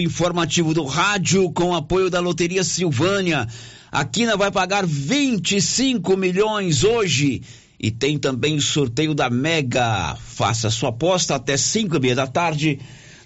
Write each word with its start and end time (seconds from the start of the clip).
Informativo 0.00 0.74
do 0.74 0.84
rádio 0.84 1.50
com 1.52 1.74
apoio 1.74 2.10
da 2.10 2.20
Loteria 2.20 2.64
Silvânia. 2.64 3.46
A 3.92 4.04
Quina 4.04 4.36
vai 4.36 4.50
pagar 4.50 4.86
25 4.86 6.16
milhões 6.16 6.84
hoje. 6.84 7.42
E 7.78 7.90
tem 7.90 8.18
também 8.18 8.56
o 8.56 8.60
sorteio 8.60 9.14
da 9.14 9.30
Mega. 9.30 10.16
Faça 10.16 10.70
sua 10.70 10.90
aposta 10.90 11.34
até 11.34 11.56
5 11.56 11.96
e 11.96 12.00
meia 12.00 12.14
da 12.14 12.26
tarde 12.26 12.78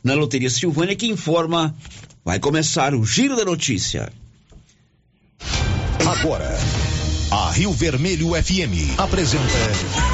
na 0.02 0.14
Loteria 0.14 0.50
Silvânia, 0.50 0.94
que 0.94 1.06
informa. 1.06 1.74
Vai 2.24 2.38
começar 2.38 2.94
o 2.94 3.04
Giro 3.04 3.36
da 3.36 3.44
Notícia. 3.44 4.12
Agora, 6.06 6.58
a 7.30 7.50
Rio 7.50 7.72
Vermelho 7.72 8.30
FM 8.30 8.98
apresenta. 8.98 10.13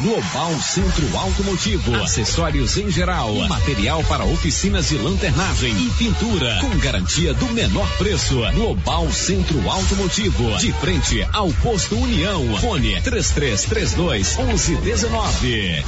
Global 0.00 0.52
Centro 0.60 1.16
Automotivo, 1.16 1.94
acessórios 1.96 2.76
em 2.76 2.90
geral, 2.90 3.34
material 3.48 4.04
para 4.04 4.24
oficinas 4.26 4.90
de 4.90 4.98
lanternagem 4.98 5.74
e 5.74 5.90
pintura, 5.92 6.58
com 6.60 6.78
garantia 6.78 7.32
do 7.32 7.46
menor 7.52 7.88
preço. 7.96 8.36
Global 8.52 9.10
Centro 9.10 9.58
Automotivo, 9.70 10.58
de 10.58 10.70
frente 10.74 11.26
ao 11.32 11.50
posto 11.54 11.96
União. 11.96 12.58
Fone 12.58 13.00
3332 13.00 14.36
1119. 14.36 15.84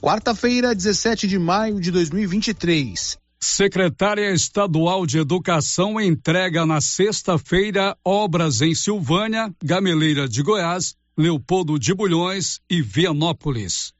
Quarta-feira, 0.00 0.74
17 0.74 1.28
de 1.28 1.38
maio 1.38 1.80
de 1.80 1.92
2023. 1.92 3.18
Secretária 3.40 4.32
Estadual 4.32 5.06
de 5.06 5.18
Educação 5.18 6.00
entrega 6.00 6.64
na 6.64 6.80
sexta-feira 6.80 7.96
obras 8.04 8.62
em 8.62 8.74
Silvânia, 8.74 9.52
Gameleira 9.62 10.26
de 10.28 10.42
Goiás, 10.42 10.94
Leopoldo 11.16 11.78
de 11.78 11.94
Bulhões 11.94 12.60
e 12.68 12.80
Vianópolis. 12.80 13.92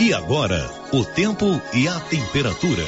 E 0.00 0.14
agora, 0.14 0.70
o 0.92 1.04
tempo 1.04 1.60
e 1.74 1.86
a 1.86 2.00
temperatura. 2.00 2.84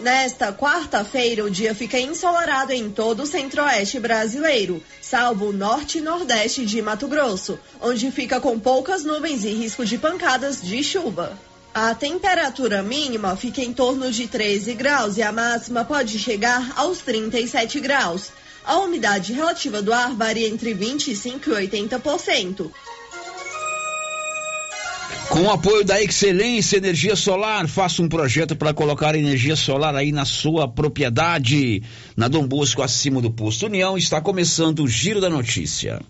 Nesta 0.00 0.52
quarta-feira, 0.52 1.44
o 1.44 1.50
dia 1.50 1.74
fica 1.74 1.98
ensolarado 1.98 2.72
em 2.72 2.90
todo 2.90 3.22
o 3.22 3.26
centro-oeste 3.26 4.00
brasileiro, 4.00 4.82
salvo 5.00 5.50
o 5.50 5.52
norte 5.52 5.98
e 5.98 6.00
nordeste 6.00 6.66
de 6.66 6.82
Mato 6.82 7.06
Grosso, 7.06 7.58
onde 7.80 8.10
fica 8.10 8.40
com 8.40 8.58
poucas 8.58 9.04
nuvens 9.04 9.44
e 9.44 9.50
risco 9.50 9.86
de 9.86 9.96
pancadas 9.96 10.60
de 10.60 10.82
chuva. 10.82 11.38
A 11.74 11.94
temperatura 11.94 12.82
mínima 12.82 13.34
fica 13.34 13.62
em 13.62 13.72
torno 13.72 14.12
de 14.12 14.26
13 14.26 14.74
graus 14.74 15.16
e 15.16 15.22
a 15.22 15.32
máxima 15.32 15.86
pode 15.86 16.18
chegar 16.18 16.70
aos 16.76 16.98
37 16.98 17.80
graus. 17.80 18.30
A 18.62 18.78
umidade 18.78 19.32
relativa 19.32 19.80
do 19.80 19.90
ar 19.90 20.14
varia 20.14 20.48
entre 20.48 20.74
25% 20.74 21.46
e 21.46 21.68
80%. 21.68 22.70
Com 25.30 25.44
o 25.44 25.50
apoio 25.50 25.82
da 25.82 26.02
Excelência 26.02 26.76
Energia 26.76 27.16
Solar, 27.16 27.66
faça 27.66 28.02
um 28.02 28.08
projeto 28.08 28.54
para 28.54 28.74
colocar 28.74 29.14
energia 29.14 29.56
solar 29.56 29.96
aí 29.96 30.12
na 30.12 30.26
sua 30.26 30.68
propriedade. 30.68 31.82
Na 32.14 32.28
Dom 32.28 32.46
Bosco, 32.46 32.82
acima 32.82 33.18
do 33.22 33.30
posto 33.30 33.64
União, 33.64 33.96
está 33.96 34.20
começando 34.20 34.80
o 34.80 34.88
Giro 34.88 35.22
da 35.22 35.30
Notícia. 35.30 36.02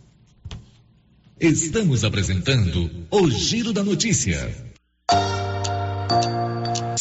Estamos 1.41 2.03
apresentando 2.03 2.91
o 3.13 3.31
Giro 3.31 3.73
da 3.73 3.85
Notícia. 3.85 4.72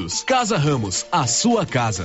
Unidos. 0.00 0.22
Casa 0.24 0.56
Ramos, 0.56 1.06
a 1.12 1.26
sua 1.26 1.66
casa. 1.66 2.04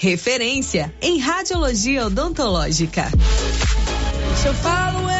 referência 0.00 0.90
em 1.02 1.18
radiologia 1.18 2.06
odontológica. 2.06 3.04
Eu 4.46 4.54
eu 4.54 5.19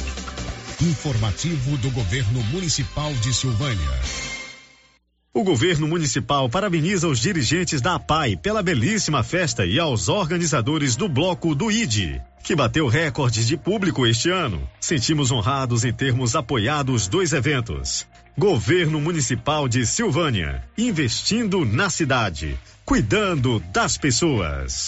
Informativo 0.81 1.77
do 1.77 1.91
Governo 1.91 2.41
Municipal 2.45 3.13
de 3.13 3.31
Silvânia. 3.35 3.99
O 5.31 5.43
governo 5.43 5.87
municipal 5.87 6.49
parabeniza 6.49 7.07
os 7.07 7.19
dirigentes 7.19 7.81
da 7.81 7.93
APAI 7.93 8.35
pela 8.35 8.63
belíssima 8.63 9.21
festa 9.21 9.63
e 9.63 9.79
aos 9.79 10.09
organizadores 10.09 10.95
do 10.95 11.07
bloco 11.07 11.53
do 11.53 11.69
ID, 11.71 12.19
que 12.43 12.55
bateu 12.55 12.87
recordes 12.87 13.45
de 13.45 13.55
público 13.57 14.07
este 14.07 14.31
ano. 14.31 14.67
Sentimos 14.79 15.31
honrados 15.31 15.85
em 15.85 15.93
termos 15.93 16.35
apoiado 16.35 16.93
os 16.93 17.07
dois 17.07 17.31
eventos. 17.31 18.07
Governo 18.35 18.99
Municipal 18.99 19.67
de 19.67 19.85
Silvânia, 19.85 20.63
investindo 20.75 21.63
na 21.63 21.91
cidade, 21.91 22.57
cuidando 22.83 23.59
das 23.71 23.99
pessoas. 23.99 24.87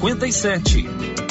2357. 0.01 1.30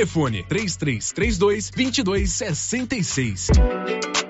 Telefone 0.00 0.46
3332 0.48 1.70
2266. 1.72 4.29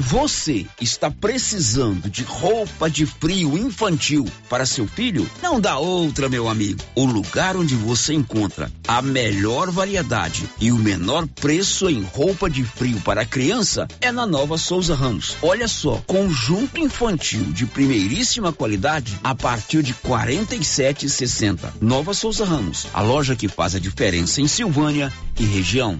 Você 0.00 0.64
está 0.80 1.10
precisando 1.10 2.08
de 2.08 2.22
roupa 2.22 2.88
de 2.88 3.04
frio 3.04 3.58
infantil 3.58 4.24
para 4.48 4.64
seu 4.64 4.86
filho? 4.86 5.28
Não 5.42 5.60
dá 5.60 5.76
outra, 5.76 6.28
meu 6.28 6.48
amigo. 6.48 6.78
O 6.94 7.04
lugar 7.04 7.56
onde 7.56 7.74
você 7.74 8.14
encontra 8.14 8.70
a 8.86 9.02
melhor 9.02 9.72
variedade 9.72 10.48
e 10.60 10.70
o 10.70 10.76
menor 10.76 11.26
preço 11.26 11.90
em 11.90 12.00
roupa 12.00 12.48
de 12.48 12.62
frio 12.62 13.00
para 13.00 13.26
criança 13.26 13.88
é 14.00 14.12
na 14.12 14.24
Nova 14.24 14.56
Souza 14.56 14.94
Ramos. 14.94 15.36
Olha 15.42 15.66
só, 15.66 16.00
conjunto 16.06 16.78
infantil 16.78 17.42
de 17.46 17.66
primeiríssima 17.66 18.52
qualidade 18.52 19.18
a 19.24 19.34
partir 19.34 19.82
de 19.82 19.94
47,60. 19.94 21.72
Nova 21.80 22.14
Souza 22.14 22.44
Ramos, 22.44 22.86
a 22.94 23.02
loja 23.02 23.34
que 23.34 23.48
faz 23.48 23.74
a 23.74 23.80
diferença 23.80 24.40
em 24.40 24.46
Silvânia 24.46 25.12
e 25.36 25.44
região. 25.44 25.98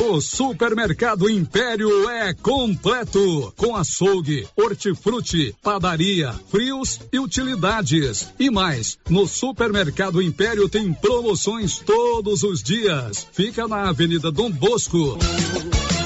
O 0.00 0.20
Supermercado 0.20 1.28
Império 1.28 2.08
é 2.10 2.34
completo, 2.34 3.52
com 3.56 3.74
açougue, 3.74 4.46
hortifruti, 4.54 5.54
padaria, 5.62 6.34
frios 6.48 7.00
e 7.10 7.18
utilidades. 7.18 8.28
E 8.38 8.50
mais, 8.50 8.98
no 9.08 9.26
Supermercado 9.26 10.20
Império 10.20 10.68
tem 10.68 10.92
promoções 10.92 11.78
todos 11.78 12.42
os 12.42 12.62
dias. 12.62 13.26
Fica 13.32 13.66
na 13.66 13.88
Avenida 13.88 14.30
Dom 14.30 14.50
Bosco. 14.50 15.18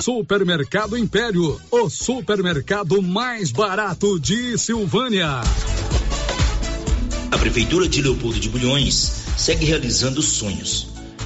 Supermercado 0.01 0.97
Império, 0.97 1.61
o 1.71 1.91
supermercado 1.91 3.03
mais 3.03 3.51
barato 3.51 4.19
de 4.21 4.57
Silvânia. 4.57 5.41
A 7.31 7.39
Prefeitura 7.39 7.89
de 7.89 8.01
Leopoldo 8.01 8.39
de 8.39 8.49
Bulhões 8.49 9.25
segue 9.37 9.67
realizando 9.67 10.23
sonhos 10.23 10.90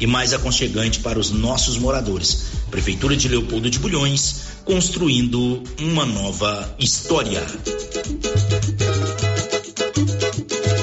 e 0.00 0.06
mais 0.06 0.32
aconchegante 0.32 1.00
para 1.00 1.18
os 1.18 1.30
nossos 1.30 1.78
moradores. 1.78 2.46
Prefeitura 2.70 3.16
de 3.16 3.28
Leopoldo 3.28 3.70
de 3.70 3.78
Bulhões, 3.78 4.42
construindo 4.64 5.62
uma 5.80 6.04
nova 6.04 6.74
história. 6.78 7.42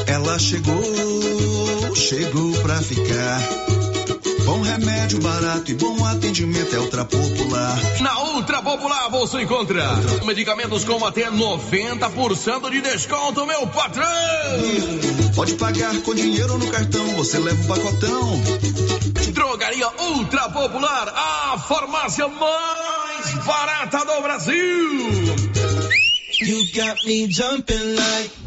Ela 0.07 0.39
chegou, 0.39 1.95
chegou 1.95 2.51
pra 2.61 2.81
ficar. 2.81 3.74
Bom 4.45 4.61
remédio 4.61 5.19
barato 5.21 5.71
e 5.71 5.73
bom 5.73 6.05
atendimento 6.05 6.75
é 6.75 6.79
Ultra 6.79 7.03
Popular. 7.03 7.77
Na 8.01 8.19
Ultra 8.19 8.61
Popular 8.61 9.09
você 9.09 9.41
encontra 9.41 9.83
medicamentos 10.23 10.85
com 10.85 11.03
até 11.03 11.31
90% 11.31 12.69
de 12.69 12.81
desconto, 12.81 13.45
meu 13.45 13.65
patrão! 13.67 14.05
Pode 15.35 15.55
pagar 15.55 15.99
com 16.01 16.13
dinheiro 16.13 16.57
no 16.57 16.67
cartão, 16.67 17.05
você 17.15 17.39
leva 17.39 17.61
um 17.61 17.67
pacotão. 17.67 18.41
Drogaria 19.33 19.89
Ultra 19.99 20.49
Popular, 20.49 21.09
a 21.09 21.57
farmácia 21.57 22.27
mais 22.27 23.45
barata 23.45 24.05
do 24.05 24.21
Brasil. 24.21 24.55
You 26.41 26.65
got 26.75 27.03
me 27.05 27.27
jumping 27.31 27.95
like 27.95 28.44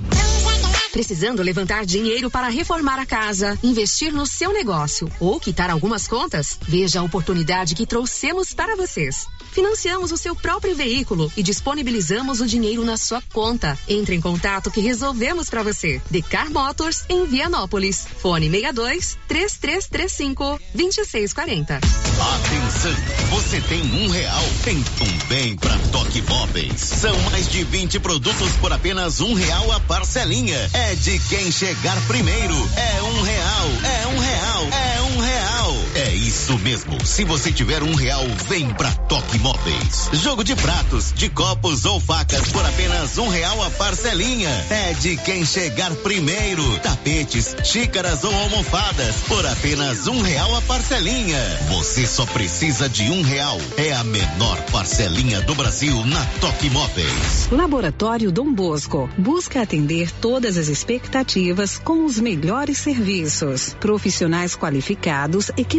Precisando 0.92 1.42
levantar 1.42 1.84
dinheiro 1.84 2.30
para 2.30 2.48
reformar 2.48 2.98
a 2.98 3.06
casa, 3.06 3.58
investir 3.62 4.12
no 4.12 4.26
seu 4.26 4.52
negócio 4.52 5.10
ou 5.20 5.38
quitar 5.38 5.70
algumas 5.70 6.08
contas? 6.08 6.58
Veja 6.62 7.00
a 7.00 7.02
oportunidade 7.02 7.74
que 7.74 7.86
trouxemos 7.86 8.54
para 8.54 8.74
vocês. 8.74 9.26
Financiamos 9.52 10.12
o 10.12 10.16
seu 10.16 10.34
próprio 10.36 10.74
veículo 10.74 11.32
e 11.36 11.42
disponibilizamos 11.42 12.40
o 12.40 12.46
dinheiro 12.46 12.84
na 12.84 12.96
sua 12.96 13.22
conta. 13.32 13.78
Entre 13.88 14.14
em 14.14 14.20
contato 14.20 14.70
que 14.70 14.80
resolvemos 14.80 15.48
para 15.50 15.62
você. 15.62 16.00
Decar 16.10 16.50
Motors 16.50 17.04
em 17.08 17.26
Vianópolis. 17.26 18.06
Fone 18.18 18.50
62 18.50 19.18
3335 19.26 20.60
2640. 20.74 21.76
Atenção, 21.76 22.94
você 23.30 23.60
tem 23.62 23.80
um 23.82 24.08
real? 24.08 24.44
Então 24.66 25.06
vem 25.28 25.56
pra 25.56 25.76
Toque 25.92 26.22
Móveis. 26.22 26.80
São 26.80 27.16
mais 27.30 27.48
de 27.48 27.64
20 27.64 28.00
produtos 28.00 28.52
por 28.60 28.72
apenas 28.72 29.20
um 29.20 29.34
real 29.34 29.70
a 29.72 29.80
parcelinha. 29.80 30.70
É 30.72 30.94
de 30.94 31.18
quem 31.28 31.50
chegar 31.50 32.00
primeiro. 32.06 32.54
É 32.76 33.02
um 33.02 33.22
real, 33.22 33.68
é 33.84 34.06
um 34.06 34.18
real, 34.18 34.68
é 34.72 35.02
um 35.02 35.20
real 35.20 35.87
É 35.98 36.14
isso 36.14 36.56
mesmo. 36.60 37.04
Se 37.04 37.24
você 37.24 37.50
tiver 37.50 37.82
um 37.82 37.92
real, 37.92 38.24
vem 38.48 38.70
pra 38.70 38.92
Toque 38.92 39.36
Móveis. 39.40 40.08
Jogo 40.12 40.44
de 40.44 40.54
pratos, 40.54 41.12
de 41.12 41.28
copos 41.28 41.84
ou 41.84 41.98
facas 41.98 42.52
por 42.52 42.64
apenas 42.64 43.18
um 43.18 43.26
real 43.26 43.60
a 43.64 43.70
parcelinha. 43.70 44.48
É 44.70 44.92
de 44.92 45.16
quem 45.16 45.44
chegar 45.44 45.92
primeiro. 45.96 46.62
Tapetes, 46.78 47.56
xícaras 47.64 48.22
ou 48.22 48.32
almofadas 48.32 49.16
por 49.26 49.44
apenas 49.44 50.06
um 50.06 50.22
real 50.22 50.54
a 50.54 50.62
parcelinha. 50.62 51.40
Você 51.70 52.06
só 52.06 52.24
precisa 52.26 52.88
de 52.88 53.10
um 53.10 53.20
real. 53.22 53.58
É 53.76 53.92
a 53.92 54.04
menor 54.04 54.56
parcelinha 54.70 55.40
do 55.40 55.54
Brasil 55.56 56.06
na 56.06 56.24
Toque 56.40 56.70
Móveis. 56.70 57.48
Laboratório 57.50 58.30
Dom 58.30 58.52
Bosco 58.52 59.10
busca 59.18 59.62
atender 59.62 60.12
todas 60.12 60.56
as 60.56 60.68
expectativas 60.68 61.76
com 61.76 62.04
os 62.04 62.20
melhores 62.20 62.78
serviços. 62.78 63.74
Profissionais 63.80 64.54
qualificados, 64.54 65.50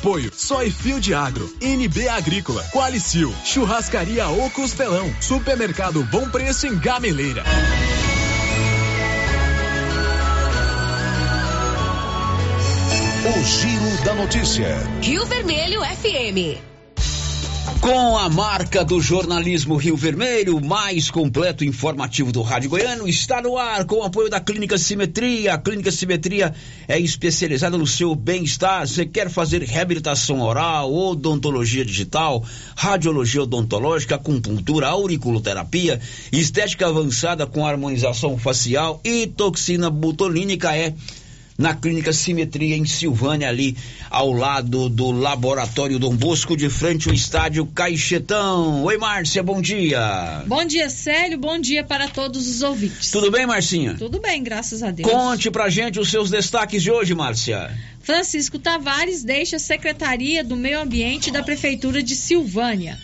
Apoio 0.00 0.30
Soy 0.34 0.70
Field 0.70 1.12
Agro, 1.12 1.46
NB 1.60 2.08
Agrícola, 2.08 2.64
Qualicil, 2.72 3.30
Churrascaria 3.44 4.26
O 4.28 4.50
Costelão, 4.50 5.14
Supermercado 5.20 6.02
Bom 6.04 6.26
Preço 6.30 6.66
em 6.66 6.78
Gameleira. 6.78 7.44
O 13.26 13.44
Giro 13.44 14.04
da 14.04 14.14
Notícia. 14.14 14.74
Rio 15.02 15.26
Vermelho 15.26 15.82
FM. 15.82 16.69
Com 17.80 18.18
a 18.18 18.28
marca 18.28 18.84
do 18.84 19.00
jornalismo 19.00 19.74
Rio 19.74 19.96
Vermelho, 19.96 20.60
mais 20.60 21.10
completo 21.10 21.64
e 21.64 21.66
informativo 21.66 22.30
do 22.30 22.42
Rádio 22.42 22.68
Goiano, 22.68 23.08
está 23.08 23.40
no 23.40 23.56
ar 23.56 23.86
com 23.86 23.96
o 23.96 24.02
apoio 24.02 24.28
da 24.28 24.38
Clínica 24.38 24.76
Simetria. 24.76 25.54
A 25.54 25.58
Clínica 25.58 25.90
Simetria 25.90 26.54
é 26.86 27.00
especializada 27.00 27.78
no 27.78 27.86
seu 27.86 28.14
bem-estar. 28.14 28.86
Você 28.86 29.06
quer 29.06 29.30
fazer 29.30 29.62
reabilitação 29.62 30.42
oral, 30.42 30.92
odontologia 30.92 31.82
digital, 31.82 32.44
radiologia 32.76 33.44
odontológica, 33.44 34.16
acupuntura, 34.16 34.88
auriculoterapia, 34.88 35.98
estética 36.30 36.86
avançada 36.86 37.46
com 37.46 37.66
harmonização 37.66 38.36
facial 38.36 39.00
e 39.02 39.26
toxina 39.26 39.88
botulínica 39.88 40.76
é 40.76 40.92
na 41.60 41.74
Clínica 41.74 42.10
Simetria 42.10 42.74
em 42.74 42.86
Silvânia, 42.86 43.46
ali 43.46 43.76
ao 44.08 44.32
lado 44.32 44.88
do 44.88 45.10
Laboratório 45.10 45.98
Dom 45.98 46.16
Bosco, 46.16 46.56
de 46.56 46.70
frente 46.70 47.06
ao 47.06 47.14
estádio 47.14 47.66
Caixetão. 47.66 48.82
Oi, 48.84 48.96
Márcia, 48.96 49.42
bom 49.42 49.60
dia. 49.60 50.42
Bom 50.46 50.64
dia, 50.64 50.88
Célio, 50.88 51.36
bom 51.36 51.58
dia 51.58 51.84
para 51.84 52.08
todos 52.08 52.48
os 52.48 52.62
ouvintes. 52.62 53.10
Tudo 53.10 53.30
bem, 53.30 53.46
Marcinha? 53.46 53.94
Tudo 53.98 54.18
bem, 54.18 54.42
graças 54.42 54.82
a 54.82 54.90
Deus. 54.90 55.08
Conte 55.08 55.50
pra 55.50 55.68
gente 55.68 56.00
os 56.00 56.10
seus 56.10 56.30
destaques 56.30 56.82
de 56.82 56.90
hoje, 56.90 57.14
Márcia. 57.14 57.70
Francisco 58.00 58.58
Tavares 58.58 59.22
deixa 59.22 59.56
a 59.56 59.60
Secretaria 59.60 60.42
do 60.42 60.56
Meio 60.56 60.80
Ambiente 60.80 61.30
da 61.30 61.42
Prefeitura 61.42 62.02
de 62.02 62.16
Silvânia. 62.16 62.98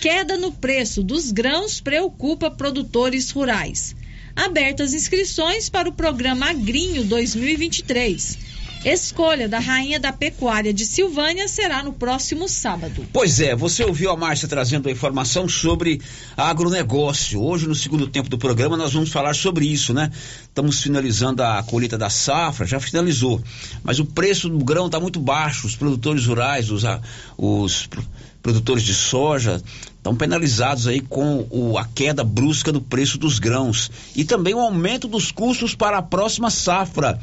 Queda 0.00 0.36
no 0.36 0.52
preço 0.52 1.02
dos 1.02 1.32
grãos 1.32 1.80
preocupa 1.80 2.48
produtores 2.48 3.32
rurais 3.32 3.96
abertas 4.38 4.94
inscrições 4.94 5.68
para 5.68 5.88
o 5.88 5.92
programa 5.92 6.50
Agrinho 6.50 7.02
2023. 7.04 8.38
Escolha 8.84 9.48
da 9.48 9.58
Rainha 9.58 9.98
da 9.98 10.12
Pecuária 10.12 10.72
de 10.72 10.86
Silvânia 10.86 11.48
será 11.48 11.82
no 11.82 11.92
próximo 11.92 12.48
sábado. 12.48 13.04
Pois 13.12 13.40
é, 13.40 13.56
você 13.56 13.82
ouviu 13.82 14.10
a 14.10 14.16
Márcia 14.16 14.46
trazendo 14.46 14.88
a 14.88 14.92
informação 14.92 15.48
sobre 15.48 16.00
agronegócio. 16.36 17.42
Hoje, 17.42 17.66
no 17.66 17.74
segundo 17.74 18.06
tempo 18.06 18.28
do 18.28 18.38
programa, 18.38 18.76
nós 18.76 18.92
vamos 18.92 19.10
falar 19.10 19.34
sobre 19.34 19.66
isso, 19.66 19.92
né? 19.92 20.12
Estamos 20.44 20.80
finalizando 20.80 21.42
a 21.42 21.60
colheita 21.64 21.98
da 21.98 22.08
safra, 22.08 22.64
já 22.64 22.78
finalizou. 22.78 23.42
Mas 23.82 23.98
o 23.98 24.04
preço 24.04 24.48
do 24.48 24.64
grão 24.64 24.86
está 24.86 25.00
muito 25.00 25.18
baixo. 25.18 25.66
Os 25.66 25.74
produtores 25.74 26.24
rurais, 26.26 26.70
os, 26.70 26.84
os 27.36 27.88
produtores 28.42 28.82
de 28.82 28.94
soja 28.94 29.62
estão 29.96 30.14
penalizados 30.14 30.86
aí 30.86 31.00
com 31.00 31.46
o, 31.50 31.76
a 31.76 31.84
queda 31.84 32.24
brusca 32.24 32.72
do 32.72 32.80
preço 32.80 33.18
dos 33.18 33.38
grãos 33.38 33.90
e 34.16 34.24
também 34.24 34.54
o 34.54 34.60
aumento 34.60 35.06
dos 35.08 35.30
custos 35.30 35.74
para 35.74 35.98
a 35.98 36.02
próxima 36.02 36.50
safra. 36.50 37.20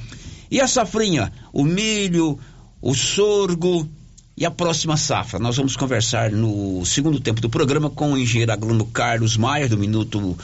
E 0.52 0.62
a 0.62 0.68
safrinha? 0.68 1.32
O 1.52 1.64
milho, 1.64 2.38
o 2.82 2.94
sorgo 2.94 3.90
e 4.38 4.46
a 4.46 4.52
próxima 4.52 4.98
safra. 4.98 5.40
Nós 5.40 5.58
vamos 5.58 5.76
conversar 5.76 6.30
no 6.32 6.86
segundo 6.86 7.20
tempo 7.20 7.42
do 7.42 7.50
programa 7.50 7.90
com 7.90 8.14
o 8.14 8.18
engenheiro 8.18 8.52
agrônomo 8.52 8.86
Carlos 8.88 9.38
Maia, 9.38 9.70
do 9.70 9.78
Minuto 9.78 10.38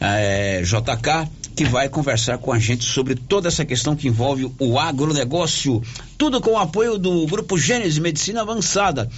é, 0.00 0.62
JK, 0.62 1.30
que 1.56 1.64
vai 1.64 1.88
conversar 1.88 2.36
com 2.36 2.52
a 2.52 2.58
gente 2.58 2.84
sobre 2.84 3.14
toda 3.14 3.48
essa 3.48 3.64
questão 3.64 3.96
que 3.96 4.08
envolve 4.08 4.52
o 4.58 4.78
agronegócio. 4.78 5.82
Tudo 6.18 6.38
com 6.38 6.50
o 6.50 6.58
apoio 6.58 6.98
do 6.98 7.26
Grupo 7.26 7.56
Gênesis 7.56 7.98
Medicina 7.98 8.42
Avançada. 8.42 9.08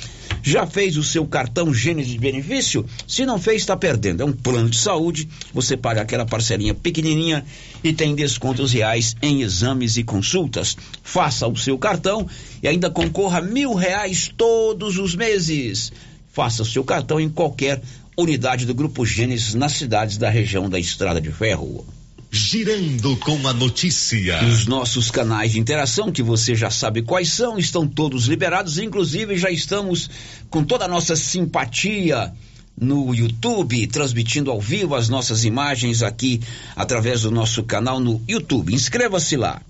Já 0.41 0.65
fez 0.65 0.97
o 0.97 1.03
seu 1.03 1.27
cartão 1.27 1.75
Gênesis 1.75 2.13
de 2.13 2.19
benefício? 2.19 2.87
Se 3.09 3.27
não 3.27 3.41
fez, 3.41 3.63
está 3.63 3.77
perdendo. 3.77 4.23
É 4.23 4.25
um 4.25 4.33
plano 4.33 4.71
de 4.71 4.79
saúde. 4.79 5.29
Você 5.53 5.77
paga 5.77 6.03
aquela 6.03 6.25
parcelinha 6.25 6.75
pequenininha 6.75 7.45
e 7.83 7.93
tem 7.93 8.15
descontos 8.15 8.73
reais 8.73 9.17
em 9.21 9.43
exames 9.43 9.97
e 9.97 10.05
consultas. 10.05 10.77
Faça 11.03 11.49
o 11.49 11.57
seu 11.57 11.77
cartão 11.77 12.25
e 12.63 12.69
ainda 12.69 12.89
concorra 12.89 13.41
mil 13.41 13.75
reais 13.75 14.33
todos 14.37 14.97
os 14.97 15.17
meses. 15.17 15.93
Faça 16.39 16.63
o 16.63 16.67
seu 16.67 16.85
cartão 16.85 17.19
em 17.19 17.29
qualquer 17.29 17.83
unidade 18.19 18.67
do 18.67 18.75
Grupo 18.75 19.07
Gênesis 19.07 19.55
nas 19.55 19.73
cidades 19.73 20.17
da 20.17 20.29
região 20.29 20.69
da 20.69 20.79
Estrada 20.79 21.21
de 21.21 21.31
Ferro. 21.31 21.87
Girando 22.31 23.17
com 23.17 23.47
a 23.47 23.53
notícia. 23.55 24.45
Os 24.45 24.67
nossos 24.67 25.09
canais 25.11 25.53
de 25.53 25.61
interação, 25.61 26.11
que 26.11 26.23
você 26.23 26.55
já 26.55 26.69
sabe 26.69 27.03
quais 27.03 27.31
são, 27.31 27.57
estão 27.57 27.87
todos 27.87 28.27
liberados. 28.27 28.77
Inclusive, 28.77 29.39
já 29.39 29.51
estamos 29.51 30.11
com 30.51 30.65
toda 30.65 30.85
a 30.85 30.89
nossa 30.89 31.15
simpatia 31.15 32.33
no 32.79 33.15
YouTube, 33.15 33.87
transmitindo 33.87 34.51
ao 34.51 34.61
vivo 34.61 34.97
as 34.97 35.09
nossas 35.09 35.45
imagens 35.45 36.03
aqui 36.03 36.41
através 36.77 37.23
do 37.23 37.31
nosso 37.31 37.63
canal 37.63 38.01
no 38.01 38.21
YouTube. 38.29 38.75
Inscreva-se 38.75 39.37
lá. 39.37 39.63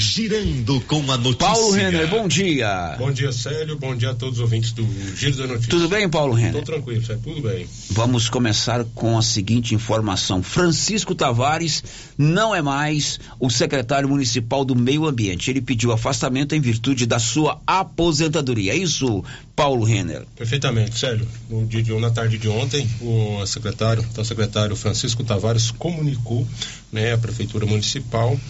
Girando 0.00 0.80
com 0.82 0.98
a 1.12 1.18
notícia. 1.18 1.46
Paulo 1.46 1.70
Renner, 1.72 2.08
bom 2.08 2.26
dia. 2.26 2.96
Bom 2.98 3.12
dia, 3.12 3.30
Célio. 3.32 3.76
Bom 3.76 3.94
dia 3.94 4.10
a 4.10 4.14
todos 4.14 4.38
os 4.38 4.40
ouvintes 4.40 4.72
do 4.72 4.86
Giro 5.14 5.36
da 5.36 5.46
Notícia. 5.46 5.68
Tudo 5.68 5.88
bem, 5.88 6.08
Paulo 6.08 6.32
Renner? 6.32 6.60
Estou 6.60 6.74
tranquilo, 6.74 7.04
Célio. 7.04 7.22
Tudo 7.22 7.42
bem. 7.42 7.66
Vamos 7.90 8.30
começar 8.30 8.82
com 8.94 9.18
a 9.18 9.22
seguinte 9.22 9.74
informação. 9.74 10.42
Francisco 10.42 11.14
Tavares 11.14 11.84
não 12.16 12.54
é 12.54 12.62
mais 12.62 13.20
o 13.38 13.50
secretário 13.50 14.08
municipal 14.08 14.64
do 14.64 14.74
Meio 14.74 15.06
Ambiente. 15.06 15.50
Ele 15.50 15.60
pediu 15.60 15.92
afastamento 15.92 16.54
em 16.54 16.60
virtude 16.60 17.04
da 17.04 17.18
sua 17.18 17.60
aposentadoria. 17.66 18.72
É 18.72 18.76
isso, 18.76 19.22
Paulo 19.54 19.84
Renner? 19.84 20.24
Perfeitamente, 20.34 20.98
Célio. 20.98 21.28
No 21.50 21.66
dia 21.66 21.82
de, 21.82 21.92
na 21.98 22.10
tarde 22.10 22.38
de 22.38 22.48
ontem, 22.48 22.88
o 23.02 23.44
secretário, 23.44 24.02
então, 24.10 24.22
o 24.22 24.26
secretário 24.26 24.74
Francisco 24.74 25.22
Tavares 25.22 25.70
comunicou 25.70 26.46
né, 26.90 27.12
à 27.12 27.18
Prefeitura 27.18 27.66
Municipal 27.66 28.40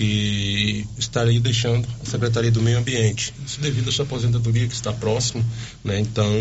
que 0.00 0.86
estaria 0.96 1.38
deixando 1.38 1.86
a 2.02 2.06
Secretaria 2.06 2.50
do 2.50 2.62
Meio 2.62 2.78
Ambiente. 2.78 3.34
Isso 3.46 3.60
devido 3.60 3.90
à 3.90 3.92
sua 3.92 4.06
aposentadoria 4.06 4.66
que 4.66 4.72
está 4.72 4.94
próximo, 4.94 5.44
né? 5.84 6.00
Então 6.00 6.32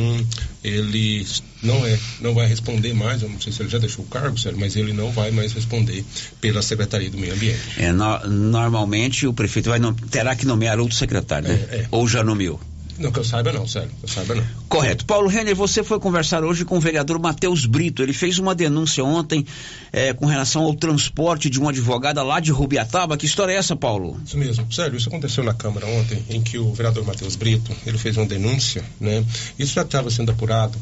ele 0.64 1.28
não 1.62 1.86
é, 1.86 2.00
não 2.22 2.34
vai 2.34 2.48
responder 2.48 2.94
mais. 2.94 3.22
Eu 3.22 3.28
não 3.28 3.38
sei 3.42 3.52
se 3.52 3.62
ele 3.62 3.68
já 3.68 3.78
deixou 3.78 4.06
o 4.06 4.08
cargo, 4.08 4.38
sério, 4.38 4.58
mas 4.58 4.78
ele 4.78 4.94
não 4.94 5.12
vai 5.12 5.30
mais 5.32 5.52
responder 5.52 6.06
pela 6.40 6.62
Secretaria 6.62 7.10
do 7.10 7.18
Meio 7.18 7.34
Ambiente. 7.34 7.60
É, 7.78 7.92
no, 7.92 8.20
normalmente 8.30 9.28
o 9.28 9.34
prefeito 9.34 9.70
vai, 9.70 9.82
terá 10.10 10.38
que 10.38 10.46
nomear 10.46 10.80
outro 10.80 10.96
secretário, 10.96 11.50
né? 11.50 11.68
É, 11.70 11.76
é. 11.80 11.88
Ou 11.92 12.08
já 12.08 12.24
nomeou? 12.24 12.62
Não, 13.00 13.12
que 13.14 13.20
eu 13.20 13.24
saiba 13.24 13.54
não, 13.54 13.66
sério, 13.66 13.90
que 13.98 14.04
eu 14.04 14.10
saiba 14.10 14.36
não. 14.36 14.44
Correto. 14.68 15.06
Paulo 15.06 15.30
Renner, 15.30 15.56
você 15.56 15.82
foi 15.84 16.00
conversar 16.00 16.44
hoje 16.44 16.66
com 16.66 16.78
o 16.78 16.82
vereador 16.82 17.18
Matheus 17.18 17.66
Brito. 17.66 18.04
Ele 18.04 18.12
fez 18.12 18.38
uma 18.40 18.54
denúncia 18.54 19.04
ontem 19.06 19.46
é, 19.94 20.12
com 20.12 20.26
relação 20.26 20.64
ao 20.64 20.76
transporte 20.76 21.50
de 21.50 21.60
uma 21.60 21.70
advogada 21.70 22.22
lá 22.22 22.42
de 22.42 22.52
Rubiataba. 22.52 23.16
Que 23.16 23.26
história 23.26 23.54
é 23.54 23.56
essa, 23.56 23.76
Paulo? 23.76 24.20
Isso 24.26 24.38
mesmo. 24.38 24.72
Sério, 24.72 24.98
isso 24.98 25.08
aconteceu 25.08 25.44
na 25.46 25.54
Câmara 25.54 25.88
ontem, 25.88 26.24
em 26.30 26.42
que 26.42 26.58
o 26.58 26.74
vereador 26.74 27.06
Matheus 27.06 27.38
Brito, 27.38 27.72
ele 27.86 27.98
fez 27.98 28.18
uma 28.18 28.26
denúncia, 28.26 28.84
né? 29.00 29.24
Isso 29.58 29.74
já 29.74 29.84
estava 29.84 30.12
sendo 30.12 30.32
apurado 30.32 30.78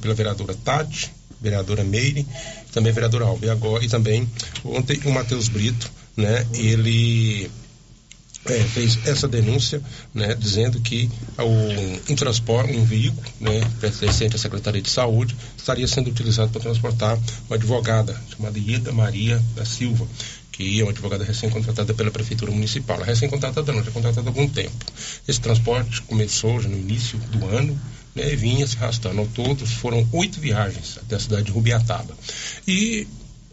pela 0.00 0.14
vereadora 0.14 0.54
Tati, 0.54 1.10
vereadora 1.40 1.82
Meire, 1.82 2.26
também 2.70 2.92
vereadora 2.92 3.24
Alves. 3.24 3.48
E, 3.48 3.50
agora, 3.50 3.84
e 3.84 3.88
também 3.88 4.28
ontem 4.62 5.00
o 5.06 5.10
Matheus 5.10 5.48
Brito, 5.48 5.90
né? 6.16 6.46
Ele 6.52 7.50
é, 8.48 8.64
fez 8.64 8.98
essa 9.06 9.26
denúncia, 9.28 9.82
né, 10.14 10.34
dizendo 10.34 10.80
que 10.80 11.10
o, 11.38 12.14
transporte, 12.14 12.76
um 12.76 12.84
veículo, 12.84 13.26
né, 13.40 13.60
pertencente 13.80 14.36
à 14.36 14.38
Secretaria 14.38 14.80
de 14.80 14.90
Saúde, 14.90 15.36
estaria 15.56 15.86
sendo 15.86 16.10
utilizado 16.10 16.50
para 16.50 16.60
transportar 16.60 17.18
uma 17.48 17.56
advogada 17.56 18.20
chamada 18.30 18.58
Ieda 18.58 18.92
Maria 18.92 19.42
da 19.54 19.64
Silva, 19.64 20.06
que 20.52 20.80
é 20.80 20.82
uma 20.82 20.90
advogada 20.90 21.22
recém-contratada 21.22 21.92
pela 21.92 22.10
Prefeitura 22.10 22.50
Municipal. 22.50 23.00
É 23.02 23.04
recém-contratada 23.04 23.72
não, 23.72 23.82
já 23.82 23.90
é 23.90 23.92
contratada 23.92 24.26
há 24.26 24.30
algum 24.30 24.48
tempo. 24.48 24.72
Esse 25.28 25.40
transporte 25.40 26.00
começou 26.02 26.60
já 26.60 26.68
no 26.68 26.78
início 26.78 27.18
do 27.18 27.44
ano, 27.46 27.78
né, 28.14 28.34
vinha 28.34 28.66
se 28.66 28.76
arrastando. 28.76 29.20
Ao 29.20 29.26
todo, 29.26 29.66
foram 29.66 30.08
oito 30.12 30.40
viagens 30.40 30.98
até 30.98 31.16
a 31.16 31.20
cidade 31.20 31.44
de 31.44 31.52
Rubiataba. 31.52 32.16
E 32.66 33.06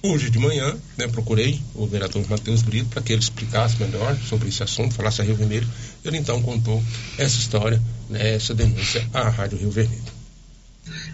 Hoje 0.05 0.29
de 0.29 0.38
manhã, 0.38 0.77
né, 0.98 1.07
procurei 1.07 1.62
o 1.74 1.88
vereador 1.88 2.27
Matheus 2.29 2.62
Brito 2.62 2.89
para 2.89 3.01
que 3.01 3.13
ele 3.13 3.22
explicasse 3.22 3.81
melhor 3.81 4.17
sobre 4.17 4.50
esse 4.50 4.62
assunto, 4.62 4.93
falasse 4.93 5.22
a 5.22 5.24
Rio 5.24 5.38
Vermelho. 5.38 5.65
Ele 6.03 6.17
então 6.17 6.41
contou 6.41 6.83
essa 7.17 7.39
história, 7.39 7.81
né, 8.10 8.36
essa 8.36 8.53
denúncia 8.53 9.07
à 9.13 9.29
Rádio 9.29 9.57
Rio 9.57 9.72
Vermelho. 9.72 10.03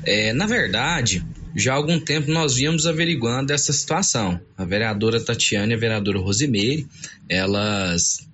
É, 0.04 0.34
na 0.34 0.48
verdade, 0.48 1.24
já 1.56 1.74
há 1.74 1.76
algum 1.76 2.00
tempo 2.00 2.32
nós 2.32 2.56
víamos 2.56 2.88
averiguando 2.88 3.54
essa 3.54 3.72
situação. 3.72 4.42
A 4.58 4.66
vereadora 4.66 5.24
Tatiana 5.24 5.72
e 5.72 5.76
a 5.76 5.80
vereadora 5.80 6.18
Rosimeire, 6.18 6.88
elas 7.30 8.28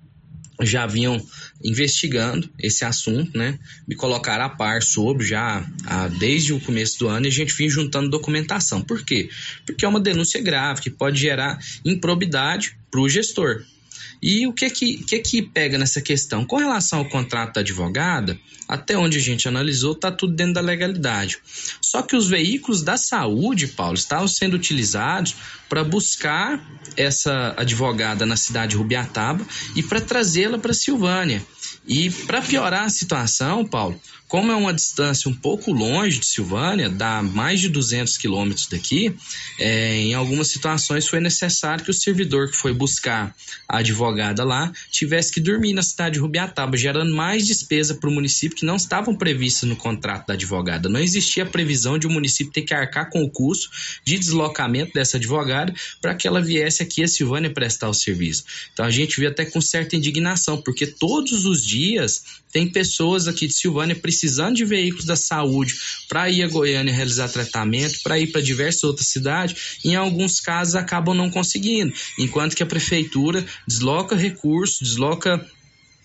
já 0.62 0.86
vinham 0.86 1.20
investigando 1.62 2.48
esse 2.58 2.84
assunto, 2.84 3.36
né? 3.36 3.58
Me 3.86 3.94
colocaram 3.94 4.44
a 4.44 4.48
par 4.48 4.82
sobre 4.82 5.26
já 5.26 5.64
a, 5.84 6.08
desde 6.08 6.52
o 6.52 6.60
começo 6.60 6.98
do 6.98 7.08
ano 7.08 7.26
e 7.26 7.28
a 7.28 7.32
gente 7.32 7.54
vinha 7.54 7.68
juntando 7.68 8.08
documentação. 8.08 8.80
Por 8.80 9.04
quê? 9.04 9.28
Porque 9.66 9.84
é 9.84 9.88
uma 9.88 10.00
denúncia 10.00 10.40
grave 10.40 10.80
que 10.80 10.90
pode 10.90 11.20
gerar 11.20 11.58
improbidade 11.84 12.76
para 12.90 13.00
o 13.00 13.08
gestor. 13.08 13.62
E 14.22 14.46
o 14.46 14.52
que 14.52 14.70
que, 14.70 14.98
que 15.04 15.18
que 15.18 15.42
pega 15.42 15.78
nessa 15.78 16.00
questão? 16.00 16.44
Com 16.44 16.56
relação 16.56 17.00
ao 17.00 17.08
contrato 17.08 17.54
da 17.54 17.60
advogada, 17.60 18.38
até 18.68 18.96
onde 18.96 19.18
a 19.18 19.20
gente 19.20 19.46
analisou, 19.46 19.92
está 19.92 20.10
tudo 20.10 20.34
dentro 20.34 20.54
da 20.54 20.60
legalidade. 20.60 21.38
Só 21.80 22.02
que 22.02 22.16
os 22.16 22.28
veículos 22.28 22.82
da 22.82 22.96
saúde, 22.96 23.68
Paulo, 23.68 23.94
estavam 23.94 24.26
sendo 24.26 24.54
utilizados 24.54 25.36
para 25.68 25.84
buscar 25.84 26.64
essa 26.96 27.54
advogada 27.56 28.24
na 28.26 28.36
cidade 28.36 28.70
de 28.70 28.76
Rubiataba 28.76 29.46
e 29.74 29.82
para 29.82 30.00
trazê-la 30.00 30.58
para 30.58 30.72
Silvânia. 30.72 31.44
E 31.86 32.10
para 32.10 32.42
piorar 32.42 32.84
a 32.84 32.90
situação, 32.90 33.64
Paulo, 33.64 34.00
como 34.28 34.50
é 34.50 34.56
uma 34.56 34.74
distância 34.74 35.30
um 35.30 35.34
pouco 35.34 35.72
longe 35.72 36.18
de 36.18 36.26
Silvânia, 36.26 36.88
dá 36.88 37.22
mais 37.22 37.60
de 37.60 37.68
200 37.68 38.18
quilômetros 38.18 38.66
daqui, 38.66 39.14
é, 39.58 39.96
em 39.96 40.14
algumas 40.14 40.48
situações 40.48 41.06
foi 41.06 41.20
necessário 41.20 41.84
que 41.84 41.90
o 41.90 41.94
servidor 41.94 42.50
que 42.50 42.56
foi 42.56 42.72
buscar 42.72 43.34
a 43.68 43.78
advogada 43.78 44.44
lá 44.44 44.72
tivesse 44.90 45.32
que 45.32 45.40
dormir 45.40 45.72
na 45.72 45.82
cidade 45.82 46.14
de 46.14 46.20
Rubiataba, 46.20 46.76
gerando 46.76 47.14
mais 47.14 47.46
despesa 47.46 47.94
para 47.94 48.10
o 48.10 48.12
município 48.12 48.56
que 48.56 48.66
não 48.66 48.76
estavam 48.76 49.14
previstas 49.14 49.68
no 49.68 49.76
contrato 49.76 50.26
da 50.26 50.34
advogada. 50.34 50.88
Não 50.88 51.00
existia 51.00 51.44
a 51.44 51.46
previsão 51.46 51.98
de 51.98 52.06
o 52.06 52.10
município 52.10 52.52
ter 52.52 52.62
que 52.62 52.74
arcar 52.74 53.10
com 53.10 53.22
o 53.22 53.30
custo 53.30 53.70
de 54.04 54.18
deslocamento 54.18 54.92
dessa 54.92 55.16
advogada 55.16 55.72
para 56.00 56.14
que 56.14 56.26
ela 56.26 56.40
viesse 56.40 56.82
aqui 56.82 57.02
a 57.02 57.08
Silvânia 57.08 57.50
prestar 57.50 57.88
o 57.88 57.94
serviço. 57.94 58.44
Então 58.72 58.84
a 58.84 58.90
gente 58.90 59.18
vê 59.20 59.26
até 59.26 59.44
com 59.44 59.60
certa 59.60 59.96
indignação, 59.96 60.60
porque 60.60 60.86
todos 60.86 61.44
os 61.44 61.64
dias 61.64 62.22
tem 62.52 62.70
pessoas 62.70 63.28
aqui 63.28 63.46
de 63.46 63.54
Silvânia 63.54 63.94
precisando 63.94 64.15
de 64.52 64.64
veículos 64.64 65.04
da 65.04 65.16
saúde 65.16 65.74
para 66.08 66.30
ir 66.30 66.42
a 66.42 66.48
Goiânia 66.48 66.94
realizar 66.94 67.28
tratamento, 67.28 68.00
para 68.02 68.18
ir 68.18 68.28
para 68.28 68.40
diversas 68.40 68.84
outras 68.84 69.08
cidades, 69.08 69.78
em 69.84 69.94
alguns 69.94 70.40
casos 70.40 70.74
acabam 70.74 71.14
não 71.14 71.30
conseguindo, 71.30 71.92
enquanto 72.18 72.56
que 72.56 72.62
a 72.62 72.66
prefeitura 72.66 73.44
desloca 73.66 74.14
recursos, 74.16 74.80
desloca 74.80 75.44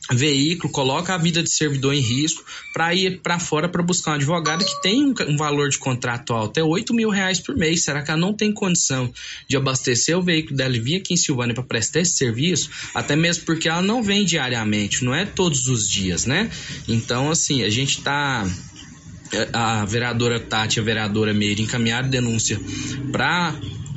veículo, 0.10 0.72
coloca 0.72 1.14
a 1.14 1.18
vida 1.18 1.44
de 1.44 1.50
servidor 1.50 1.94
em 1.94 2.00
risco 2.00 2.44
para 2.74 2.94
ir 2.94 3.20
para 3.22 3.38
fora 3.40 3.70
para 3.70 3.84
buscar 3.84 4.12
um 4.12 4.16
advogado 4.16 4.66
que 4.66 4.82
tem 4.82 5.06
um, 5.06 5.14
um, 5.28 5.38
valor 5.38 5.70
de 5.70 5.78
contrato 5.78 6.34
alto, 6.34 6.60
é 6.60 6.64
8 6.64 6.94
mil 6.94 7.10
reais 7.10 7.40
por 7.40 7.56
mês. 7.56 7.84
Será 7.84 8.02
que 8.02 8.10
ela 8.10 8.20
não 8.20 8.34
tem 8.34 8.52
condição 8.52 9.12
de 9.48 9.56
abastecer 9.56 10.18
o 10.18 10.22
veículo 10.22 10.56
dela 10.56 10.76
e 10.76 10.80
vir 10.80 10.96
aqui 10.98 11.14
em 11.14 11.18
Silvânia 11.18 11.54
para 11.54 11.64
prestar 11.64 12.00
esse 12.00 12.14
serviço? 12.14 12.70
Até 12.94 13.16
mesmo 13.16 13.46
porque 13.46 13.70
ela 13.70 13.82
não 13.82 14.02
vem 14.02 14.26
diariamente, 14.26 15.04
não 15.04 15.14
é 15.14 15.26
todos 15.26 15.68
os 15.68 15.88
dias, 15.90 16.26
né? 16.26 16.50
Então, 16.88 17.30
assim, 17.30 17.64
a 17.64 17.70
gente 17.70 18.00
está 18.00 18.46
a 19.54 19.86
vereadora 19.86 20.40
Tati, 20.40 20.80
a 20.80 20.84
vereadora 20.84 21.34
Meire 21.34 21.62
encaminharam 21.62 22.10
denúncia 22.10 22.60
para 23.12 23.56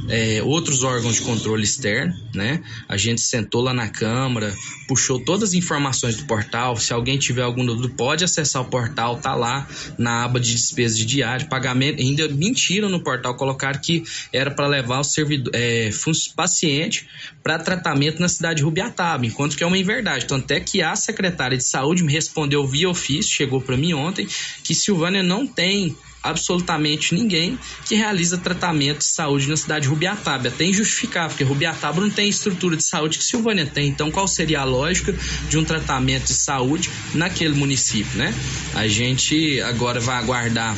é, 0.08 0.42
outros 0.42 0.82
órgãos 0.82 1.16
de 1.16 1.22
controle 1.22 1.64
externo, 1.64 2.14
né? 2.34 2.62
A 2.88 2.96
gente 2.96 3.20
sentou 3.20 3.62
lá 3.62 3.72
na 3.72 3.88
Câmara, 3.88 4.54
puxou 4.86 5.18
todas 5.18 5.50
as 5.50 5.54
informações 5.54 6.16
do 6.16 6.24
portal. 6.26 6.76
Se 6.76 6.92
alguém 6.92 7.18
tiver 7.18 7.42
algum 7.42 7.64
dúvida, 7.64 7.92
pode 7.96 8.24
acessar 8.24 8.62
o 8.62 8.66
portal, 8.66 9.18
tá 9.18 9.34
lá 9.34 9.66
na 9.98 10.24
aba 10.24 10.38
de 10.38 10.52
despesa 10.52 10.96
de 10.96 11.04
diário, 11.04 11.48
pagamento. 11.48 12.00
Ainda 12.00 12.28
mentiram 12.28 12.88
no 12.88 13.00
portal, 13.00 13.34
colocaram 13.34 13.80
que 13.80 14.04
era 14.32 14.50
para 14.50 14.66
levar 14.66 15.00
o 15.00 15.04
servidor, 15.04 15.52
é, 15.54 15.90
paciente 16.36 17.08
para 17.42 17.58
tratamento 17.58 18.20
na 18.20 18.28
cidade 18.28 18.58
de 18.58 18.62
Rubiataba, 18.62 19.26
enquanto 19.26 19.56
que 19.56 19.64
é 19.64 19.66
uma 19.66 19.78
inverdade. 19.78 20.26
Tanto 20.26 20.50
é 20.50 20.60
que 20.60 20.82
a 20.82 20.94
secretária 20.96 21.56
de 21.56 21.64
saúde 21.64 22.02
me 22.02 22.12
respondeu 22.12 22.66
via 22.66 22.88
ofício, 22.88 23.32
chegou 23.32 23.60
para 23.60 23.76
mim 23.76 23.94
ontem, 23.94 24.26
que 24.62 24.74
Silvânia 24.74 25.22
não 25.22 25.46
tem 25.46 25.96
absolutamente 26.24 27.14
ninguém 27.14 27.58
que 27.84 27.94
realiza 27.94 28.38
tratamento 28.38 28.98
de 28.98 29.04
saúde 29.04 29.48
na 29.48 29.56
cidade 29.56 29.82
de 29.82 29.88
Rubiataba. 29.88 30.48
Até 30.48 30.64
injustificável, 30.64 31.28
porque 31.30 31.44
Rubiataba 31.44 32.00
não 32.00 32.10
tem 32.10 32.28
estrutura 32.28 32.76
de 32.76 32.82
saúde 32.82 33.18
que 33.18 33.24
Silvânia 33.24 33.66
tem. 33.66 33.88
Então, 33.88 34.10
qual 34.10 34.26
seria 34.26 34.60
a 34.60 34.64
lógica 34.64 35.14
de 35.48 35.58
um 35.58 35.64
tratamento 35.64 36.24
de 36.24 36.34
saúde 36.34 36.90
naquele 37.14 37.54
município, 37.54 38.18
né? 38.18 38.34
A 38.74 38.88
gente 38.88 39.60
agora 39.60 40.00
vai 40.00 40.16
aguardar 40.16 40.74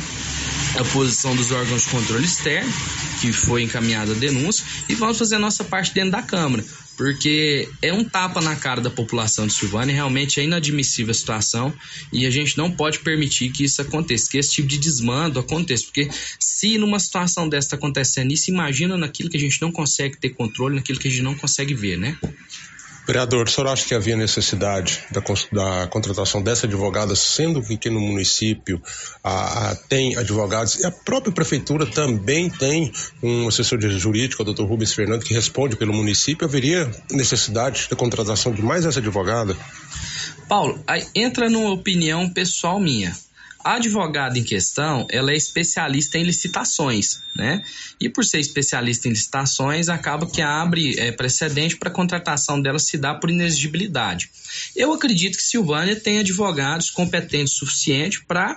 a 0.78 0.84
posição 0.84 1.34
dos 1.34 1.50
órgãos 1.52 1.82
de 1.82 1.88
controle 1.88 2.24
externo, 2.24 2.72
que 3.20 3.32
foi 3.32 3.62
encaminhada 3.62 4.12
a 4.12 4.14
denúncia, 4.14 4.64
e 4.88 4.94
vamos 4.94 5.18
fazer 5.18 5.36
a 5.36 5.38
nossa 5.38 5.64
parte 5.64 5.94
dentro 5.94 6.12
da 6.12 6.22
Câmara 6.22 6.64
porque 6.96 7.68
é 7.82 7.92
um 7.92 8.02
tapa 8.02 8.40
na 8.40 8.56
cara 8.56 8.80
da 8.80 8.90
população 8.90 9.46
de 9.46 9.52
Silvânia, 9.52 9.94
realmente 9.94 10.40
é 10.40 10.44
inadmissível 10.44 11.10
a 11.10 11.14
situação 11.14 11.74
e 12.12 12.24
a 12.24 12.30
gente 12.30 12.56
não 12.56 12.70
pode 12.70 13.00
permitir 13.00 13.50
que 13.50 13.64
isso 13.64 13.82
aconteça, 13.82 14.30
que 14.30 14.38
esse 14.38 14.52
tipo 14.52 14.68
de 14.68 14.78
desmando 14.78 15.38
aconteça, 15.38 15.84
porque 15.84 16.08
se 16.40 16.78
numa 16.78 16.98
situação 16.98 17.48
dessa 17.48 17.66
está 17.66 17.76
acontecendo 17.76 18.32
isso, 18.32 18.50
imagina 18.50 18.96
naquilo 18.96 19.28
que 19.28 19.36
a 19.36 19.40
gente 19.40 19.60
não 19.60 19.70
consegue 19.70 20.16
ter 20.16 20.30
controle, 20.30 20.76
naquilo 20.76 20.98
que 20.98 21.08
a 21.08 21.10
gente 21.10 21.22
não 21.22 21.34
consegue 21.34 21.74
ver, 21.74 21.98
né? 21.98 22.16
Vereador, 23.06 23.46
o 23.46 23.50
senhor 23.50 23.68
acha 23.68 23.86
que 23.86 23.94
havia 23.94 24.16
necessidade 24.16 25.04
da, 25.12 25.20
da 25.52 25.86
contratação 25.86 26.42
dessa 26.42 26.66
advogada, 26.66 27.14
sendo 27.14 27.62
que 27.62 27.74
aqui 27.74 27.88
no 27.88 28.00
município 28.00 28.82
a, 29.22 29.70
a, 29.70 29.76
tem 29.76 30.16
advogados 30.16 30.80
e 30.80 30.86
a 30.86 30.90
própria 30.90 31.32
prefeitura 31.32 31.86
também 31.86 32.50
tem 32.50 32.90
um 33.22 33.46
assessor 33.46 33.80
jurídico, 33.80 34.42
o 34.42 34.44
doutor 34.44 34.66
Rubens 34.66 34.92
Fernando, 34.92 35.24
que 35.24 35.32
responde 35.32 35.76
pelo 35.76 35.92
município, 35.92 36.46
haveria 36.48 36.90
necessidade 37.12 37.86
da 37.88 37.94
contratação 37.94 38.52
de 38.52 38.60
mais 38.60 38.84
essa 38.84 38.98
advogada? 38.98 39.56
Paulo, 40.48 40.78
entra 41.14 41.48
numa 41.48 41.70
opinião 41.70 42.28
pessoal 42.28 42.80
minha. 42.80 43.16
A 43.66 43.74
advogada 43.78 44.38
em 44.38 44.44
questão, 44.44 45.08
ela 45.10 45.32
é 45.32 45.36
especialista 45.36 46.16
em 46.16 46.22
licitações, 46.22 47.18
né? 47.34 47.64
E 48.00 48.08
por 48.08 48.24
ser 48.24 48.38
especialista 48.38 49.08
em 49.08 49.10
licitações, 49.10 49.88
acaba 49.88 50.24
que 50.24 50.40
abre 50.40 50.96
é, 51.00 51.10
precedente 51.10 51.76
para 51.76 51.88
a 51.88 51.92
contratação 51.92 52.62
dela 52.62 52.78
se 52.78 52.96
dar 52.96 53.16
por 53.16 53.28
inexigibilidade. 53.28 54.30
Eu 54.76 54.92
acredito 54.92 55.36
que 55.36 55.42
Silvânia 55.42 55.96
tem 55.96 56.20
advogados 56.20 56.90
competentes 56.90 57.54
o 57.54 57.66
suficiente 57.66 58.24
para 58.24 58.56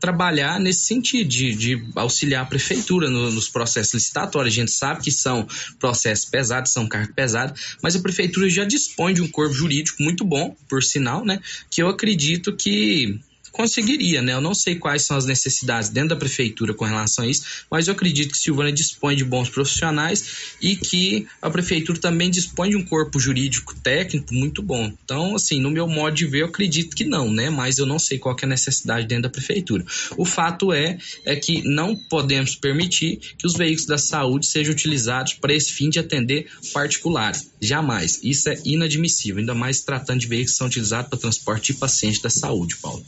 trabalhar 0.00 0.58
nesse 0.58 0.86
sentido, 0.86 1.28
de, 1.28 1.54
de 1.54 1.84
auxiliar 1.94 2.42
a 2.42 2.46
prefeitura 2.46 3.08
no, 3.08 3.30
nos 3.30 3.48
processos 3.48 3.94
licitatórios. 3.94 4.54
A 4.54 4.56
gente 4.56 4.72
sabe 4.72 5.04
que 5.04 5.12
são 5.12 5.46
processos 5.78 6.24
pesados, 6.24 6.72
são 6.72 6.88
cargos 6.88 7.14
pesados, 7.14 7.76
mas 7.80 7.94
a 7.94 8.00
prefeitura 8.00 8.48
já 8.48 8.64
dispõe 8.64 9.14
de 9.14 9.22
um 9.22 9.28
corpo 9.28 9.54
jurídico 9.54 10.02
muito 10.02 10.24
bom, 10.24 10.56
por 10.68 10.82
sinal, 10.82 11.24
né? 11.24 11.38
Que 11.70 11.80
eu 11.80 11.88
acredito 11.88 12.56
que 12.56 13.20
conseguiria, 13.52 14.22
né? 14.22 14.32
Eu 14.32 14.40
não 14.40 14.54
sei 14.54 14.76
quais 14.76 15.02
são 15.02 15.16
as 15.16 15.24
necessidades 15.24 15.88
dentro 15.88 16.10
da 16.10 16.16
prefeitura 16.16 16.74
com 16.74 16.84
relação 16.84 17.24
a 17.24 17.28
isso, 17.28 17.64
mas 17.70 17.86
eu 17.86 17.92
acredito 17.94 18.32
que 18.32 18.38
Silvânia 18.38 18.72
dispõe 18.72 19.16
de 19.16 19.24
bons 19.24 19.48
profissionais 19.48 20.54
e 20.60 20.76
que 20.76 21.26
a 21.40 21.50
prefeitura 21.50 21.98
também 21.98 22.30
dispõe 22.30 22.70
de 22.70 22.76
um 22.76 22.84
corpo 22.84 23.18
jurídico 23.18 23.74
técnico 23.80 24.34
muito 24.34 24.62
bom. 24.62 24.92
Então, 25.04 25.36
assim, 25.36 25.60
no 25.60 25.70
meu 25.70 25.88
modo 25.88 26.14
de 26.14 26.26
ver, 26.26 26.42
eu 26.42 26.46
acredito 26.46 26.94
que 26.94 27.04
não, 27.04 27.30
né? 27.30 27.50
Mas 27.50 27.78
eu 27.78 27.86
não 27.86 27.98
sei 27.98 28.18
qual 28.18 28.36
é 28.40 28.44
a 28.44 28.48
necessidade 28.48 29.06
dentro 29.06 29.24
da 29.24 29.30
prefeitura. 29.30 29.84
O 30.16 30.24
fato 30.24 30.72
é, 30.72 30.98
é 31.24 31.36
que 31.36 31.62
não 31.62 31.96
podemos 31.96 32.54
permitir 32.54 33.18
que 33.36 33.46
os 33.46 33.54
veículos 33.54 33.86
da 33.86 33.98
saúde 33.98 34.46
sejam 34.46 34.72
utilizados 34.72 35.34
para 35.34 35.54
esse 35.54 35.72
fim 35.72 35.90
de 35.90 35.98
atender 35.98 36.48
particulares. 36.72 37.50
Jamais. 37.60 38.20
Isso 38.22 38.48
é 38.48 38.58
inadmissível, 38.64 39.40
ainda 39.40 39.54
mais 39.54 39.80
tratando 39.80 40.20
de 40.20 40.26
veículos 40.26 40.52
que 40.52 40.58
são 40.58 40.66
utilizados 40.66 41.08
para 41.08 41.18
transporte 41.18 41.72
de 41.72 41.78
pacientes 41.78 42.20
da 42.20 42.30
saúde, 42.30 42.76
Paulo. 42.76 43.04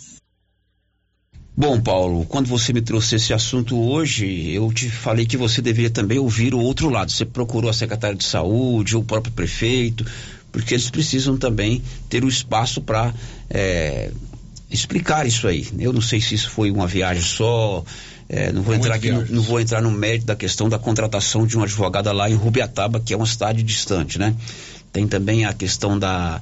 Bom, 1.61 1.79
Paulo, 1.79 2.25
quando 2.25 2.47
você 2.47 2.73
me 2.73 2.81
trouxe 2.81 3.17
esse 3.17 3.35
assunto 3.35 3.79
hoje, 3.79 4.51
eu 4.51 4.73
te 4.73 4.89
falei 4.89 5.27
que 5.27 5.37
você 5.37 5.61
deveria 5.61 5.91
também 5.91 6.19
ouvir 6.19 6.55
o 6.55 6.59
outro 6.59 6.89
lado. 6.89 7.13
Você 7.13 7.27
procurou 7.27 7.69
a 7.69 7.75
secretária 7.75 8.17
de 8.17 8.25
saúde, 8.25 8.97
o 8.97 9.05
próprio 9.05 9.31
prefeito, 9.31 10.03
porque 10.51 10.73
eles 10.73 10.89
precisam 10.89 11.37
também 11.37 11.83
ter 12.09 12.25
o 12.25 12.29
espaço 12.31 12.81
para 12.81 13.13
é, 13.51 14.11
explicar 14.71 15.27
isso 15.27 15.47
aí. 15.47 15.69
Eu 15.79 15.93
não 15.93 16.01
sei 16.01 16.19
se 16.19 16.35
isso 16.35 16.49
foi 16.49 16.71
uma 16.71 16.87
viagem 16.87 17.23
só. 17.23 17.85
É, 18.27 18.51
não 18.51 18.63
vou 18.63 18.75
entrar 18.75 18.95
aqui, 18.95 19.11
no, 19.11 19.27
não 19.27 19.43
vou 19.43 19.61
entrar 19.61 19.83
no 19.83 19.91
mérito 19.91 20.25
da 20.25 20.35
questão 20.35 20.67
da 20.67 20.79
contratação 20.79 21.47
de 21.47 21.57
uma 21.57 21.67
advogada 21.67 22.11
lá 22.11 22.31
em 22.31 22.35
Rubiataba, 22.35 23.01
que 23.01 23.13
é 23.13 23.17
uma 23.19 23.27
cidade 23.27 23.63
distante, 23.63 24.19
né? 24.19 24.35
Tem 24.91 25.07
também 25.07 25.45
a 25.45 25.53
questão 25.53 25.99
da 25.99 26.41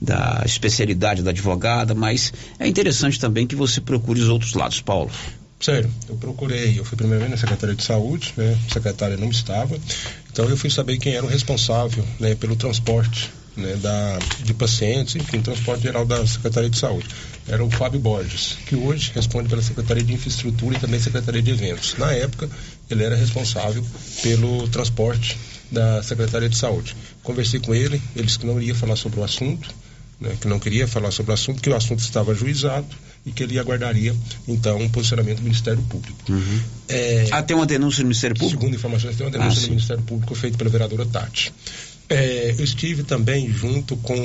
da 0.00 0.42
especialidade 0.44 1.22
da 1.22 1.30
advogada, 1.30 1.94
mas 1.94 2.32
é 2.58 2.66
interessante 2.66 3.18
também 3.18 3.46
que 3.46 3.56
você 3.56 3.80
procure 3.80 4.20
os 4.20 4.28
outros 4.28 4.54
lados, 4.54 4.80
Paulo. 4.80 5.10
Sério, 5.60 5.90
eu 6.08 6.16
procurei, 6.16 6.78
eu 6.78 6.84
fui 6.84 6.96
primeiro 6.96 7.28
na 7.28 7.36
Secretaria 7.36 7.74
de 7.74 7.82
Saúde, 7.82 8.32
né? 8.36 8.56
A 8.70 8.72
secretária 8.74 9.16
não 9.16 9.28
estava, 9.28 9.76
então 10.30 10.48
eu 10.48 10.56
fui 10.56 10.70
saber 10.70 10.98
quem 10.98 11.14
era 11.14 11.26
o 11.26 11.28
responsável, 11.28 12.04
né, 12.20 12.36
pelo 12.36 12.54
transporte, 12.54 13.28
né, 13.56 13.74
da, 13.74 14.18
de 14.44 14.54
pacientes, 14.54 15.16
enfim, 15.16 15.40
transporte 15.40 15.82
geral 15.82 16.06
da 16.06 16.24
Secretaria 16.24 16.70
de 16.70 16.78
Saúde. 16.78 17.08
Era 17.48 17.64
o 17.64 17.70
Fábio 17.70 17.98
Borges, 17.98 18.56
que 18.66 18.76
hoje 18.76 19.10
responde 19.12 19.48
pela 19.48 19.60
Secretaria 19.60 20.04
de 20.04 20.12
Infraestrutura 20.12 20.76
e 20.76 20.80
também 20.80 21.00
Secretaria 21.00 21.42
de 21.42 21.50
Eventos. 21.50 21.96
Na 21.98 22.12
época, 22.12 22.48
ele 22.88 23.02
era 23.02 23.16
responsável 23.16 23.84
pelo 24.22 24.68
transporte 24.68 25.36
da 25.72 26.02
Secretaria 26.04 26.48
de 26.48 26.56
Saúde. 26.56 26.94
Conversei 27.24 27.58
com 27.58 27.74
ele, 27.74 28.00
ele 28.14 28.26
disse 28.26 28.38
que 28.38 28.46
não 28.46 28.60
iria 28.60 28.76
falar 28.76 28.94
sobre 28.94 29.18
o 29.18 29.24
assunto, 29.24 29.68
né, 30.20 30.36
que 30.40 30.48
não 30.48 30.58
queria 30.58 30.86
falar 30.86 31.10
sobre 31.10 31.30
o 31.30 31.34
assunto, 31.34 31.62
que 31.62 31.70
o 31.70 31.76
assunto 31.76 32.00
estava 32.00 32.32
ajuizado 32.32 32.86
e 33.24 33.32
que 33.32 33.42
ele 33.42 33.58
aguardaria, 33.58 34.14
então, 34.46 34.78
um 34.78 34.88
posicionamento 34.88 35.38
do 35.38 35.42
Ministério 35.42 35.82
Público. 35.82 36.18
Uhum. 36.28 36.60
É, 36.88 37.28
ah, 37.30 37.42
tem 37.42 37.56
uma 37.56 37.66
denúncia 37.66 38.02
no 38.02 38.08
Ministério 38.08 38.36
Público? 38.36 38.60
Segundo 38.60 38.74
informações, 38.74 39.16
tem 39.16 39.26
uma 39.26 39.32
denúncia 39.32 39.60
ah, 39.60 39.62
no 39.62 39.68
Ministério 39.70 40.02
Público 40.02 40.34
feita 40.34 40.56
pela 40.56 40.70
vereadora 40.70 41.06
Tati. 41.06 41.52
É, 42.10 42.54
eu 42.56 42.64
estive 42.64 43.02
também 43.02 43.52
junto 43.52 43.94
com 43.98 44.16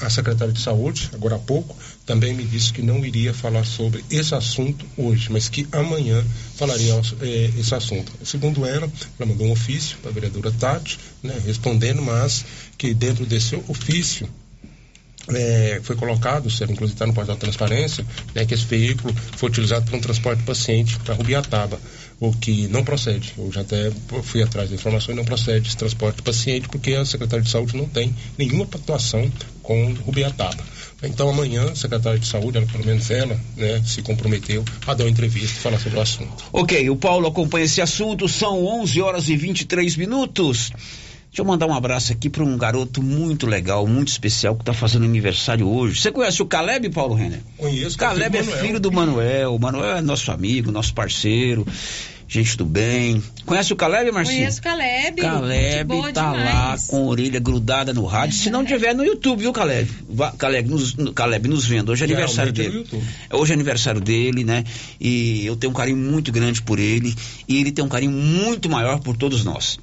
a 0.00 0.08
secretária 0.08 0.54
de 0.54 0.60
Saúde, 0.60 1.10
agora 1.12 1.36
há 1.36 1.38
pouco, 1.38 1.76
também 2.06 2.32
me 2.32 2.42
disse 2.42 2.72
que 2.72 2.80
não 2.80 3.04
iria 3.04 3.34
falar 3.34 3.66
sobre 3.66 4.02
esse 4.10 4.34
assunto 4.34 4.86
hoje, 4.96 5.30
mas 5.30 5.46
que 5.46 5.68
amanhã 5.70 6.24
falaria 6.54 6.94
é, 7.20 7.50
esse 7.58 7.74
assunto. 7.74 8.10
Segundo 8.24 8.64
ela, 8.64 8.90
ela 9.18 9.28
mandou 9.28 9.48
um 9.48 9.52
ofício 9.52 9.98
para 9.98 10.10
a 10.10 10.14
vereadora 10.14 10.50
Tati, 10.50 10.98
né, 11.22 11.38
respondendo, 11.44 12.00
mas 12.00 12.46
que 12.78 12.94
dentro 12.94 13.26
desse 13.26 13.54
ofício 13.68 14.26
é, 15.34 15.80
foi 15.82 15.96
colocado, 15.96 16.48
inclusive 16.48 16.92
está 16.92 17.06
no 17.06 17.14
portal 17.14 17.36
transparência, 17.36 18.04
né, 18.34 18.44
que 18.44 18.54
esse 18.54 18.64
veículo 18.64 19.14
foi 19.36 19.48
utilizado 19.48 19.86
para 19.86 19.96
um 19.96 20.00
transporte 20.00 20.40
de 20.40 20.44
paciente 20.44 20.98
para 21.00 21.14
Rubiataba, 21.14 21.78
o 22.20 22.32
que 22.32 22.66
não 22.68 22.84
procede. 22.84 23.34
Eu 23.36 23.50
já 23.52 23.60
até 23.60 23.90
fui 24.22 24.42
atrás 24.42 24.70
da 24.70 24.76
informação 24.76 25.14
e 25.14 25.16
não 25.16 25.24
procede 25.24 25.68
esse 25.68 25.76
transporte 25.76 26.16
de 26.16 26.22
paciente, 26.22 26.68
porque 26.68 26.94
a 26.94 27.04
Secretaria 27.04 27.44
de 27.44 27.50
Saúde 27.50 27.76
não 27.76 27.88
tem 27.88 28.14
nenhuma 28.38 28.64
atuação 28.64 29.30
com 29.62 29.92
Rubiataba. 30.04 30.62
Então 31.02 31.28
amanhã 31.28 31.70
a 31.70 31.74
secretária 31.74 32.18
de 32.18 32.26
saúde, 32.26 32.56
ela, 32.56 32.66
pelo 32.66 32.84
menos 32.84 33.10
ela, 33.10 33.38
né, 33.56 33.82
se 33.84 34.00
comprometeu 34.00 34.64
a 34.86 34.94
dar 34.94 35.04
uma 35.04 35.10
entrevista 35.10 35.58
e 35.58 35.60
falar 35.60 35.78
sobre 35.78 35.98
o 35.98 36.02
assunto. 36.02 36.44
Ok, 36.52 36.88
o 36.88 36.96
Paulo 36.96 37.28
acompanha 37.28 37.66
esse 37.66 37.82
assunto, 37.82 38.26
são 38.28 38.64
11 38.64 39.02
horas 39.02 39.28
e 39.28 39.36
23 39.36 39.96
minutos. 39.96 40.72
Deixa 41.36 41.42
eu 41.42 41.52
mandar 41.52 41.66
um 41.66 41.74
abraço 41.74 42.12
aqui 42.12 42.30
para 42.30 42.42
um 42.42 42.56
garoto 42.56 43.02
muito 43.02 43.46
legal, 43.46 43.86
muito 43.86 44.08
especial, 44.08 44.54
que 44.54 44.62
está 44.62 44.72
fazendo 44.72 45.04
aniversário 45.04 45.68
hoje. 45.68 46.00
Você 46.00 46.10
conhece 46.10 46.40
o 46.40 46.46
Caleb, 46.46 46.88
Paulo 46.88 47.14
Renner? 47.14 47.40
Conheço. 47.58 47.98
Caleb 47.98 48.38
é 48.38 48.42
filho 48.42 48.80
do 48.80 48.90
Manuel. 48.90 49.54
O 49.54 49.60
Manuel 49.60 49.98
é 49.98 50.00
nosso 50.00 50.32
amigo, 50.32 50.72
nosso 50.72 50.94
parceiro, 50.94 51.66
gente 52.26 52.56
do 52.56 52.64
bem. 52.64 53.22
Conhece 53.44 53.70
o 53.70 53.76
Caleb, 53.76 54.10
Marcinho? 54.12 54.38
Conheço 54.38 54.60
o 54.60 54.62
Caleb. 54.62 55.20
Caleb 55.20 56.12
tá 56.14 56.30
demais. 56.32 56.54
lá 56.54 56.76
com 56.88 56.96
a 56.96 57.06
orelha 57.06 57.38
grudada 57.38 57.92
no 57.92 58.06
rádio. 58.06 58.34
Se 58.34 58.48
não 58.48 58.64
tiver 58.64 58.94
no 58.94 59.04
YouTube, 59.04 59.40
viu, 59.40 59.52
Caleb? 59.52 59.90
Caleb 60.38 60.70
nos, 60.70 60.96
Caleb 61.14 61.48
nos 61.48 61.66
vendo. 61.66 61.92
Hoje 61.92 62.02
é 62.02 62.06
aniversário 62.06 62.50
dele. 62.50 62.86
Hoje 63.30 63.52
é 63.52 63.54
aniversário 63.54 64.00
dele, 64.00 64.42
né? 64.42 64.64
E 64.98 65.44
eu 65.44 65.54
tenho 65.54 65.70
um 65.70 65.76
carinho 65.76 65.98
muito 65.98 66.32
grande 66.32 66.62
por 66.62 66.78
ele. 66.78 67.14
E 67.46 67.60
ele 67.60 67.72
tem 67.72 67.84
um 67.84 67.90
carinho 67.90 68.12
muito 68.12 68.70
maior 68.70 69.00
por 69.00 69.18
todos 69.18 69.44
nós. 69.44 69.78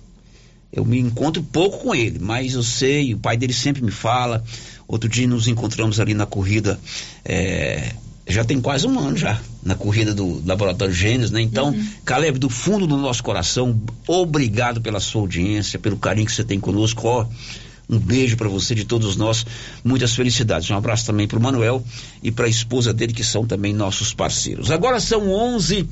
Eu 0.74 0.84
me 0.84 1.00
encontro 1.00 1.44
pouco 1.44 1.78
com 1.78 1.94
ele, 1.94 2.18
mas 2.20 2.56
eu 2.56 2.64
sei, 2.64 3.14
o 3.14 3.20
pai 3.20 3.38
dele 3.38 3.54
sempre 3.54 3.84
me 3.84 3.92
fala. 3.92 4.44
Outro 4.88 5.08
dia 5.08 5.28
nos 5.28 5.48
encontramos 5.48 6.00
ali 6.00 6.16
na 6.16 6.26
corrida, 6.26 6.80
é, 7.24 7.94
já 8.28 8.44
tem 8.44 8.60
quase 8.60 8.88
um 8.88 8.98
ano 8.98 9.16
já, 9.16 9.40
na 9.62 9.76
corrida 9.76 10.16
do 10.16 10.42
Laboratório 10.44 10.94
Gênesis, 10.94 11.30
né? 11.30 11.42
Então, 11.42 11.70
uhum. 11.70 11.88
Caleb, 12.04 12.40
do 12.40 12.50
fundo 12.50 12.88
do 12.88 12.98
nosso 12.98 13.24
coração, 13.24 13.80
obrigado 14.08 14.82
pela 14.82 15.00
sua 15.00 15.22
audiência, 15.22 15.78
pelo 15.78 15.98
carinho 15.98 16.26
que 16.26 16.34
você 16.34 16.44
tem 16.44 16.60
conosco. 16.60 17.08
Ó, 17.08 17.28
um 17.88 18.00
beijo 18.00 18.36
para 18.36 18.50
você 18.50 18.74
de 18.74 18.86
todos 18.86 19.16
nós, 19.16 19.46
muitas 19.84 20.16
felicidades. 20.16 20.70
Um 20.72 20.76
abraço 20.76 21.06
também 21.06 21.28
para 21.28 21.38
o 21.38 21.42
Manuel 21.42 21.84
e 22.24 22.32
para 22.32 22.46
a 22.46 22.50
esposa 22.50 22.92
dele, 22.92 23.14
que 23.14 23.24
são 23.24 23.46
também 23.46 23.74
nossos 23.74 24.14
parceiros. 24.14 24.72
Agora 24.72 25.00
são 25.00 25.30
11 25.30 25.88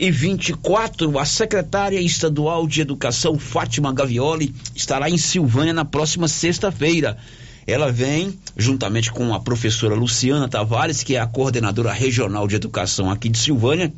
e 0.00 0.10
24, 0.10 1.18
a 1.18 1.26
secretária 1.26 2.00
estadual 2.00 2.66
de 2.66 2.80
Educação, 2.80 3.38
Fátima 3.38 3.92
Gavioli, 3.92 4.54
estará 4.74 5.10
em 5.10 5.18
Silvânia 5.18 5.74
na 5.74 5.84
próxima 5.84 6.26
sexta-feira. 6.26 7.18
Ela 7.66 7.92
vem, 7.92 8.32
juntamente 8.56 9.12
com 9.12 9.34
a 9.34 9.40
professora 9.40 9.94
Luciana 9.94 10.48
Tavares, 10.48 11.02
que 11.02 11.16
é 11.16 11.20
a 11.20 11.26
coordenadora 11.26 11.92
regional 11.92 12.48
de 12.48 12.56
educação 12.56 13.10
aqui 13.10 13.28
de 13.28 13.36
Silvânia, 13.36 13.92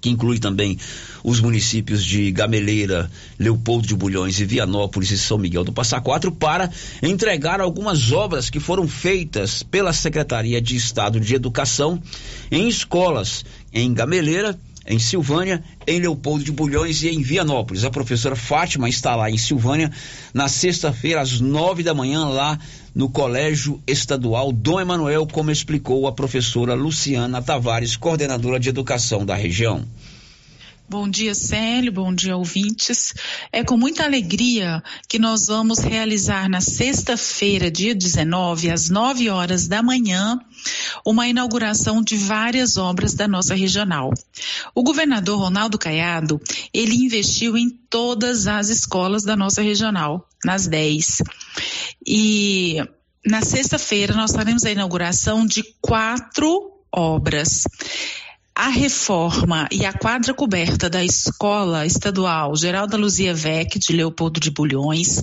que 0.00 0.08
inclui 0.08 0.38
também 0.38 0.78
os 1.24 1.40
municípios 1.40 2.04
de 2.04 2.30
Gameleira, 2.30 3.10
Leopoldo 3.36 3.88
de 3.88 3.96
Bulhões 3.96 4.38
e 4.38 4.44
Vianópolis 4.44 5.10
e 5.10 5.18
São 5.18 5.36
Miguel 5.36 5.64
do 5.64 5.72
Passa 5.72 6.00
Quatro, 6.00 6.30
para 6.30 6.70
entregar 7.02 7.60
algumas 7.60 8.12
obras 8.12 8.48
que 8.48 8.60
foram 8.60 8.86
feitas 8.86 9.64
pela 9.64 9.92
Secretaria 9.92 10.60
de 10.60 10.76
Estado 10.76 11.18
de 11.18 11.34
Educação 11.34 12.00
em 12.52 12.68
escolas 12.68 13.44
em 13.72 13.92
Gameleira, 13.92 14.56
em 14.88 14.98
Silvânia, 14.98 15.62
em 15.86 16.00
Leopoldo 16.00 16.42
de 16.42 16.50
Bulhões 16.50 17.02
e 17.02 17.08
em 17.08 17.20
Vianópolis. 17.20 17.84
A 17.84 17.90
professora 17.90 18.34
Fátima 18.34 18.88
está 18.88 19.14
lá 19.14 19.30
em 19.30 19.36
Silvânia 19.36 19.92
na 20.32 20.48
sexta-feira, 20.48 21.20
às 21.20 21.40
nove 21.40 21.82
da 21.82 21.92
manhã, 21.92 22.26
lá 22.26 22.58
no 22.94 23.10
Colégio 23.10 23.82
Estadual 23.86 24.50
Dom 24.50 24.80
Emanuel, 24.80 25.26
como 25.30 25.50
explicou 25.50 26.06
a 26.06 26.12
professora 26.12 26.72
Luciana 26.72 27.42
Tavares, 27.42 27.96
coordenadora 27.96 28.58
de 28.58 28.70
educação 28.70 29.26
da 29.26 29.34
região. 29.34 29.86
Bom 30.90 31.06
dia, 31.06 31.34
Célio. 31.34 31.92
Bom 31.92 32.14
dia, 32.14 32.34
ouvintes. 32.34 33.12
É 33.52 33.62
com 33.62 33.76
muita 33.76 34.04
alegria 34.04 34.82
que 35.06 35.18
nós 35.18 35.48
vamos 35.48 35.80
realizar 35.80 36.48
na 36.48 36.62
sexta-feira, 36.62 37.70
dia 37.70 37.94
19, 37.94 38.70
às 38.70 38.88
9 38.88 39.28
horas 39.28 39.68
da 39.68 39.82
manhã, 39.82 40.40
uma 41.04 41.28
inauguração 41.28 42.02
de 42.02 42.16
várias 42.16 42.76
obras 42.76 43.14
da 43.14 43.28
nossa 43.28 43.54
regional. 43.54 44.12
O 44.74 44.82
governador 44.82 45.38
Ronaldo 45.38 45.78
Caiado, 45.78 46.40
ele 46.72 46.94
investiu 46.94 47.56
em 47.56 47.70
todas 47.90 48.46
as 48.46 48.68
escolas 48.68 49.24
da 49.24 49.36
nossa 49.36 49.62
regional, 49.62 50.28
nas 50.44 50.66
10. 50.66 51.22
E 52.06 52.76
na 53.26 53.42
sexta-feira 53.42 54.14
nós 54.14 54.32
faremos 54.32 54.64
a 54.64 54.70
inauguração 54.70 55.46
de 55.46 55.62
quatro 55.80 56.72
obras 56.92 57.64
a 58.58 58.70
reforma 58.70 59.68
e 59.70 59.86
a 59.86 59.92
quadra 59.92 60.34
coberta 60.34 60.90
da 60.90 61.04
Escola 61.04 61.86
Estadual 61.86 62.56
Geralda 62.56 62.96
Luzia 62.96 63.32
Vec 63.32 63.78
de 63.78 63.92
Leopoldo 63.92 64.40
de 64.40 64.50
Bulhões, 64.50 65.22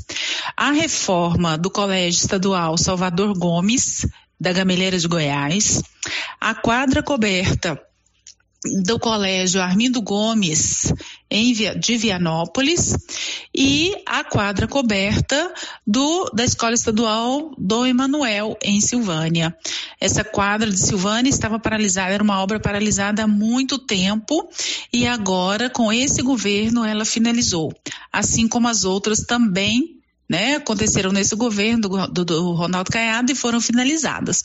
a 0.56 0.72
reforma 0.72 1.58
do 1.58 1.70
Colégio 1.70 2.22
Estadual 2.22 2.78
Salvador 2.78 3.38
Gomes, 3.38 4.08
da 4.46 4.54
Gameleira 4.54 5.00
de 5.00 5.08
Goiás, 5.08 5.82
a 6.40 6.54
quadra 6.54 7.02
coberta 7.02 7.82
do 8.84 9.00
Colégio 9.00 9.60
Armindo 9.60 10.00
Gomes, 10.04 10.94
em, 11.32 11.52
de 11.52 11.98
Vianópolis, 11.98 12.96
e 13.56 13.92
a 14.06 14.24
quadra 14.24 14.68
coberta 14.68 15.52
do, 15.86 16.30
da 16.32 16.44
Escola 16.44 16.76
Estadual 16.76 17.56
do 17.58 17.88
Emanuel, 17.88 18.56
em 18.62 18.80
Silvânia. 18.80 19.56
Essa 20.00 20.24
quadra 20.24 20.70
de 20.70 20.80
Silvânia 20.80 21.32
estava 21.32 21.58
paralisada, 21.58 22.14
era 22.14 22.24
uma 22.24 22.40
obra 22.40 22.60
paralisada 22.60 23.24
há 23.24 23.28
muito 23.28 23.80
tempo, 23.80 24.48
e 24.94 25.08
agora, 25.08 25.72
com 25.72 25.92
esse 25.92 26.22
governo, 26.22 26.86
ela 26.86 27.04
finalizou. 27.04 27.74
Assim 28.14 28.48
como 28.48 28.68
as 28.68 28.84
outras 28.84 29.22
também 29.22 29.95
né, 30.30 30.56
aconteceram 30.56 31.12
nesse 31.12 31.36
governo 31.36 31.82
do, 31.82 32.08
do, 32.08 32.26
do 32.26 32.52
Ronaldo 32.54 32.92
Caiado 32.92 33.32
e 33.32 33.36
foram 33.36 33.62
finalizadas. 33.62 34.42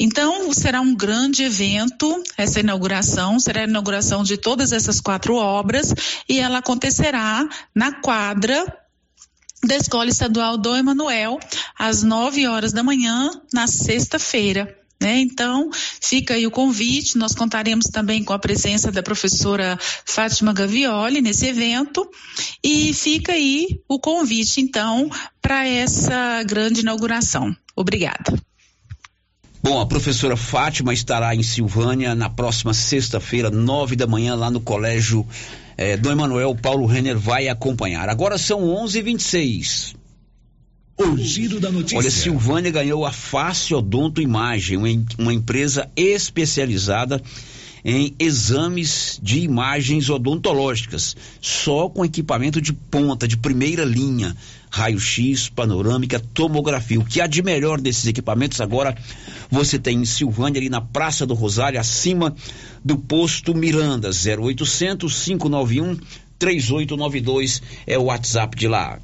Então, 0.00 0.52
será 0.52 0.80
um 0.80 0.94
grande 0.94 1.42
evento 1.42 2.22
essa 2.36 2.60
inauguração, 2.60 3.38
será 3.40 3.62
a 3.62 3.64
inauguração 3.64 4.22
de 4.22 4.36
todas 4.36 4.72
essas 4.72 5.00
quatro 5.00 5.34
obras 5.34 5.92
e 6.28 6.38
ela 6.38 6.58
acontecerá 6.58 7.46
na 7.74 7.92
quadra 7.92 8.64
da 9.64 9.76
Escola 9.76 10.08
Estadual 10.08 10.56
do 10.56 10.74
Emanuel, 10.76 11.40
às 11.76 12.04
nove 12.04 12.46
horas 12.46 12.72
da 12.72 12.82
manhã, 12.82 13.30
na 13.52 13.66
sexta-feira. 13.66 14.77
Né? 15.00 15.20
Então, 15.20 15.70
fica 15.72 16.34
aí 16.34 16.44
o 16.46 16.50
convite. 16.50 17.16
Nós 17.16 17.32
contaremos 17.32 17.86
também 17.86 18.24
com 18.24 18.32
a 18.32 18.38
presença 18.38 18.90
da 18.90 19.02
professora 19.02 19.78
Fátima 20.04 20.52
Gavioli 20.52 21.20
nesse 21.20 21.46
evento. 21.46 22.08
E 22.64 22.92
fica 22.92 23.32
aí 23.32 23.80
o 23.88 24.00
convite, 24.00 24.60
então, 24.60 25.08
para 25.40 25.66
essa 25.66 26.42
grande 26.42 26.80
inauguração. 26.80 27.54
Obrigada. 27.76 28.36
Bom, 29.62 29.80
a 29.80 29.86
professora 29.86 30.36
Fátima 30.36 30.92
estará 30.92 31.34
em 31.34 31.42
Silvânia 31.42 32.14
na 32.14 32.30
próxima 32.30 32.72
sexta-feira, 32.72 33.50
nove 33.50 33.96
da 33.96 34.06
manhã, 34.06 34.34
lá 34.34 34.50
no 34.50 34.60
Colégio 34.60 35.26
eh, 35.76 35.96
Dom 35.96 36.12
Emanuel. 36.12 36.56
Paulo 36.56 36.86
Renner 36.86 37.18
vai 37.18 37.48
acompanhar. 37.48 38.08
Agora 38.08 38.38
são 38.38 38.64
onze 38.64 38.98
e 38.98 39.02
vinte 39.02 39.20
e 39.20 39.24
seis. 39.24 39.94
O 40.98 41.16
giro 41.16 41.60
da 41.60 41.70
notícia. 41.70 41.96
Olha, 41.96 42.10
Silvânia 42.10 42.72
ganhou 42.72 43.06
a 43.06 43.12
Fácil 43.12 43.78
Odonto 43.78 44.20
Imagem, 44.20 44.76
uma 45.16 45.32
empresa 45.32 45.88
especializada 45.96 47.22
em 47.84 48.14
exames 48.18 49.20
de 49.22 49.38
imagens 49.38 50.10
odontológicas, 50.10 51.16
só 51.40 51.88
com 51.88 52.04
equipamento 52.04 52.60
de 52.60 52.72
ponta, 52.72 53.28
de 53.28 53.36
primeira 53.36 53.84
linha, 53.84 54.36
raio-x, 54.70 55.48
panorâmica, 55.48 56.20
tomografia. 56.34 56.98
O 56.98 57.04
que 57.04 57.20
há 57.20 57.26
de 57.26 57.42
melhor 57.42 57.80
desses 57.80 58.06
equipamentos 58.06 58.60
agora 58.60 58.96
você 59.48 59.78
tem 59.78 59.98
em 60.00 60.04
Silvânia, 60.04 60.58
ali 60.58 60.68
na 60.68 60.80
Praça 60.80 61.24
do 61.24 61.34
Rosário, 61.34 61.78
acima 61.78 62.34
do 62.84 62.98
posto 62.98 63.54
Miranda, 63.54 64.10
0800 64.10 65.24
591 65.24 65.96
3892 66.38 67.62
é 67.86 67.96
o 67.98 68.04
WhatsApp 68.04 68.56
de 68.56 68.68
lá. 68.68 68.98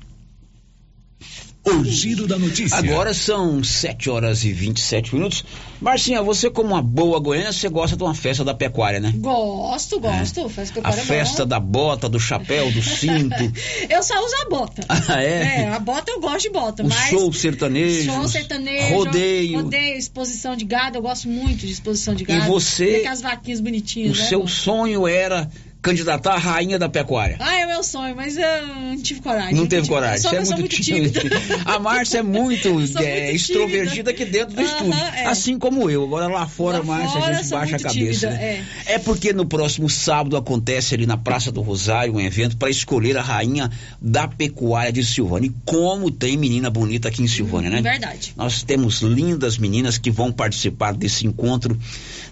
O 1.66 1.82
giro 1.82 2.26
da 2.26 2.38
notícia. 2.38 2.76
Agora 2.76 3.14
são 3.14 3.64
7 3.64 4.10
horas 4.10 4.44
e 4.44 4.52
27 4.52 5.14
minutos. 5.14 5.42
Marcinha, 5.80 6.22
você 6.22 6.50
como 6.50 6.70
uma 6.70 6.82
boa 6.82 7.18
goiana, 7.18 7.52
você 7.52 7.70
gosta 7.70 7.96
de 7.96 8.02
uma 8.02 8.14
festa 8.14 8.44
da 8.44 8.52
pecuária, 8.52 9.00
né? 9.00 9.14
Gosto, 9.16 9.98
gosto. 9.98 10.40
É. 10.40 10.48
Festa 10.48 10.80
a 10.84 10.92
festa 10.92 11.42
é 11.42 11.46
da 11.46 11.58
bota, 11.58 12.06
do 12.06 12.20
chapéu, 12.20 12.70
do 12.70 12.82
cinto. 12.82 13.34
eu 13.88 14.02
só 14.02 14.14
uso 14.24 14.34
a 14.42 14.48
bota. 14.48 14.84
Ah, 15.06 15.22
é? 15.22 15.62
É, 15.62 15.68
a 15.68 15.78
bota 15.78 16.10
eu 16.10 16.20
gosto 16.20 16.42
de 16.42 16.50
bota, 16.50 16.82
o 16.82 16.88
mas... 16.88 17.10
show 17.10 17.30
sertanejo. 17.32 18.10
Show 18.10 18.28
sertanejo. 18.28 18.94
Rodeio. 18.94 19.62
Rodeio, 19.62 19.98
exposição 19.98 20.56
de 20.56 20.64
gado, 20.64 20.96
eu 20.98 21.02
gosto 21.02 21.28
muito 21.28 21.66
de 21.66 21.72
exposição 21.72 22.14
de 22.14 22.24
gado. 22.24 22.44
E 22.44 22.48
você... 22.48 23.00
Tem 23.00 23.08
as 23.08 23.20
vaquinhas 23.20 23.60
bonitinhas, 23.60 24.16
O 24.16 24.20
né, 24.20 24.28
seu 24.28 24.46
sonho 24.46 25.06
era 25.06 25.50
candidatar 25.84 26.32
a 26.32 26.38
rainha 26.38 26.78
da 26.78 26.88
pecuária. 26.88 27.36
Ah, 27.38 27.60
é 27.60 27.66
meu 27.66 27.82
sonho, 27.84 28.16
mas 28.16 28.38
eu 28.38 28.66
não 28.66 28.96
tive 28.96 29.20
coragem. 29.20 29.54
Não 29.54 29.66
teve 29.66 29.82
tive- 29.82 29.94
coragem. 29.94 30.16
Eu 30.16 30.22
sou 30.22 30.32
é 30.32 30.40
muito 30.40 30.58
muito 30.60 30.82
tímida. 30.82 31.20
A 31.66 31.78
Márcia 31.78 32.18
é 32.18 32.22
muito, 32.22 32.68
é, 32.68 32.72
muito 32.72 33.00
extrovertida 33.02 34.10
aqui 34.10 34.24
dentro 34.24 34.54
do 34.56 34.62
Aham, 34.62 34.66
estúdio. 34.70 34.94
é. 34.94 35.26
Assim 35.26 35.58
como 35.58 35.90
eu. 35.90 36.04
Agora 36.04 36.26
lá 36.28 36.46
fora, 36.46 36.78
Lá 36.78 36.84
Márcia, 36.84 37.20
fora, 37.20 37.36
a 37.36 37.42
gente 37.42 37.50
baixa 37.50 37.76
a 37.76 37.78
cabeça. 37.78 37.92
tímida, 38.28 38.30
né? 38.30 38.64
é. 38.86 38.98
porque 38.98 39.32
no 39.34 39.44
próximo 39.44 39.90
sábado 39.90 40.36
acontece 40.38 40.94
ali 40.94 41.04
na 41.04 41.18
Praça 41.18 41.52
do 41.52 41.60
Rosário 41.60 42.14
um 42.14 42.20
evento 42.20 42.56
para 42.56 42.70
escolher 42.70 43.18
a 43.18 43.22
rainha 43.22 43.70
da 44.00 44.26
pecuária 44.26 44.90
de 44.90 45.04
Silvânia. 45.04 45.48
E 45.48 45.52
como 45.66 46.10
tem 46.10 46.36
menina 46.38 46.70
bonita 46.70 47.08
aqui 47.08 47.22
em 47.22 47.28
Silvânia, 47.28 47.68
né? 47.68 47.82
Verdade. 47.82 48.32
Nós 48.36 48.62
temos 48.62 49.02
lindas 49.02 49.58
meninas 49.58 49.98
que 49.98 50.10
vão 50.10 50.32
participar 50.32 50.94
desse 50.94 51.26
encontro, 51.26 51.78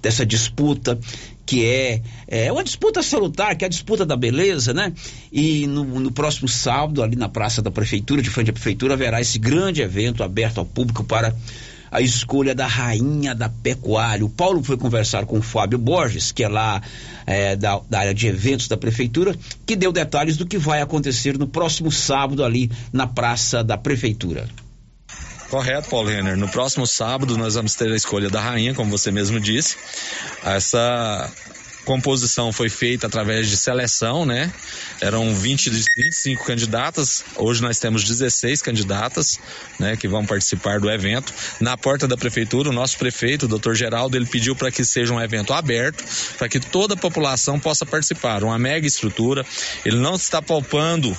dessa 0.00 0.24
disputa, 0.24 0.98
que 1.44 1.66
é, 1.66 2.02
é 2.28 2.52
uma 2.52 2.64
disputa 2.64 3.02
salutar, 3.02 3.57
que 3.57 3.64
é 3.64 3.66
a 3.66 3.70
disputa 3.70 4.07
da 4.07 4.16
beleza, 4.16 4.72
né? 4.72 4.92
E 5.33 5.66
no, 5.66 5.85
no 5.85 6.12
próximo 6.12 6.48
sábado, 6.48 7.02
ali 7.02 7.16
na 7.16 7.28
Praça 7.28 7.61
da 7.61 7.70
Prefeitura, 7.70 8.22
de 8.22 8.31
frente 8.31 8.50
à 8.50 8.52
Prefeitura, 8.52 8.94
haverá 8.94 9.20
esse 9.20 9.38
grande 9.38 9.83
evento 9.83 10.22
aberto 10.22 10.59
ao 10.59 10.64
público 10.64 11.05
para 11.05 11.35
a 11.90 12.00
escolha 12.00 12.55
da 12.55 12.66
rainha 12.66 13.35
da 13.35 13.50
pecuária. 13.50 14.24
O 14.24 14.31
Paulo 14.31 14.64
foi 14.64 14.78
conversar 14.78 15.26
com 15.26 15.38
o 15.38 15.42
Fábio 15.42 15.78
Borges, 15.78 16.33
que 16.33 16.42
é 16.42 16.48
lá 16.48 16.81
é, 17.26 17.55
da, 17.55 17.81
da 17.88 17.98
área 17.98 18.14
de 18.14 18.26
eventos 18.26 18.66
da 18.66 18.78
Prefeitura, 18.78 19.37
que 19.66 19.76
deu 19.76 19.92
detalhes 19.92 20.38
do 20.38 20.46
que 20.46 20.57
vai 20.57 20.81
acontecer 20.81 21.37
no 21.37 21.46
próximo 21.46 21.92
sábado 21.92 22.42
ali 22.42 22.70
na 22.90 23.07
Praça 23.07 23.62
da 23.62 23.76
Prefeitura. 23.76 24.48
Correto, 25.52 25.90
Paulo 25.90 26.08
Renner. 26.08 26.34
No 26.34 26.48
próximo 26.48 26.86
sábado 26.86 27.36
nós 27.36 27.56
vamos 27.56 27.74
ter 27.74 27.92
a 27.92 27.94
escolha 27.94 28.30
da 28.30 28.40
rainha, 28.40 28.72
como 28.72 28.90
você 28.90 29.10
mesmo 29.10 29.38
disse. 29.38 29.76
Essa 30.42 31.30
composição 31.84 32.50
foi 32.50 32.70
feita 32.70 33.06
através 33.06 33.50
de 33.50 33.58
seleção, 33.58 34.24
né? 34.24 34.50
Eram 34.98 35.34
20, 35.34 35.68
25 35.68 36.46
candidatas, 36.46 37.22
hoje 37.36 37.60
nós 37.60 37.78
temos 37.78 38.02
16 38.02 38.62
candidatas, 38.62 39.38
né, 39.78 39.94
que 39.94 40.08
vão 40.08 40.24
participar 40.24 40.80
do 40.80 40.90
evento. 40.90 41.34
Na 41.60 41.76
porta 41.76 42.08
da 42.08 42.16
prefeitura, 42.16 42.70
o 42.70 42.72
nosso 42.72 42.96
prefeito, 42.96 43.44
o 43.44 43.48
doutor 43.48 43.74
Geraldo, 43.74 44.16
ele 44.16 44.24
pediu 44.24 44.56
para 44.56 44.70
que 44.70 44.82
seja 44.82 45.12
um 45.12 45.20
evento 45.20 45.52
aberto, 45.52 46.02
para 46.38 46.48
que 46.48 46.60
toda 46.60 46.94
a 46.94 46.96
população 46.96 47.60
possa 47.60 47.84
participar. 47.84 48.42
Uma 48.42 48.58
mega 48.58 48.86
estrutura. 48.86 49.44
Ele 49.84 49.98
não 49.98 50.14
está 50.14 50.40
palpando 50.40 51.14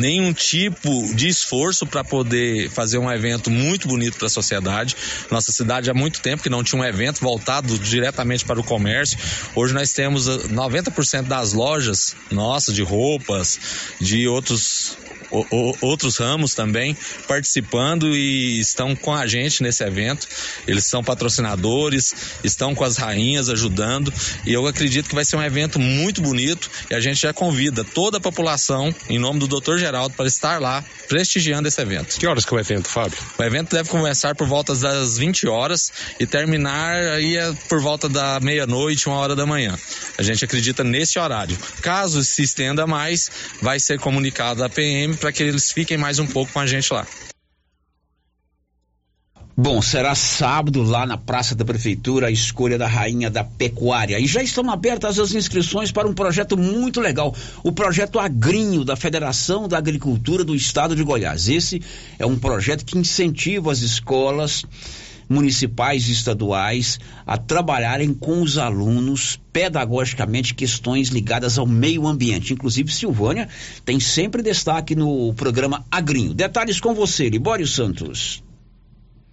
nenhum 0.00 0.32
tipo 0.32 1.14
de 1.14 1.28
esforço 1.28 1.86
para 1.86 2.02
poder 2.02 2.70
fazer 2.70 2.98
um 2.98 3.10
evento 3.10 3.50
muito 3.50 3.86
bonito 3.86 4.16
para 4.16 4.26
a 4.26 4.30
sociedade. 4.30 4.96
Nossa 5.30 5.52
cidade 5.52 5.90
há 5.90 5.94
muito 5.94 6.20
tempo 6.20 6.42
que 6.42 6.48
não 6.48 6.64
tinha 6.64 6.80
um 6.80 6.84
evento 6.84 7.20
voltado 7.20 7.78
diretamente 7.78 8.44
para 8.44 8.58
o 8.58 8.64
comércio. 8.64 9.18
Hoje 9.54 9.74
nós 9.74 9.92
temos 9.92 10.28
ah, 10.28 10.38
90% 10.48 11.24
das 11.24 11.52
lojas 11.52 12.16
nossas 12.30 12.74
de 12.74 12.82
roupas, 12.82 13.60
de 14.00 14.26
outros 14.26 14.96
o- 15.30 15.46
o- 15.50 15.76
outros 15.80 16.16
ramos 16.18 16.54
também 16.54 16.96
participando 17.26 18.08
e 18.16 18.58
estão 18.60 18.94
com 18.96 19.14
a 19.14 19.26
gente 19.26 19.62
nesse 19.62 19.82
evento. 19.84 20.26
Eles 20.66 20.86
são 20.86 21.02
patrocinadores, 21.02 22.14
estão 22.44 22.74
com 22.74 22.84
as 22.84 22.96
rainhas 22.96 23.48
ajudando 23.48 24.12
e 24.46 24.52
eu 24.52 24.66
acredito 24.66 25.08
que 25.08 25.14
vai 25.14 25.24
ser 25.24 25.36
um 25.36 25.42
evento 25.42 25.78
muito 25.78 26.20
bonito 26.20 26.70
e 26.90 26.94
a 26.94 27.00
gente 27.00 27.20
já 27.20 27.32
convida 27.32 27.84
toda 27.84 28.18
a 28.18 28.20
população 28.20 28.94
em 29.08 29.18
nome 29.18 29.38
do 29.40 29.60
Dr. 29.60 29.76
Geraldo 29.78 30.14
para 30.14 30.26
estar 30.26 30.60
lá 30.60 30.84
prestigiando 31.08 31.68
esse 31.68 31.80
evento. 31.80 32.18
Que 32.18 32.26
horas 32.26 32.44
que 32.44 32.52
é 32.54 32.56
o 32.56 32.60
evento, 32.60 32.88
Fábio? 32.88 33.18
O 33.38 33.42
evento 33.42 33.70
deve 33.74 33.88
começar 33.88 34.34
por 34.34 34.46
volta 34.46 34.74
das 34.74 35.16
20 35.18 35.46
horas 35.46 35.92
e 36.18 36.26
terminar 36.26 36.94
aí 36.94 37.36
é 37.36 37.52
por 37.68 37.80
volta 37.80 38.08
da 38.08 38.38
meia-noite, 38.40 39.08
uma 39.08 39.16
hora 39.18 39.34
da 39.36 39.46
manhã. 39.46 39.78
A 40.18 40.22
gente 40.22 40.44
acredita 40.44 40.84
nesse 40.84 41.18
horário. 41.18 41.56
Caso 41.80 42.22
se 42.24 42.42
estenda 42.42 42.86
mais, 42.86 43.30
vai 43.60 43.78
ser 43.80 43.98
comunicado 43.98 44.62
à 44.64 44.68
PM 44.68 45.16
para 45.20 45.30
que 45.30 45.42
eles 45.42 45.70
fiquem 45.70 45.96
mais 45.96 46.18
um 46.18 46.26
pouco 46.26 46.52
com 46.52 46.60
a 46.60 46.66
gente 46.66 46.92
lá. 46.92 47.06
Bom, 49.62 49.82
será 49.82 50.14
sábado 50.14 50.82
lá 50.82 51.04
na 51.04 51.18
Praça 51.18 51.54
da 51.54 51.66
Prefeitura 51.66 52.28
a 52.28 52.30
escolha 52.30 52.78
da 52.78 52.86
Rainha 52.86 53.28
da 53.28 53.44
Pecuária. 53.44 54.18
E 54.18 54.26
já 54.26 54.42
estão 54.42 54.70
abertas 54.70 55.18
as 55.18 55.34
inscrições 55.34 55.92
para 55.92 56.08
um 56.08 56.14
projeto 56.14 56.56
muito 56.56 56.98
legal, 56.98 57.34
o 57.62 57.70
projeto 57.70 58.18
Agrinho 58.18 58.86
da 58.86 58.96
Federação 58.96 59.68
da 59.68 59.76
Agricultura 59.76 60.44
do 60.44 60.54
Estado 60.54 60.96
de 60.96 61.02
Goiás. 61.04 61.46
Esse 61.46 61.82
é 62.18 62.24
um 62.24 62.38
projeto 62.38 62.86
que 62.86 62.96
incentiva 62.96 63.70
as 63.70 63.80
escolas 63.80 64.64
municipais 65.30 66.08
e 66.08 66.12
estaduais 66.12 66.98
a 67.24 67.38
trabalharem 67.38 68.12
com 68.12 68.42
os 68.42 68.58
alunos 68.58 69.40
pedagogicamente 69.52 70.52
questões 70.54 71.08
ligadas 71.08 71.56
ao 71.56 71.66
meio 71.66 72.08
ambiente. 72.08 72.52
Inclusive, 72.52 72.92
Silvânia 72.92 73.48
tem 73.84 74.00
sempre 74.00 74.42
destaque 74.42 74.96
no 74.96 75.32
programa 75.34 75.86
Agrinho. 75.88 76.34
Detalhes 76.34 76.80
com 76.80 76.92
você, 76.92 77.28
Libório 77.28 77.66
Santos. 77.66 78.42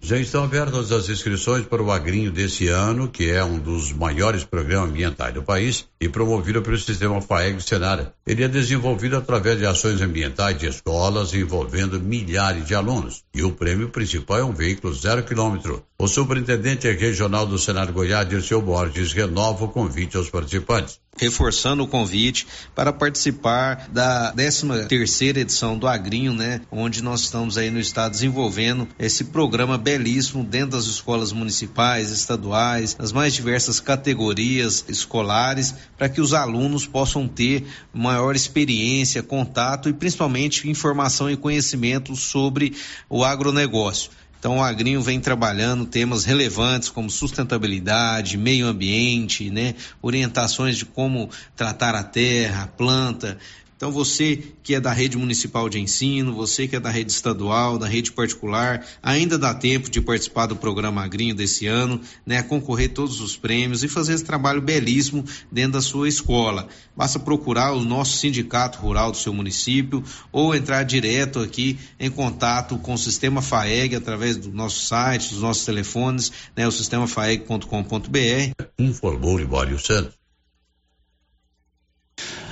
Já 0.00 0.16
estão 0.16 0.44
abertas 0.44 0.92
as 0.92 1.08
inscrições 1.08 1.66
para 1.66 1.82
o 1.82 1.90
Agrinho 1.90 2.30
desse 2.30 2.68
ano, 2.68 3.08
que 3.08 3.30
é 3.30 3.44
um 3.44 3.58
dos 3.58 3.92
maiores 3.92 4.44
programas 4.44 4.90
ambientais 4.90 5.34
do 5.34 5.42
país 5.42 5.86
e 6.00 6.08
promovido 6.08 6.62
pelo 6.62 6.78
sistema 6.78 7.20
FAEG 7.20 7.60
Senara. 7.60 8.14
Ele 8.26 8.44
é 8.44 8.48
desenvolvido 8.48 9.16
através 9.16 9.58
de 9.58 9.66
ações 9.66 10.00
ambientais 10.00 10.56
de 10.56 10.66
escolas 10.66 11.34
envolvendo 11.34 12.00
milhares 12.00 12.64
de 12.64 12.74
alunos. 12.74 13.24
E 13.34 13.42
o 13.42 13.52
prêmio 13.52 13.90
principal 13.90 14.38
é 14.38 14.44
um 14.44 14.52
veículo 14.52 14.94
zero 14.94 15.24
quilômetro. 15.24 15.84
O 15.98 16.06
superintendente 16.06 16.90
regional 16.92 17.44
do 17.44 17.58
Senado 17.58 17.92
Goiás, 17.92 18.28
Dirceu 18.28 18.62
Borges, 18.62 19.12
renova 19.12 19.64
o 19.64 19.68
convite 19.68 20.16
aos 20.16 20.30
participantes 20.30 21.00
reforçando 21.18 21.82
o 21.82 21.86
convite 21.88 22.46
para 22.74 22.92
participar 22.92 23.88
da 23.90 24.32
13 24.32 24.86
terceira 24.88 25.40
edição 25.40 25.78
do 25.78 25.86
Agrinho, 25.86 26.32
né, 26.32 26.60
onde 26.70 27.02
nós 27.02 27.22
estamos 27.22 27.58
aí 27.58 27.70
no 27.70 27.80
estado 27.80 28.12
desenvolvendo 28.12 28.88
esse 28.98 29.24
programa 29.24 29.76
belíssimo 29.76 30.44
dentro 30.44 30.70
das 30.70 30.86
escolas 30.86 31.32
municipais, 31.32 32.10
estaduais, 32.10 32.96
nas 32.98 33.12
mais 33.12 33.34
diversas 33.34 33.80
categorias 33.80 34.84
escolares, 34.88 35.74
para 35.96 36.08
que 36.08 36.20
os 36.20 36.32
alunos 36.32 36.86
possam 36.86 37.26
ter 37.26 37.66
maior 37.92 38.34
experiência, 38.34 39.22
contato 39.22 39.88
e 39.88 39.92
principalmente 39.92 40.68
informação 40.68 41.30
e 41.30 41.36
conhecimento 41.36 42.14
sobre 42.16 42.74
o 43.08 43.24
agronegócio. 43.24 44.10
Então 44.38 44.58
o 44.58 44.62
Agrinho 44.62 45.02
vem 45.02 45.20
trabalhando 45.20 45.84
temas 45.84 46.24
relevantes 46.24 46.88
como 46.88 47.10
sustentabilidade, 47.10 48.36
meio 48.36 48.66
ambiente, 48.66 49.50
né, 49.50 49.74
orientações 50.00 50.76
de 50.76 50.84
como 50.84 51.28
tratar 51.56 51.94
a 51.94 52.04
terra, 52.04 52.62
a 52.62 52.66
planta, 52.68 53.36
então, 53.78 53.92
você 53.92 54.42
que 54.60 54.74
é 54.74 54.80
da 54.80 54.92
rede 54.92 55.16
municipal 55.16 55.68
de 55.68 55.78
ensino, 55.78 56.34
você 56.34 56.66
que 56.66 56.74
é 56.74 56.80
da 56.80 56.90
rede 56.90 57.12
estadual, 57.12 57.78
da 57.78 57.86
rede 57.86 58.10
particular, 58.10 58.84
ainda 59.00 59.38
dá 59.38 59.54
tempo 59.54 59.88
de 59.88 60.00
participar 60.00 60.46
do 60.46 60.56
programa 60.56 61.04
Agrinho 61.04 61.32
desse 61.32 61.68
ano, 61.68 62.00
né? 62.26 62.42
Concorrer 62.42 62.92
todos 62.92 63.20
os 63.20 63.36
prêmios 63.36 63.84
e 63.84 63.88
fazer 63.88 64.14
esse 64.14 64.24
trabalho 64.24 64.60
belíssimo 64.60 65.24
dentro 65.52 65.74
da 65.74 65.80
sua 65.80 66.08
escola. 66.08 66.66
Basta 66.96 67.20
procurar 67.20 67.72
o 67.72 67.84
nosso 67.84 68.18
sindicato 68.18 68.80
rural 68.80 69.12
do 69.12 69.16
seu 69.16 69.32
município 69.32 70.02
ou 70.32 70.56
entrar 70.56 70.82
direto 70.82 71.38
aqui 71.38 71.78
em 72.00 72.10
contato 72.10 72.78
com 72.78 72.94
o 72.94 72.98
sistema 72.98 73.40
FAEG 73.40 73.94
através 73.94 74.36
do 74.36 74.50
nosso 74.50 74.86
site, 74.86 75.30
dos 75.30 75.40
nossos 75.40 75.64
telefones, 75.64 76.32
né? 76.56 76.66
O 76.66 76.72
sistemafaeg.com.br. 76.72 78.64
Informou 78.76 79.38
Libório 79.38 79.78
Santos. 79.78 80.17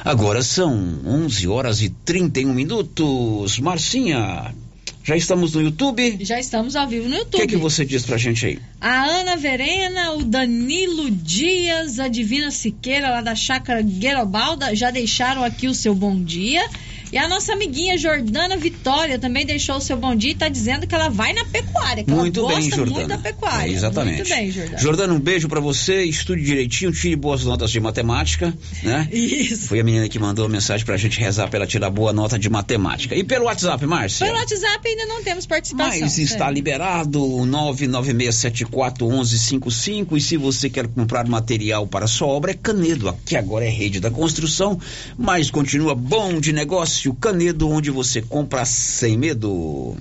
Agora 0.06 0.40
são 0.40 1.00
11 1.04 1.48
horas 1.48 1.82
e 1.82 1.88
31 1.88 2.54
minutos. 2.54 3.58
Marcinha, 3.58 4.54
já 5.02 5.16
estamos 5.16 5.52
no 5.52 5.60
YouTube? 5.60 6.18
Já 6.20 6.38
estamos 6.38 6.76
ao 6.76 6.86
vivo 6.86 7.08
no 7.08 7.16
YouTube. 7.16 7.34
O 7.34 7.38
que, 7.38 7.42
é 7.42 7.46
que 7.48 7.56
você 7.56 7.84
diz 7.84 8.06
pra 8.06 8.16
gente 8.16 8.46
aí? 8.46 8.60
A 8.80 9.04
Ana 9.04 9.34
Verena, 9.34 10.12
o 10.12 10.22
Danilo 10.22 11.10
Dias, 11.10 11.98
a 11.98 12.06
Divina 12.06 12.52
Siqueira, 12.52 13.10
lá 13.10 13.20
da 13.20 13.34
Chácara 13.34 13.82
Guerobalda, 13.82 14.76
já 14.76 14.92
deixaram 14.92 15.42
aqui 15.42 15.66
o 15.66 15.74
seu 15.74 15.92
bom 15.92 16.22
dia. 16.22 16.64
E 17.12 17.18
a 17.18 17.28
nossa 17.28 17.52
amiguinha 17.52 17.96
Jordana 17.96 18.56
Vitória 18.56 19.16
também 19.18 19.46
deixou 19.46 19.76
o 19.76 19.80
seu 19.80 19.96
bom 19.96 20.14
dia 20.14 20.30
e 20.30 20.32
está 20.32 20.48
dizendo 20.48 20.86
que 20.86 20.94
ela 20.94 21.08
vai 21.08 21.32
na 21.32 21.44
pecuária, 21.44 22.04
que 22.04 22.10
muito 22.10 22.40
ela 22.40 22.48
bem, 22.48 22.56
gosta 22.56 22.76
Jordana. 22.76 22.96
muito 22.96 23.08
da 23.08 23.18
pecuária. 23.18 23.70
É, 23.70 23.72
exatamente. 23.72 24.16
Muito 24.16 24.28
bem, 24.28 24.50
Jordana. 24.50 24.78
Jordana, 24.78 25.14
um 25.14 25.20
beijo 25.20 25.48
para 25.48 25.60
você, 25.60 26.02
estude 26.04 26.42
direitinho, 26.42 26.92
tire 26.92 27.16
boas 27.16 27.44
notas 27.44 27.70
de 27.70 27.80
matemática, 27.80 28.52
né? 28.82 29.08
Isso. 29.12 29.68
Foi 29.68 29.80
a 29.80 29.84
menina 29.84 30.08
que 30.08 30.18
mandou 30.18 30.46
a 30.46 30.48
mensagem 30.48 30.84
pra 30.84 30.96
gente 30.96 31.20
rezar 31.20 31.48
pra 31.48 31.58
ela 31.58 31.66
tirar 31.66 31.90
boa 31.90 32.12
nota 32.12 32.38
de 32.38 32.50
matemática. 32.50 33.14
E 33.14 33.22
pelo 33.22 33.44
WhatsApp, 33.46 33.86
Márcia? 33.86 34.26
Pelo 34.26 34.38
WhatsApp 34.38 34.88
ainda 34.88 35.06
não 35.06 35.22
temos 35.22 35.46
participação. 35.46 36.00
Mas 36.00 36.18
está 36.18 36.48
é. 36.48 36.52
liberado 36.52 37.22
o 37.22 37.46
996741155 37.46 40.16
e 40.16 40.20
se 40.20 40.36
você 40.36 40.68
quer 40.68 40.88
comprar 40.88 41.28
material 41.28 41.86
para 41.86 42.06
sua 42.06 42.28
obra 42.28 42.50
é 42.50 42.54
Canedo, 42.54 43.16
que 43.24 43.36
agora 43.36 43.64
é 43.64 43.70
rede 43.70 44.00
da 44.00 44.10
construção, 44.10 44.78
mas 45.16 45.50
continua 45.50 45.94
bom 45.94 46.40
de 46.40 46.52
negócio, 46.52 46.95
Canedo 47.20 47.68
onde 47.68 47.90
você 47.90 48.22
compra 48.22 48.64
sem 48.64 49.16
medo. 49.16 49.96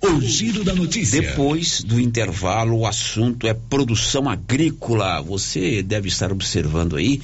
O 0.00 0.20
giro 0.20 0.62
da 0.62 0.74
notícia. 0.74 1.20
Depois 1.20 1.82
do 1.82 2.00
intervalo, 2.00 2.78
o 2.78 2.86
assunto 2.86 3.46
é 3.46 3.54
produção 3.54 4.28
agrícola. 4.28 5.20
Você 5.22 5.82
deve 5.82 6.08
estar 6.08 6.30
observando 6.30 6.96
aí 6.96 7.20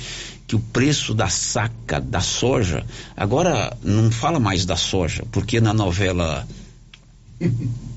que 0.47 0.57
o 0.57 0.59
preço 0.59 1.15
da 1.15 1.29
saca 1.29 2.01
da 2.01 2.21
soja 2.21 2.85
agora 3.17 3.77
não 3.83 4.11
fala 4.11 4.41
mais 4.41 4.67
da 4.67 4.77
soja, 4.77 5.25
porque 5.31 5.61
na 5.61 5.73
novela 5.73 6.47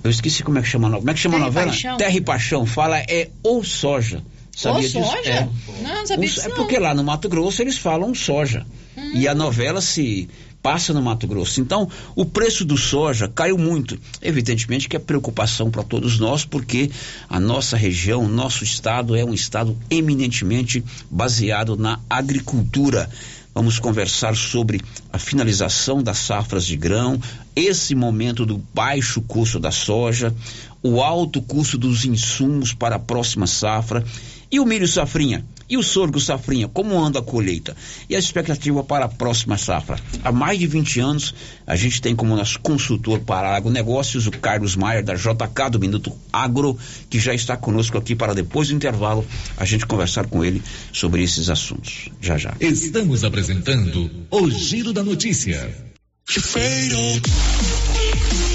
eu 0.03 0.09
esqueci 0.09 0.43
como 0.43 0.57
é 0.59 0.61
que 0.61 0.67
chama, 0.67 0.87
a 0.87 0.91
como 0.91 1.09
é 1.09 1.13
que 1.13 1.19
chama 1.19 1.37
a 1.37 1.39
Terra 1.39 1.49
e 1.49 1.53
novela? 1.53 1.71
Paixão. 1.71 1.97
Terra 1.97 2.17
e 2.17 2.21
Paixão 2.21 2.65
fala 2.65 2.99
é 2.99 3.29
ou 3.43 3.63
soja. 3.63 4.23
Sabia 4.55 4.77
Ou 4.77 4.81
disso? 4.81 5.03
soja? 5.03 5.29
É. 5.29 5.49
Não, 5.83 5.95
não 5.95 6.07
sabia 6.07 6.27
disso 6.27 6.41
é 6.41 6.49
porque 6.49 6.79
lá 6.79 6.93
no 6.93 7.03
Mato 7.03 7.29
Grosso 7.29 7.61
eles 7.61 7.77
falam 7.77 8.15
soja. 8.15 8.65
E 9.13 9.27
a 9.27 9.35
novela 9.35 9.79
se 9.79 10.27
passa 10.61 10.93
no 10.93 11.01
Mato 11.01 11.27
Grosso. 11.27 11.61
Então, 11.61 11.89
o 12.15 12.25
preço 12.25 12.65
do 12.65 12.77
soja 12.77 13.27
caiu 13.27 13.57
muito. 13.57 13.97
Evidentemente 14.21 14.89
que 14.89 14.95
é 14.95 14.99
preocupação 14.99 15.71
para 15.71 15.83
todos 15.83 16.19
nós, 16.19 16.45
porque 16.45 16.89
a 17.29 17.39
nossa 17.39 17.77
região, 17.77 18.27
nosso 18.27 18.63
estado 18.63 19.15
é 19.15 19.23
um 19.23 19.33
estado 19.33 19.77
eminentemente 19.89 20.83
baseado 21.09 21.77
na 21.77 21.99
agricultura. 22.09 23.09
Vamos 23.53 23.79
conversar 23.79 24.35
sobre 24.35 24.81
a 25.11 25.17
finalização 25.17 26.03
das 26.03 26.19
safras 26.19 26.63
de 26.63 26.77
grão, 26.77 27.19
esse 27.55 27.95
momento 27.95 28.45
do 28.45 28.61
baixo 28.71 29.19
custo 29.21 29.59
da 29.59 29.71
soja, 29.71 30.31
o 30.83 31.01
alto 31.01 31.41
custo 31.41 31.75
dos 31.75 32.05
insumos 32.05 32.71
para 32.71 32.97
a 32.97 32.99
próxima 32.99 33.47
safra 33.47 34.05
e 34.51 34.59
o 34.59 34.65
milho 34.65 34.87
safrinha. 34.87 35.43
E 35.69 35.77
o 35.77 35.83
sorgo 35.83 36.19
safrinha, 36.19 36.67
como 36.67 36.97
anda 37.03 37.19
a 37.19 37.21
colheita? 37.21 37.75
E 38.09 38.15
a 38.15 38.19
expectativa 38.19 38.83
para 38.83 39.05
a 39.05 39.09
próxima 39.09 39.57
safra? 39.57 39.99
Há 40.23 40.31
mais 40.31 40.57
de 40.57 40.67
20 40.67 40.99
anos, 40.99 41.35
a 41.65 41.75
gente 41.75 42.01
tem 42.01 42.15
como 42.15 42.35
nosso 42.35 42.59
consultor 42.59 43.19
para 43.19 43.55
agronegócios 43.55 44.27
o 44.27 44.31
Carlos 44.31 44.75
Maier, 44.75 45.03
da 45.03 45.15
JK, 45.15 45.69
do 45.71 45.79
Minuto 45.79 46.11
Agro, 46.31 46.77
que 47.09 47.19
já 47.19 47.33
está 47.33 47.57
conosco 47.57 47.97
aqui 47.97 48.15
para 48.15 48.33
depois 48.33 48.69
do 48.69 48.75
intervalo 48.75 49.25
a 49.57 49.65
gente 49.65 49.85
conversar 49.85 50.27
com 50.27 50.43
ele 50.43 50.61
sobre 50.93 51.21
esses 51.21 51.49
assuntos. 51.49 52.09
Já 52.21 52.37
já. 52.37 52.53
Estamos 52.59 53.23
apresentando 53.23 54.09
o 54.31 54.49
Giro 54.49 54.93
da 54.93 55.03
Notícia. 55.03 55.75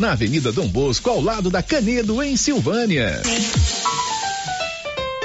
na 0.00 0.12
Avenida 0.12 0.50
Dom 0.50 0.66
Bosco, 0.66 1.08
ao 1.10 1.20
lado 1.20 1.48
da 1.48 1.62
Canedo, 1.62 2.20
em 2.20 2.36
Silvânia. 2.36 3.22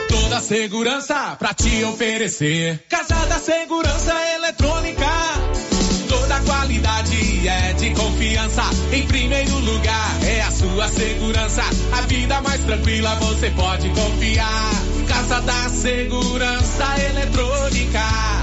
Toda 0.08 0.40
segurança 0.40 1.36
pra 1.40 1.52
te 1.52 1.84
oferecer. 1.84 2.84
Casa 2.88 3.26
da 3.26 3.40
Segurança 3.40 4.14
Eletrônica. 4.36 5.08
Toda 6.08 6.40
qualidade 6.42 7.48
é 7.48 7.74
de 7.74 7.90
confiança. 7.96 8.64
Em 8.92 9.08
primeiro 9.08 9.58
lugar 9.58 10.24
é 10.24 10.42
a 10.42 10.52
sua 10.52 10.88
segurança. 10.90 11.64
A 11.92 12.02
vida 12.02 12.40
mais 12.42 12.62
tranquila 12.62 13.16
você 13.16 13.50
pode 13.50 13.90
confiar. 13.90 14.72
Casa 15.08 15.42
da 15.42 15.70
Segurança 15.70 16.86
Eletrônica. 17.10 18.43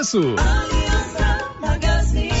preço. 0.01 0.35
Aliança 0.37 1.53
Magazine. 1.61 2.40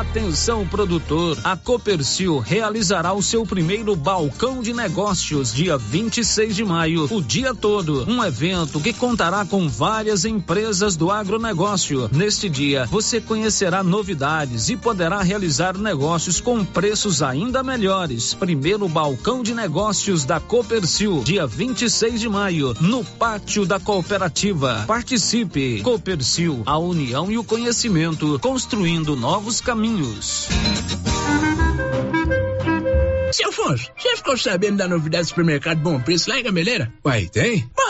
Atenção 0.00 0.66
produtor, 0.66 1.36
a 1.44 1.58
Copercil 1.58 2.38
realizará 2.38 3.12
o 3.12 3.22
seu 3.22 3.44
primeiro 3.44 3.94
balcão 3.94 4.62
de 4.62 4.72
negócios 4.72 5.52
dia 5.52 5.76
26 5.76 6.56
de 6.56 6.64
maio, 6.64 7.06
o 7.10 7.20
dia 7.20 7.54
todo. 7.54 8.08
Um 8.08 8.24
evento 8.24 8.80
que 8.80 8.94
contará 8.94 9.44
com 9.44 9.68
várias 9.68 10.24
empresas 10.24 10.96
do 10.96 11.10
agronegócio. 11.10 12.08
Neste 12.12 12.48
dia, 12.48 12.86
você 12.86 13.20
conhecerá 13.20 13.84
novidades 13.84 14.70
e 14.70 14.76
poderá 14.76 15.20
realizar 15.20 15.76
negócios 15.76 16.40
com 16.40 16.64
preços 16.64 17.22
ainda 17.22 17.62
melhores. 17.62 18.32
Primeiro 18.32 18.88
balcão 18.88 19.42
de 19.42 19.52
negócios 19.52 20.24
da 20.24 20.40
Copercil, 20.40 21.22
dia 21.22 21.46
26 21.46 22.18
de 22.18 22.28
maio, 22.28 22.74
no 22.80 23.04
pátio 23.04 23.66
da 23.66 23.78
cooperativa. 23.78 24.82
Participe. 24.86 25.82
Copercil, 25.82 26.62
a 26.64 26.78
união 26.78 27.30
e 27.30 27.36
o 27.36 27.44
conhecimento, 27.44 28.38
construindo 28.40 29.14
novos 29.14 29.60
caminhos. 29.60 29.89
Seu 33.32 33.48
Afonso, 33.48 33.90
você 33.96 34.16
ficou 34.16 34.36
sabendo 34.36 34.76
da 34.76 34.86
novidade 34.86 35.24
do 35.24 35.28
supermercado 35.28 35.78
Bom 35.80 36.00
Preço 36.00 36.30
lá 36.30 36.38
em 36.38 36.44
Gameleira? 36.44 36.92
Uai, 37.04 37.26
tem? 37.26 37.68
Mas, 37.76 37.89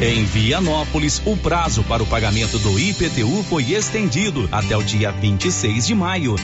Em 0.00 0.24
Vianópolis, 0.24 1.20
o 1.24 1.36
prazo 1.36 1.82
para 1.84 2.02
o 2.02 2.06
pagamento 2.06 2.58
do 2.58 2.78
IPTU 2.78 3.42
foi 3.44 3.72
estendido 3.72 4.48
até 4.50 4.76
o 4.76 4.82
dia 4.82 5.10
26 5.10 5.86
de 5.86 5.94
maio. 5.94 6.36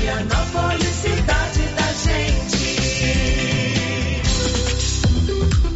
Vianópolis, 0.01 0.84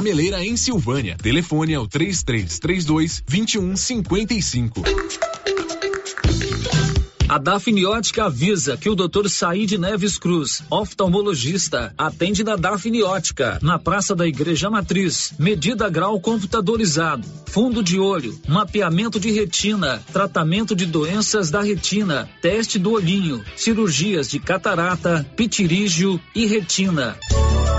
Gameleira 0.00 0.42
em 0.42 0.56
Silvânia. 0.56 1.14
Telefone 1.22 1.74
é 1.74 1.78
o 1.78 1.86
3332 1.86 3.22
2155. 3.28 4.82
A 7.28 7.36
Dafniótica 7.36 8.24
avisa 8.24 8.78
que 8.78 8.88
o 8.88 8.94
Dr. 8.94 9.28
Saíde 9.28 9.76
Neves 9.76 10.16
Cruz, 10.16 10.62
oftalmologista, 10.70 11.92
atende 11.98 12.42
na 12.42 12.56
Dafniótica, 12.56 13.58
na 13.60 13.78
Praça 13.78 14.16
da 14.16 14.26
Igreja 14.26 14.70
Matriz. 14.70 15.34
Medida 15.38 15.90
grau 15.90 16.18
computadorizado, 16.18 17.28
fundo 17.44 17.82
de 17.82 18.00
olho, 18.00 18.40
mapeamento 18.48 19.20
de 19.20 19.30
retina, 19.30 20.02
tratamento 20.14 20.74
de 20.74 20.86
doenças 20.86 21.50
da 21.50 21.60
retina, 21.60 22.26
teste 22.40 22.78
do 22.78 22.92
olhinho, 22.92 23.44
cirurgias 23.54 24.30
de 24.30 24.40
catarata, 24.40 25.26
pitirígio 25.36 26.18
e 26.34 26.46
retina. 26.46 27.18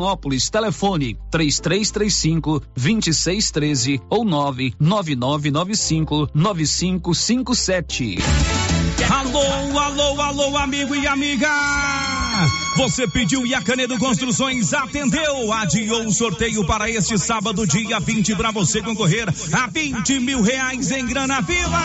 Vianópolis. 0.00 0.48
Telefone 0.48 1.18
3335 1.30 2.62
2613 2.74 4.00
ou 4.08 4.24
99995 4.24 6.30
9557. 6.32 8.16
Alô, 9.10 9.78
alô, 9.78 10.18
alô, 10.20 10.56
amigo 10.56 10.94
e 10.94 11.06
amiga! 11.06 12.09
Você 12.80 13.06
pediu 13.06 13.46
e 13.46 13.54
a 13.54 13.60
Canedo 13.60 13.98
Construções 13.98 14.72
atendeu. 14.72 15.52
Adiou 15.52 16.06
o 16.06 16.10
sorteio 16.10 16.64
para 16.64 16.88
este 16.88 17.18
sábado, 17.18 17.66
dia 17.66 18.00
20, 18.00 18.34
para 18.34 18.50
você 18.50 18.80
concorrer 18.80 19.28
a 19.52 19.66
20 19.66 20.18
mil 20.18 20.40
reais 20.40 20.90
em 20.90 21.04
grana 21.04 21.42
viva. 21.42 21.78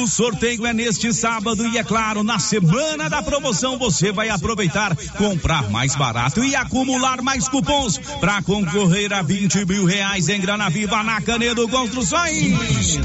O 0.00 0.06
sorteio 0.06 0.64
é 0.64 0.72
neste 0.72 1.12
sábado 1.12 1.66
e, 1.66 1.76
é 1.76 1.84
claro, 1.84 2.22
na 2.22 2.38
semana 2.38 3.10
da 3.10 3.22
promoção 3.22 3.76
você 3.76 4.10
vai 4.10 4.30
aproveitar, 4.30 4.96
comprar 5.18 5.70
mais 5.70 5.94
barato 5.94 6.42
e 6.42 6.56
acumular 6.56 7.20
mais 7.20 7.46
cupons 7.46 7.98
para 8.18 8.40
concorrer 8.40 9.12
a 9.12 9.20
20 9.20 9.66
mil 9.66 9.84
reais 9.84 10.30
em 10.30 10.40
grana 10.40 10.70
viva 10.70 11.02
na 11.02 11.20
Canedo 11.20 11.68
Construções. 11.68 12.96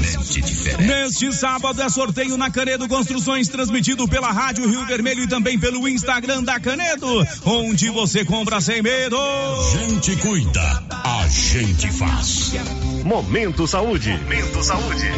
Neste 0.80 1.32
sábado 1.34 1.82
é 1.82 1.88
sorteio 1.90 2.38
na 2.38 2.50
Canedo 2.50 2.88
Construções, 2.88 3.46
transmitido 3.48 4.08
pela 4.08 4.32
Rádio 4.32 4.66
Rio 4.66 4.86
Vermelho 4.86 5.24
e 5.24 5.28
também 5.28 5.58
pelo 5.58 5.86
Instagram 5.86 6.42
da 6.42 6.61
Canedo, 6.62 7.26
onde 7.44 7.90
você 7.90 8.24
compra 8.24 8.60
sem 8.60 8.80
medo. 8.80 9.16
Gente 9.72 10.16
cuida, 10.16 10.82
a 11.04 11.26
gente 11.28 11.90
faz. 11.90 12.52
Momento 13.04 13.66
Saúde. 13.66 14.12
Momento 14.12 14.62
Saúde. 14.62 15.10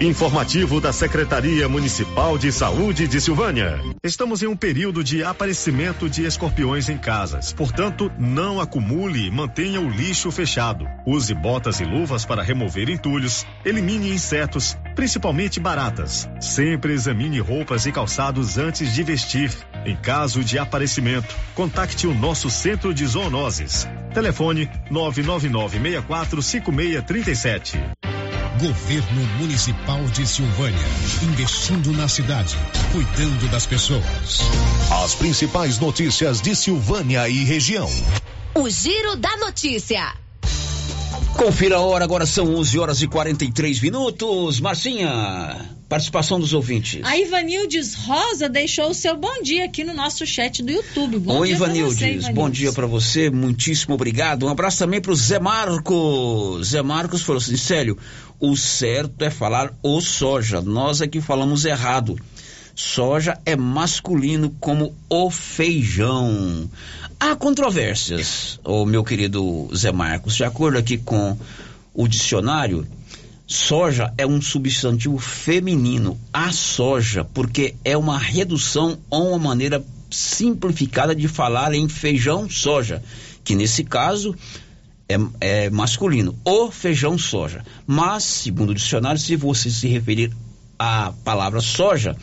Informativo 0.00 0.80
da 0.80 0.94
Secretaria 0.94 1.68
Municipal 1.68 2.38
de 2.38 2.50
Saúde 2.50 3.06
de 3.06 3.20
Silvânia. 3.20 3.78
Estamos 4.02 4.42
em 4.42 4.46
um 4.46 4.56
período 4.56 5.04
de 5.04 5.22
aparecimento 5.22 6.08
de 6.08 6.24
escorpiões 6.24 6.88
em 6.88 6.96
casas. 6.96 7.52
Portanto, 7.52 8.10
não 8.18 8.60
acumule 8.60 9.26
e 9.26 9.30
mantenha 9.30 9.78
o 9.78 9.90
lixo 9.90 10.30
fechado. 10.30 10.86
Use 11.06 11.34
botas 11.34 11.80
e 11.80 11.84
luvas 11.84 12.24
para 12.24 12.42
remover 12.42 12.88
entulhos. 12.88 13.46
Elimine 13.62 14.10
insetos, 14.10 14.74
principalmente 15.00 15.58
baratas. 15.58 16.28
Sempre 16.42 16.92
examine 16.92 17.40
roupas 17.40 17.86
e 17.86 17.92
calçados 17.92 18.58
antes 18.58 18.92
de 18.92 19.02
vestir. 19.02 19.50
Em 19.86 19.96
caso 19.96 20.44
de 20.44 20.58
aparecimento, 20.58 21.34
contacte 21.54 22.06
o 22.06 22.12
nosso 22.12 22.50
centro 22.50 22.92
de 22.92 23.06
zoonoses. 23.06 23.88
Telefone 24.12 24.68
999645637. 24.90 27.80
Governo 28.60 29.22
Municipal 29.38 30.04
de 30.04 30.26
Silvânia, 30.26 30.86
investindo 31.22 31.92
na 31.92 32.06
cidade, 32.06 32.58
cuidando 32.92 33.50
das 33.50 33.64
pessoas. 33.64 34.40
As 35.02 35.14
principais 35.14 35.78
notícias 35.78 36.42
de 36.42 36.54
Silvânia 36.54 37.26
e 37.26 37.42
região. 37.42 37.88
O 38.54 38.68
Giro 38.68 39.16
da 39.16 39.34
Notícia. 39.38 40.12
Confira 41.40 41.76
a 41.76 41.80
hora, 41.80 42.04
agora 42.04 42.26
são 42.26 42.54
11 42.54 42.78
horas 42.78 43.00
e 43.00 43.08
43 43.08 43.80
minutos. 43.80 44.60
Marcinha, 44.60 45.70
participação 45.88 46.38
dos 46.38 46.52
ouvintes. 46.52 47.00
A 47.02 47.16
Ivanildes 47.16 47.94
Rosa 47.94 48.46
deixou 48.46 48.90
o 48.90 48.94
seu 48.94 49.16
bom 49.16 49.42
dia 49.42 49.64
aqui 49.64 49.82
no 49.82 49.94
nosso 49.94 50.26
chat 50.26 50.62
do 50.62 50.70
YouTube. 50.70 51.18
Bom 51.18 51.38
Oi, 51.38 51.48
dia 51.48 51.56
Ivanildes. 51.56 51.94
você, 51.94 52.04
Ivanildes. 52.04 52.34
Bom 52.34 52.50
dia 52.50 52.72
pra 52.74 52.86
você, 52.86 53.30
muitíssimo 53.30 53.94
obrigado. 53.94 54.44
Um 54.44 54.50
abraço 54.50 54.80
também 54.80 55.00
pro 55.00 55.14
Zé 55.14 55.38
Marcos. 55.38 56.68
Zé 56.68 56.82
Marcos 56.82 57.22
falou 57.22 57.40
assim: 57.40 57.56
sério, 57.56 57.96
o 58.38 58.54
certo 58.54 59.24
é 59.24 59.30
falar 59.30 59.72
o 59.82 59.98
soja. 60.02 60.60
Nós 60.60 61.00
aqui 61.00 61.22
falamos 61.22 61.64
errado. 61.64 62.18
Soja 62.82 63.38
é 63.44 63.54
masculino 63.54 64.56
como 64.58 64.94
o 65.06 65.30
feijão. 65.30 66.66
Há 67.20 67.36
controvérsias, 67.36 68.58
ô 68.64 68.86
meu 68.86 69.04
querido 69.04 69.68
Zé 69.76 69.92
Marcos. 69.92 70.34
De 70.34 70.44
acordo 70.44 70.78
aqui 70.78 70.96
com 70.96 71.36
o 71.92 72.08
dicionário, 72.08 72.88
soja 73.46 74.14
é 74.16 74.26
um 74.26 74.40
substantivo 74.40 75.18
feminino. 75.18 76.18
A 76.32 76.52
soja, 76.52 77.22
porque 77.22 77.74
é 77.84 77.98
uma 77.98 78.18
redução 78.18 78.98
ou 79.10 79.28
uma 79.28 79.50
maneira 79.50 79.84
simplificada 80.10 81.14
de 81.14 81.28
falar 81.28 81.74
em 81.74 81.86
feijão 81.86 82.48
soja, 82.48 83.02
que 83.44 83.54
nesse 83.54 83.84
caso 83.84 84.34
é, 85.06 85.18
é 85.38 85.70
masculino, 85.70 86.34
o 86.46 86.70
feijão 86.70 87.18
soja. 87.18 87.62
Mas, 87.86 88.24
segundo 88.24 88.70
o 88.70 88.74
dicionário, 88.74 89.20
se 89.20 89.36
você 89.36 89.68
se 89.70 89.86
referir 89.86 90.32
à 90.78 91.12
palavra 91.22 91.60
soja, 91.60 92.16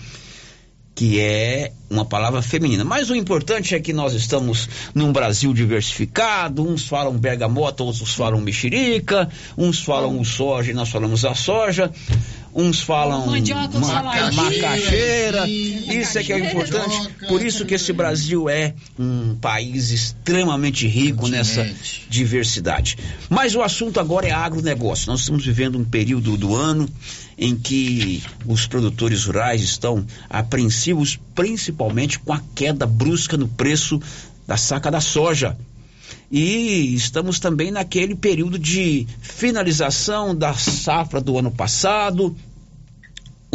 que 0.98 1.20
é 1.20 1.72
uma 1.90 2.06
palavra 2.06 2.42
feminina. 2.42 2.84
Mas 2.84 3.10
o 3.10 3.16
importante 3.16 3.74
é 3.76 3.80
que 3.80 3.94
nós 3.94 4.14
estamos 4.14 4.68
num 4.94 5.12
Brasil 5.12 5.54
diversificado, 5.54 6.68
uns 6.68 6.88
falam 6.88 7.18
bergamota, 7.18 7.84
outros 7.84 8.14
falam 8.14 8.42
mexerica, 8.42 9.30
uns 9.58 9.80
falam 9.82 10.20
o 10.20 10.26
soja 10.26 10.72
e 10.72 10.74
nós 10.74 10.90
falamos 10.90 11.24
a 11.26 11.34
soja. 11.34 11.92
uns 12.54 12.82
falam 12.82 13.28
Mandioca, 13.28 13.78
ma- 13.80 13.88
saladinha. 13.88 14.32
macaxeira, 14.44 15.48
isso 15.48 16.18
é 16.18 16.24
que 16.24 16.34
é 16.34 16.36
o 16.36 16.40
importante. 16.40 17.10
Por 17.28 17.42
isso 17.46 17.66
que 17.66 17.76
esse 17.76 17.94
Brasil 17.94 18.50
é 18.50 18.74
um 18.98 19.36
país 19.36 19.92
extremamente 19.92 20.88
rico 20.88 21.28
nessa 21.28 21.70
diversidade. 22.10 22.98
Mas 23.30 23.54
o 23.56 23.62
assunto 23.62 24.00
agora 24.00 24.28
é 24.28 24.32
agronegócio. 24.32 25.08
Nós 25.12 25.20
estamos 25.22 25.46
vivendo 25.46 25.78
um 25.78 25.84
período 25.86 26.36
do 26.36 26.56
ano 26.56 26.90
em 27.38 27.56
que 27.56 28.24
os 28.48 28.66
produtores 28.66 29.26
rurais 29.26 29.62
estão 29.62 30.04
apreensivos, 30.28 31.20
principalmente 31.36 31.77
com 32.20 32.34
a 32.34 32.42
queda 32.56 32.86
brusca 32.86 33.38
no 33.38 33.48
preço 33.48 34.02
da 34.46 34.58
saca 34.58 34.90
da 34.90 35.00
soja. 35.00 35.58
E 36.32 36.94
estamos 36.94 37.40
também 37.40 37.72
naquele 37.72 38.16
período 38.16 38.60
de 38.60 39.08
finalização 39.22 40.36
da 40.36 40.54
safra 40.54 41.22
do 41.22 41.38
ano 41.38 41.52
passado, 41.52 42.36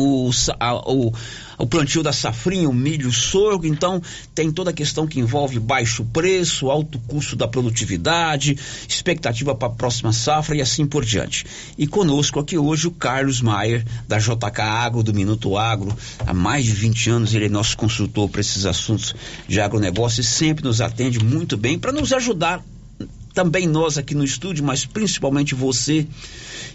o, 0.02 0.30
a- 0.58 0.74
o, 0.90 1.12
o 1.58 1.66
plantio 1.66 2.02
da 2.02 2.12
safrinha, 2.12 2.68
o 2.68 2.72
milho, 2.74 3.08
o 3.08 3.12
sorgo, 3.12 3.66
então 3.66 4.02
tem 4.34 4.50
toda 4.50 4.70
a 4.70 4.72
questão 4.72 5.06
que 5.06 5.20
envolve 5.20 5.58
baixo 5.60 6.04
preço, 6.12 6.70
alto 6.70 6.98
custo 7.06 7.36
da 7.36 7.46
produtividade, 7.48 8.58
expectativa 8.88 9.54
para 9.54 9.68
a 9.68 9.72
próxima 9.72 10.12
safra 10.12 10.56
e 10.56 10.60
assim 10.60 10.86
por 10.86 11.04
diante. 11.04 11.46
E 11.78 11.86
conosco 11.86 12.40
aqui 12.40 12.58
hoje 12.58 12.86
o 12.88 12.90
Carlos 12.90 13.40
Maier, 13.40 13.84
da 14.08 14.18
JK 14.18 14.60
Agro, 14.60 15.02
do 15.02 15.14
Minuto 15.14 15.56
Agro. 15.56 15.96
Há 16.26 16.34
mais 16.34 16.64
de 16.64 16.72
20 16.72 17.10
anos 17.10 17.34
ele 17.34 17.46
é 17.46 17.48
nosso 17.48 17.76
consultor 17.76 18.28
para 18.28 18.40
esses 18.40 18.66
assuntos 18.66 19.14
de 19.46 19.60
agronegócio 19.60 20.20
e 20.20 20.24
sempre 20.24 20.64
nos 20.64 20.80
atende 20.80 21.18
muito 21.22 21.56
bem 21.56 21.78
para 21.78 21.92
nos 21.92 22.12
ajudar 22.12 22.62
também 23.32 23.66
nós 23.66 23.98
aqui 23.98 24.14
no 24.14 24.24
estúdio, 24.24 24.64
mas 24.64 24.84
principalmente 24.84 25.54
você 25.54 26.06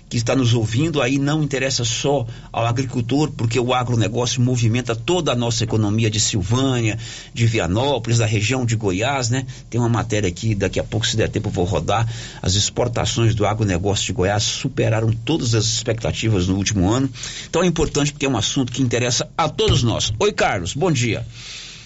que 0.10 0.18
está 0.18 0.36
nos 0.36 0.54
ouvindo, 0.54 1.02
aí 1.02 1.18
não 1.18 1.44
interessa 1.44 1.84
só 1.84 2.26
ao 2.52 2.66
agricultor, 2.66 3.32
porque 3.32 3.60
o 3.60 3.74
agronegócio 3.74 4.42
movimenta 4.42 4.96
toda 4.96 5.34
a 5.34 5.36
nossa 5.36 5.64
economia 5.64 6.10
de 6.10 6.20
Silvânia, 6.20 6.98
de 7.34 7.46
Vianópolis, 7.46 8.20
da 8.20 8.26
região 8.26 8.66
de 8.66 8.76
Goiás, 8.76 9.30
né? 9.30 9.46
Tem 9.70 9.80
uma 9.80 9.90
matéria 9.90 10.30
aqui, 10.30 10.56
daqui 10.56 10.80
a 10.80 10.84
pouco, 10.84 11.06
se 11.06 11.18
der 11.18 11.30
tempo, 11.30 11.50
eu 11.50 11.54
vou 11.54 11.66
rodar. 11.66 12.08
As 12.42 12.56
exportações 12.56 13.36
do 13.36 13.46
agronegócio 13.46 14.06
de 14.06 14.14
Goiás 14.14 14.44
superaram 14.44 15.12
todas 15.12 15.54
as 15.54 15.66
expectativas 15.66 16.48
no 16.48 16.56
último 16.56 16.90
ano. 16.90 17.10
Então 17.50 17.62
é 17.62 17.68
importante 17.68 18.14
porque 18.14 18.26
é 18.26 18.30
um 18.30 18.38
assunto 18.38 18.72
que 18.72 18.82
interessa 18.82 19.30
a 19.38 19.50
todos 19.50 19.84
nós. 19.84 20.14
Oi, 20.20 20.32
Carlos, 20.32 20.74
bom 20.74 20.92
dia. 20.92 21.26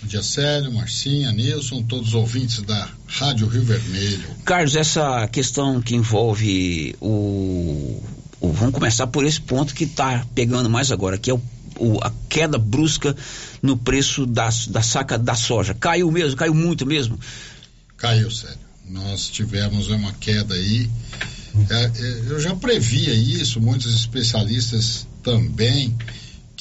Bom 0.02 0.08
dia, 0.08 0.24
Célio, 0.24 0.72
Marcinha, 0.74 1.32
Nilson, 1.32 1.84
todos 1.84 2.10
os 2.10 2.14
ouvintes 2.16 2.62
da 2.64 2.90
Rádio 3.08 3.48
Rio 3.48 3.64
Vermelho. 3.64 4.30
Carlos, 4.44 4.76
essa 4.76 5.28
questão 5.28 5.80
que 5.82 5.96
envolve 5.96 6.96
o, 7.00 8.02
o- 8.40 8.52
vamos 8.52 8.74
começar 8.74 9.06
por 9.08 9.24
esse 9.26 9.40
ponto 9.40 9.76
que 9.76 9.84
está 9.84 10.26
pegando 10.34 10.70
mais 10.70 10.92
agora, 10.92 11.18
que 11.20 11.30
é 11.30 11.34
o, 11.34 11.42
o- 11.78 12.00
a 12.02 12.12
queda 12.28 12.58
brusca 12.58 13.16
no 13.62 13.78
preço 13.78 14.26
da, 14.26 14.50
da 14.70 14.82
saca 14.82 15.18
da 15.20 15.36
soja. 15.36 15.76
Caiu 15.76 16.10
mesmo, 16.12 16.36
caiu 16.36 16.54
muito 16.56 16.84
mesmo. 16.86 17.20
Caiu, 17.96 18.32
Célio. 18.32 18.58
Nós 18.90 19.30
tivemos 19.30 19.88
uma 19.88 20.12
queda 20.14 20.56
aí. 20.56 20.90
É, 21.70 21.84
é, 21.84 22.24
eu 22.28 22.40
já 22.40 22.56
previa 22.56 23.14
isso, 23.14 23.62
muitos 23.62 23.94
especialistas 23.94 25.06
também, 25.22 25.96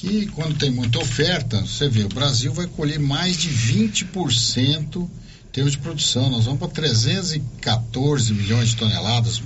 que 0.00 0.26
quando 0.28 0.56
tem 0.56 0.70
muita 0.70 0.98
oferta, 0.98 1.60
você 1.60 1.86
vê, 1.86 2.04
o 2.04 2.08
Brasil 2.08 2.50
vai 2.54 2.66
colher 2.66 2.98
mais 2.98 3.36
de 3.36 3.50
20% 3.50 4.96
em 4.96 5.08
termos 5.52 5.72
de 5.72 5.78
produção. 5.78 6.30
Nós 6.30 6.46
vamos 6.46 6.58
para 6.58 6.68
314 6.68 8.32
milhões 8.32 8.70
de 8.70 8.76
toneladas 8.76 9.42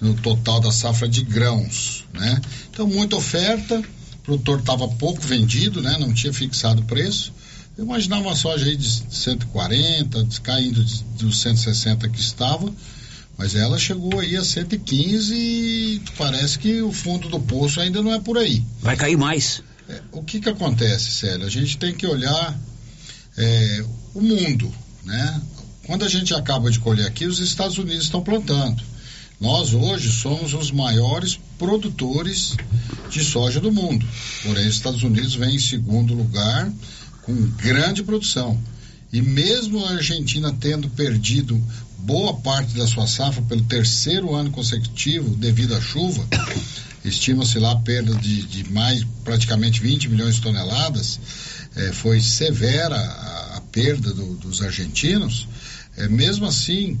no 0.00 0.14
total 0.14 0.58
da 0.58 0.72
safra 0.72 1.08
de 1.08 1.22
grãos, 1.22 2.04
né? 2.12 2.40
Então, 2.72 2.88
muita 2.88 3.14
oferta, 3.14 3.78
o 3.78 4.18
produtor 4.24 4.58
estava 4.58 4.88
pouco 4.88 5.20
vendido, 5.22 5.80
né? 5.80 5.96
Não 5.96 6.12
tinha 6.12 6.32
fixado 6.32 6.82
preço. 6.82 7.32
Eu 7.78 7.84
imaginava 7.84 8.22
uma 8.22 8.34
soja 8.34 8.66
aí 8.66 8.76
de 8.76 8.88
140, 8.88 10.26
caindo 10.42 10.84
dos 11.18 11.40
160 11.40 12.08
que 12.08 12.20
estava, 12.20 12.68
mas 13.36 13.54
ela 13.54 13.78
chegou 13.78 14.20
aí 14.20 14.36
a 14.36 14.44
115 14.44 15.34
e 15.34 16.02
parece 16.16 16.58
que 16.58 16.82
o 16.82 16.92
fundo 16.92 17.28
do 17.28 17.40
poço 17.40 17.80
ainda 17.80 18.02
não 18.02 18.12
é 18.12 18.20
por 18.20 18.38
aí. 18.38 18.64
Vai 18.80 18.96
cair 18.96 19.16
mais. 19.16 19.62
É, 19.88 20.00
o 20.12 20.22
que 20.22 20.40
que 20.40 20.48
acontece, 20.48 21.10
Célio? 21.10 21.46
A 21.46 21.50
gente 21.50 21.76
tem 21.76 21.94
que 21.94 22.06
olhar 22.06 22.58
é, 23.36 23.84
o 24.14 24.20
mundo, 24.20 24.72
né? 25.04 25.42
Quando 25.86 26.04
a 26.04 26.08
gente 26.08 26.32
acaba 26.32 26.70
de 26.70 26.78
colher 26.78 27.06
aqui, 27.06 27.26
os 27.26 27.40
Estados 27.40 27.76
Unidos 27.78 28.04
estão 28.04 28.22
plantando. 28.22 28.82
Nós 29.40 29.74
hoje 29.74 30.12
somos 30.12 30.54
os 30.54 30.70
maiores 30.70 31.36
produtores 31.58 32.54
de 33.10 33.24
soja 33.24 33.58
do 33.58 33.72
mundo. 33.72 34.06
Porém, 34.44 34.68
os 34.68 34.76
Estados 34.76 35.02
Unidos 35.02 35.34
vem 35.34 35.56
em 35.56 35.58
segundo 35.58 36.14
lugar 36.14 36.72
com 37.22 37.34
grande 37.56 38.04
produção. 38.04 38.56
E 39.12 39.20
mesmo 39.20 39.84
a 39.84 39.90
Argentina 39.90 40.56
tendo 40.58 40.88
perdido 40.88 41.60
boa 42.02 42.34
parte 42.34 42.74
da 42.74 42.86
sua 42.86 43.06
safra 43.06 43.42
pelo 43.42 43.62
terceiro 43.62 44.34
ano 44.34 44.50
consecutivo 44.50 45.30
devido 45.36 45.74
à 45.74 45.80
chuva, 45.80 46.26
estima-se 47.04 47.58
lá 47.58 47.72
a 47.72 47.76
perda 47.76 48.14
de, 48.16 48.42
de 48.42 48.70
mais 48.72 49.04
praticamente 49.24 49.80
20 49.80 50.08
milhões 50.08 50.36
de 50.36 50.40
toneladas, 50.42 51.20
eh, 51.76 51.92
foi 51.92 52.20
severa 52.20 52.96
a, 52.96 53.56
a 53.56 53.60
perda 53.72 54.12
do- 54.12 54.34
dos 54.36 54.60
argentinos. 54.62 55.48
Eh, 55.96 56.08
mesmo 56.08 56.46
assim, 56.46 56.98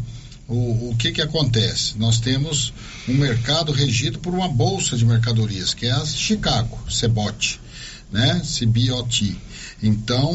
o, 0.48 0.90
o 0.90 0.96
que 0.96 1.12
que 1.12 1.20
acontece? 1.20 1.98
Nós 1.98 2.18
temos 2.20 2.72
um 3.08 3.14
mercado 3.14 3.72
regido 3.72 4.18
por 4.18 4.32
uma 4.34 4.48
bolsa 4.48 4.96
de 4.96 5.04
mercadorias, 5.04 5.74
que 5.74 5.86
é 5.86 5.92
a 5.92 6.04
Chicago, 6.04 6.78
CBOT, 6.88 7.60
né? 8.10 8.40
CBOT. 8.44 9.36
Então, 9.82 10.32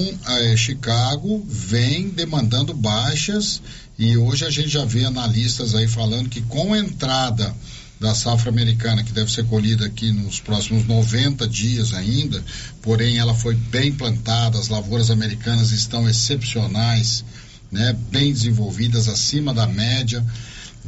Chicago 0.57 1.41
vem 1.47 2.09
demandando 2.09 2.73
baixas 2.73 3.61
e 3.97 4.15
hoje 4.15 4.45
a 4.45 4.49
gente 4.49 4.69
já 4.69 4.85
vê 4.85 5.05
analistas 5.05 5.73
aí 5.73 5.87
falando 5.87 6.29
que 6.29 6.41
com 6.41 6.73
a 6.73 6.79
entrada 6.79 7.55
da 7.99 8.13
safra 8.13 8.49
americana, 8.49 9.03
que 9.03 9.11
deve 9.11 9.31
ser 9.31 9.45
colhida 9.45 9.85
aqui 9.85 10.11
nos 10.11 10.39
próximos 10.39 10.85
90 10.85 11.47
dias 11.47 11.93
ainda, 11.93 12.43
porém 12.81 13.17
ela 13.17 13.33
foi 13.33 13.55
bem 13.55 13.91
plantada, 13.91 14.59
as 14.59 14.67
lavouras 14.67 15.09
americanas 15.09 15.71
estão 15.71 16.07
excepcionais, 16.07 17.25
né, 17.71 17.97
bem 18.11 18.31
desenvolvidas, 18.31 19.07
acima 19.07 19.51
da 19.51 19.65
média. 19.65 20.23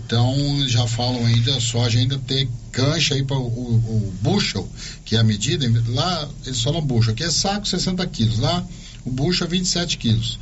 Então 0.05 0.68
já 0.68 0.86
falam 0.88 1.26
ainda 1.26 1.57
a 1.57 1.60
soja 1.60 1.99
ainda 1.99 2.18
ter 2.20 2.47
cancha 2.72 3.16
aí 3.16 3.24
para 3.24 3.38
o, 3.38 3.47
o, 3.47 3.76
o 3.76 4.14
bushel, 4.22 4.70
que 5.03 5.16
é 5.16 5.20
a 5.20 5.24
medida, 5.24 5.68
lá 5.88 6.30
eles 6.45 6.62
falam 6.62 6.80
bushel, 6.80 7.14
aqui 7.14 7.24
é 7.24 7.32
saco 7.32 7.68
60 7.68 8.05
quilos, 8.07 8.38
lá 8.38 8.66
o 9.03 9.12
bushel 9.12 9.47
é 9.47 9.49
27 9.49 9.97
quilos. 9.97 10.39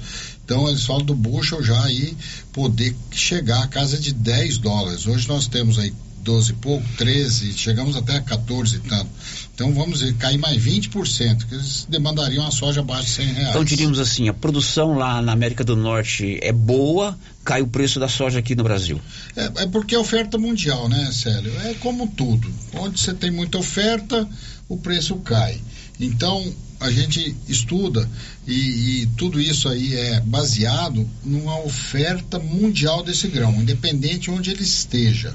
Então 0.48 0.70
eles 0.70 0.86
falam 0.86 1.04
do 1.04 1.14
bushel 1.14 1.62
já 1.62 1.84
aí 1.84 2.16
poder 2.54 2.95
chegar 3.12 3.64
a 3.64 3.68
casa 3.68 3.98
de 3.98 4.14
10 4.14 4.60
dólares. 4.60 5.06
Hoje 5.06 5.28
nós 5.28 5.45
temos 5.45 5.78
aí 5.78 5.93
12 6.24 6.52
e 6.52 6.56
pouco, 6.56 6.86
13, 6.98 7.52
chegamos 7.52 7.98
até 7.98 8.16
a 8.16 8.22
14 8.22 8.78
e 8.78 8.80
tanto. 8.80 9.10
Então 9.54 9.74
vamos 9.74 10.00
ver, 10.00 10.14
cair 10.16 10.38
mais 10.38 10.58
20%, 10.58 11.45
que 11.45 11.54
eles 11.54 11.86
demandariam 11.89 12.48
a 12.48 12.52
soja 12.52 12.80
abaixo 12.80 13.08
de 13.08 13.10
100 13.12 13.26
reais. 13.26 13.50
Então 13.50 13.64
diríamos 13.66 14.00
assim, 14.00 14.30
a 14.30 14.34
produção 14.34 14.98
lá 14.98 15.22
na 15.22 15.34
América 15.34 15.66
do 15.66 15.76
Norte 15.76 16.39
é 16.41 16.54
boa, 16.54 17.18
cai 17.43 17.62
o 17.62 17.68
preço 17.68 18.00
da 18.00 18.08
soja 18.08 18.39
aqui 18.39 18.56
no 18.56 18.64
Brasil. 18.64 19.02
É, 19.36 19.64
é 19.64 19.68
porque 19.68 19.95
é 19.95 20.00
oferta 20.00 20.38
mundial, 20.38 20.88
né, 20.88 21.12
Célio? 21.12 21.52
É 21.66 21.74
como 21.74 22.08
tudo. 22.08 22.50
Onde 22.74 23.02
você 23.02 23.14
tem 23.14 23.32
muita 23.32 23.58
oferta, 23.58 24.26
o 24.70 24.78
preço 24.78 25.18
cai. 25.18 25.60
Então, 26.00 26.54
a 26.80 26.91
gente 26.91 27.36
estuda 27.47 28.07
e, 28.45 29.01
e 29.01 29.05
tudo 29.17 29.39
isso 29.39 29.67
aí 29.67 29.95
é 29.95 30.19
baseado 30.19 31.07
numa 31.23 31.59
oferta 31.59 32.38
mundial 32.39 33.03
desse 33.03 33.28
grão, 33.28 33.53
independente 33.55 34.30
onde 34.30 34.51
ele 34.51 34.63
esteja. 34.63 35.34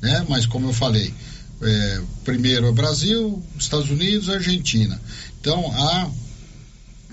Né? 0.00 0.24
Mas, 0.28 0.46
como 0.46 0.68
eu 0.68 0.72
falei, 0.72 1.12
é, 1.60 2.00
primeiro 2.24 2.66
é 2.66 2.72
Brasil, 2.72 3.42
Estados 3.58 3.90
Unidos, 3.90 4.28
Argentina. 4.28 5.00
Então, 5.40 5.70
há 5.72 6.10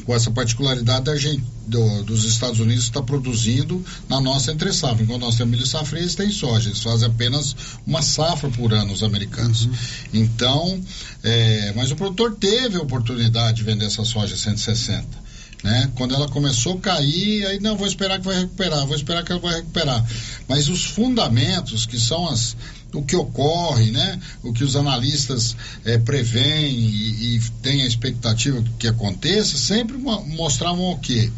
com 0.05 0.13
essa 0.15 0.31
particularidade 0.31 1.05
da 1.05 1.11
Argen- 1.11 1.43
do- 1.67 2.03
dos 2.03 2.25
Estados 2.25 2.59
Unidos 2.59 2.83
está 2.85 3.01
produzindo 3.01 3.83
na 4.09 4.19
nossa 4.19 4.51
entre 4.51 4.71
safra. 4.73 5.03
Enquanto 5.03 5.21
nós 5.21 5.35
temos 5.35 5.51
milho 5.51 5.65
safra, 5.67 5.99
eles 5.99 6.15
têm 6.15 6.31
soja. 6.31 6.69
Eles 6.69 6.81
fazem 6.81 7.07
apenas 7.07 7.55
uma 7.85 8.01
safra 8.01 8.49
por 8.49 8.73
ano, 8.73 8.91
os 8.93 9.03
americanos. 9.03 9.69
Então, 10.13 10.81
é, 11.23 11.73
mas 11.75 11.91
o 11.91 11.95
produtor 11.95 12.35
teve 12.39 12.77
a 12.77 12.81
oportunidade 12.81 13.57
de 13.57 13.63
vender 13.63 13.85
essa 13.85 14.03
soja 14.03 14.35
a 14.35 14.37
160. 14.37 15.21
Né? 15.63 15.91
Quando 15.93 16.15
ela 16.15 16.27
começou 16.27 16.73
a 16.73 16.79
cair, 16.79 17.45
aí 17.45 17.59
não, 17.59 17.77
vou 17.77 17.85
esperar 17.85 18.17
que 18.19 18.25
vai 18.25 18.39
recuperar, 18.39 18.83
vou 18.87 18.95
esperar 18.95 19.23
que 19.23 19.31
ela 19.31 19.39
vai 19.41 19.55
recuperar. 19.57 20.03
Mas 20.47 20.67
os 20.69 20.85
fundamentos, 20.85 21.85
que 21.85 21.99
são 21.99 22.27
as, 22.27 22.55
o 22.93 23.01
que 23.03 23.15
ocorre, 23.15 23.91
né? 23.91 24.19
o 24.43 24.51
que 24.53 24.63
os 24.63 24.75
analistas 24.75 25.55
eh, 25.85 25.97
preveem 25.97 26.75
e, 26.75 27.35
e 27.37 27.39
têm 27.61 27.83
a 27.83 27.87
expectativa 27.87 28.63
que 28.77 28.87
aconteça, 28.87 29.57
sempre 29.57 29.97
mo- 29.97 30.25
mostravam 30.27 30.91
o 30.91 30.97
quê? 30.99 31.31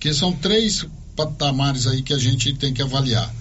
Que 0.00 0.12
são 0.12 0.32
três 0.32 0.84
patamares 1.16 1.86
aí 1.86 2.02
que 2.02 2.12
a 2.14 2.18
gente 2.18 2.52
tem 2.54 2.72
que 2.72 2.82
avaliar. 2.82 3.32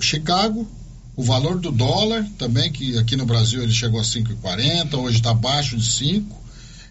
Chicago, 0.00 0.68
O 1.16 1.22
valor 1.22 1.60
do 1.60 1.70
dólar 1.70 2.26
também, 2.36 2.72
que 2.72 2.98
aqui 2.98 3.14
no 3.16 3.24
Brasil 3.24 3.62
ele 3.62 3.72
chegou 3.72 4.00
a 4.00 4.02
5,40, 4.02 4.94
hoje 4.98 5.18
está 5.18 5.30
abaixo 5.30 5.76
de 5.76 5.88
5. 5.88 6.42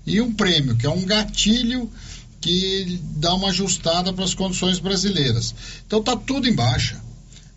E 0.06 0.22
um 0.22 0.34
prêmio, 0.34 0.78
que 0.78 0.86
é 0.86 0.90
um 0.90 1.04
gatilho 1.06 1.92
que 2.40 3.02
dá 3.18 3.34
uma 3.36 3.50
ajustada 3.50 4.14
para 4.14 4.24
as 4.24 4.34
condições 4.34 4.80
brasileiras. 4.80 5.54
Então 5.86 6.00
está 6.00 6.16
tudo 6.16 6.48
em 6.48 6.54
baixa. 6.56 7.03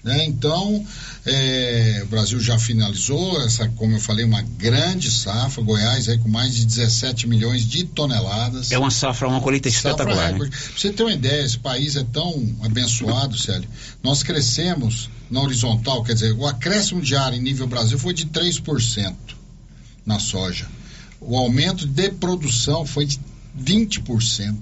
Né? 0.06 0.24
Então, 0.24 0.86
é, 1.26 2.02
o 2.04 2.06
Brasil 2.06 2.38
já 2.38 2.56
finalizou 2.60 3.42
essa, 3.42 3.68
como 3.70 3.96
eu 3.96 4.00
falei, 4.00 4.24
uma 4.24 4.40
grande 4.40 5.10
safra. 5.10 5.64
Goiás 5.64 6.08
aí 6.08 6.16
com 6.16 6.28
mais 6.28 6.54
de 6.54 6.64
17 6.64 7.26
milhões 7.26 7.66
de 7.66 7.82
toneladas. 7.82 8.70
É 8.70 8.78
uma 8.78 8.92
safra, 8.92 9.26
uma 9.26 9.40
colheita 9.40 9.68
espetacular. 9.68 10.32
Né? 10.32 10.38
Pra 10.38 10.58
você 10.76 10.92
ter 10.92 11.02
uma 11.02 11.12
ideia, 11.12 11.42
esse 11.42 11.58
país 11.58 11.96
é 11.96 12.04
tão 12.04 12.54
abençoado, 12.62 13.36
Célio. 13.36 13.68
Nós 14.00 14.22
crescemos 14.22 15.10
na 15.28 15.40
horizontal, 15.40 16.04
quer 16.04 16.14
dizer, 16.14 16.32
o 16.34 16.46
acréscimo 16.46 17.00
diário 17.00 17.36
em 17.36 17.42
nível 17.42 17.66
Brasil 17.66 17.98
foi 17.98 18.14
de 18.14 18.26
3% 18.26 19.12
na 20.04 20.20
soja. 20.20 20.68
O 21.20 21.36
aumento 21.36 21.84
de 21.84 22.10
produção 22.10 22.86
foi 22.86 23.06
de 23.06 23.18
20%. 23.60 24.54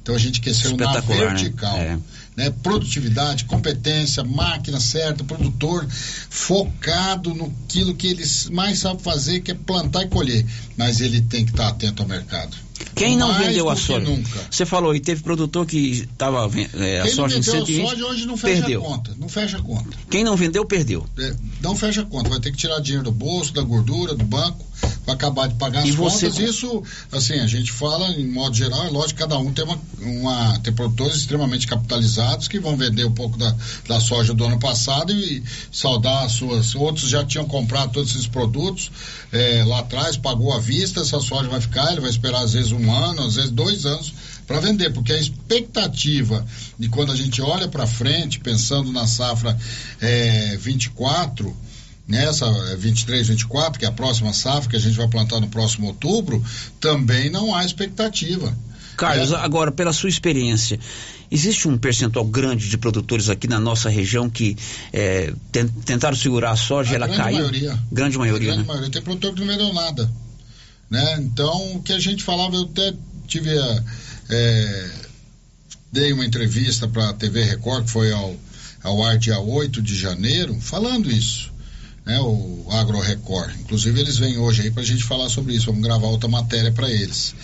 Então 0.00 0.14
a 0.14 0.18
gente 0.18 0.40
cresceu 0.40 0.76
na 0.76 1.00
vertical. 1.00 1.76
Né? 1.76 1.98
É. 2.16 2.19
Né? 2.40 2.50
Produtividade, 2.62 3.44
competência, 3.44 4.24
máquina 4.24 4.80
certa, 4.80 5.22
produtor 5.22 5.86
focado 6.30 7.34
no 7.34 7.52
aquilo 7.66 7.94
que 7.94 8.06
ele 8.06 8.24
mais 8.50 8.78
sabe 8.78 9.02
fazer, 9.02 9.40
que 9.40 9.50
é 9.50 9.54
plantar 9.54 10.04
e 10.04 10.08
colher. 10.08 10.46
Mas 10.74 11.02
ele 11.02 11.20
tem 11.20 11.44
que 11.44 11.50
estar 11.50 11.68
atento 11.68 12.02
ao 12.02 12.08
mercado. 12.08 12.56
Quem 12.94 13.14
não 13.14 13.28
Mais 13.28 13.46
vendeu 13.46 13.68
a 13.68 13.76
soja? 13.76 14.08
Nunca. 14.08 14.40
Você 14.50 14.64
falou, 14.64 14.94
e 14.94 15.00
teve 15.00 15.22
produtor 15.22 15.66
que 15.66 16.08
estava 16.10 16.50
é, 16.78 17.00
a 17.00 17.02
Quem 17.02 17.14
soja 17.14 17.36
não 17.36 17.42
vendeu 17.42 17.54
em 17.54 17.66
120, 17.66 17.84
a 17.84 17.88
soja 17.90 18.06
hoje 18.06 18.26
não 18.26 18.36
fecha 18.38 18.60
perdeu. 18.62 18.80
a 18.80 18.84
conta. 18.84 19.16
Não 19.18 19.28
fecha 19.28 19.58
a 19.58 19.62
conta. 19.62 19.90
Quem 20.08 20.24
não 20.24 20.34
vendeu, 20.34 20.64
perdeu. 20.64 21.06
É, 21.18 21.36
não 21.60 21.76
fecha 21.76 22.00
a 22.00 22.06
conta. 22.06 22.30
Vai 22.30 22.40
ter 22.40 22.50
que 22.52 22.56
tirar 22.56 22.80
dinheiro 22.80 23.04
do 23.04 23.12
bolso, 23.12 23.52
da 23.52 23.60
gordura, 23.60 24.14
do 24.14 24.24
banco, 24.24 24.64
para 25.04 25.14
acabar 25.14 25.48
de 25.48 25.54
pagar 25.54 25.86
E 25.86 25.90
as 25.90 25.94
você 25.94 26.28
contas. 26.28 26.48
Isso, 26.48 26.82
assim, 27.10 27.34
a 27.34 27.46
gente 27.46 27.72
fala 27.72 28.08
em 28.10 28.28
modo 28.28 28.54
geral, 28.54 28.86
é 28.86 28.90
lógico 28.90 29.18
que 29.18 29.22
cada 29.22 29.38
um 29.38 29.52
tem 29.52 29.64
uma, 29.64 29.78
uma 30.00 30.58
tem 30.60 30.72
produtores 30.72 31.16
extremamente 31.16 31.66
capitalizados 31.66 32.48
que 32.48 32.58
vão 32.58 32.76
vender 32.76 33.04
um 33.04 33.12
pouco 33.12 33.36
da, 33.36 33.54
da 33.88 34.00
soja 34.00 34.32
do 34.34 34.44
ano 34.44 34.58
passado 34.58 35.12
e 35.12 35.42
saldar 35.72 36.24
as 36.24 36.32
suas. 36.32 36.74
Outros 36.74 37.08
já 37.08 37.24
tinham 37.24 37.46
comprado 37.46 37.92
todos 37.92 38.10
esses 38.10 38.26
produtos 38.26 38.90
é, 39.32 39.64
lá 39.64 39.80
atrás, 39.80 40.16
pagou 40.16 40.52
à 40.52 40.58
vista, 40.58 41.00
essa 41.00 41.20
soja 41.20 41.48
vai 41.48 41.60
ficar, 41.60 41.92
ele 41.92 42.00
vai 42.00 42.10
esperar 42.10 42.42
às 42.42 42.52
vezes 42.52 42.72
um 42.72 42.92
ano, 42.92 43.22
às 43.22 43.36
vezes 43.36 43.50
dois 43.50 43.86
anos 43.86 44.12
para 44.46 44.58
vender, 44.58 44.92
porque 44.92 45.12
a 45.12 45.16
expectativa 45.16 46.44
de 46.76 46.88
quando 46.88 47.12
a 47.12 47.16
gente 47.16 47.40
olha 47.40 47.68
para 47.68 47.86
frente, 47.86 48.40
pensando 48.40 48.90
na 48.90 49.06
safra 49.06 49.56
é, 50.00 50.56
24, 50.56 51.56
nessa 52.10 52.44
é, 52.46 52.76
23, 52.76 53.28
24, 53.28 53.78
que 53.78 53.84
é 53.84 53.88
a 53.88 53.92
próxima 53.92 54.32
safra 54.32 54.68
que 54.68 54.76
a 54.76 54.80
gente 54.80 54.96
vai 54.96 55.08
plantar 55.08 55.40
no 55.40 55.48
próximo 55.48 55.86
outubro, 55.86 56.44
também 56.80 57.30
não 57.30 57.54
há 57.54 57.64
expectativa. 57.64 58.54
Carlos, 58.96 59.30
É. 59.32 59.36
agora, 59.36 59.70
pela 59.72 59.92
sua 59.94 60.10
experiência, 60.10 60.78
existe 61.30 61.66
um 61.68 61.78
percentual 61.78 62.24
grande 62.24 62.68
de 62.68 62.76
produtores 62.76 63.30
aqui 63.30 63.46
na 63.48 63.58
nossa 63.58 63.88
região 63.88 64.28
que 64.28 64.56
é, 64.92 65.32
ten- 65.50 65.68
tentaram 65.68 66.16
segurar 66.16 66.50
a 66.50 66.56
soja 66.56 66.92
e 66.92 66.96
ela 66.96 67.06
grande 67.06 67.22
caiu? 67.22 67.38
maioria. 67.38 67.78
Grande 67.90 68.18
maioria, 68.18 68.46
grande 68.48 68.60
né? 68.62 68.66
maioria. 68.66 68.90
Tem 68.90 69.00
produtor 69.02 69.32
que 69.32 69.40
não 69.40 69.46
vendeu 69.46 69.72
nada. 69.72 70.10
Né? 70.90 71.18
Então, 71.20 71.76
o 71.76 71.82
que 71.82 71.92
a 71.92 71.98
gente 72.00 72.22
falava, 72.24 72.56
eu 72.56 72.62
até 72.64 72.92
tive 73.28 73.56
a, 73.56 73.84
é, 74.28 74.90
dei 75.92 76.12
uma 76.12 76.26
entrevista 76.26 76.86
para 76.88 77.10
a 77.10 77.12
TV 77.14 77.44
Record, 77.44 77.84
que 77.84 77.90
foi 77.92 78.12
ao, 78.12 78.36
ao 78.82 79.02
ar 79.04 79.16
dia 79.16 79.38
8 79.38 79.80
de 79.80 79.94
janeiro, 79.96 80.60
falando 80.60 81.10
isso. 81.10 81.49
Né, 82.04 82.18
o 82.20 82.66
Agro 82.70 82.98
Record. 82.98 83.54
Inclusive, 83.60 84.00
eles 84.00 84.16
vêm 84.16 84.38
hoje 84.38 84.62
aí 84.62 84.70
para 84.70 84.82
a 84.82 84.86
gente 84.86 85.04
falar 85.04 85.28
sobre 85.28 85.54
isso. 85.54 85.66
Vamos 85.66 85.82
gravar 85.82 86.06
outra 86.06 86.28
matéria 86.28 86.72
para 86.72 86.90
eles. 86.90 87.34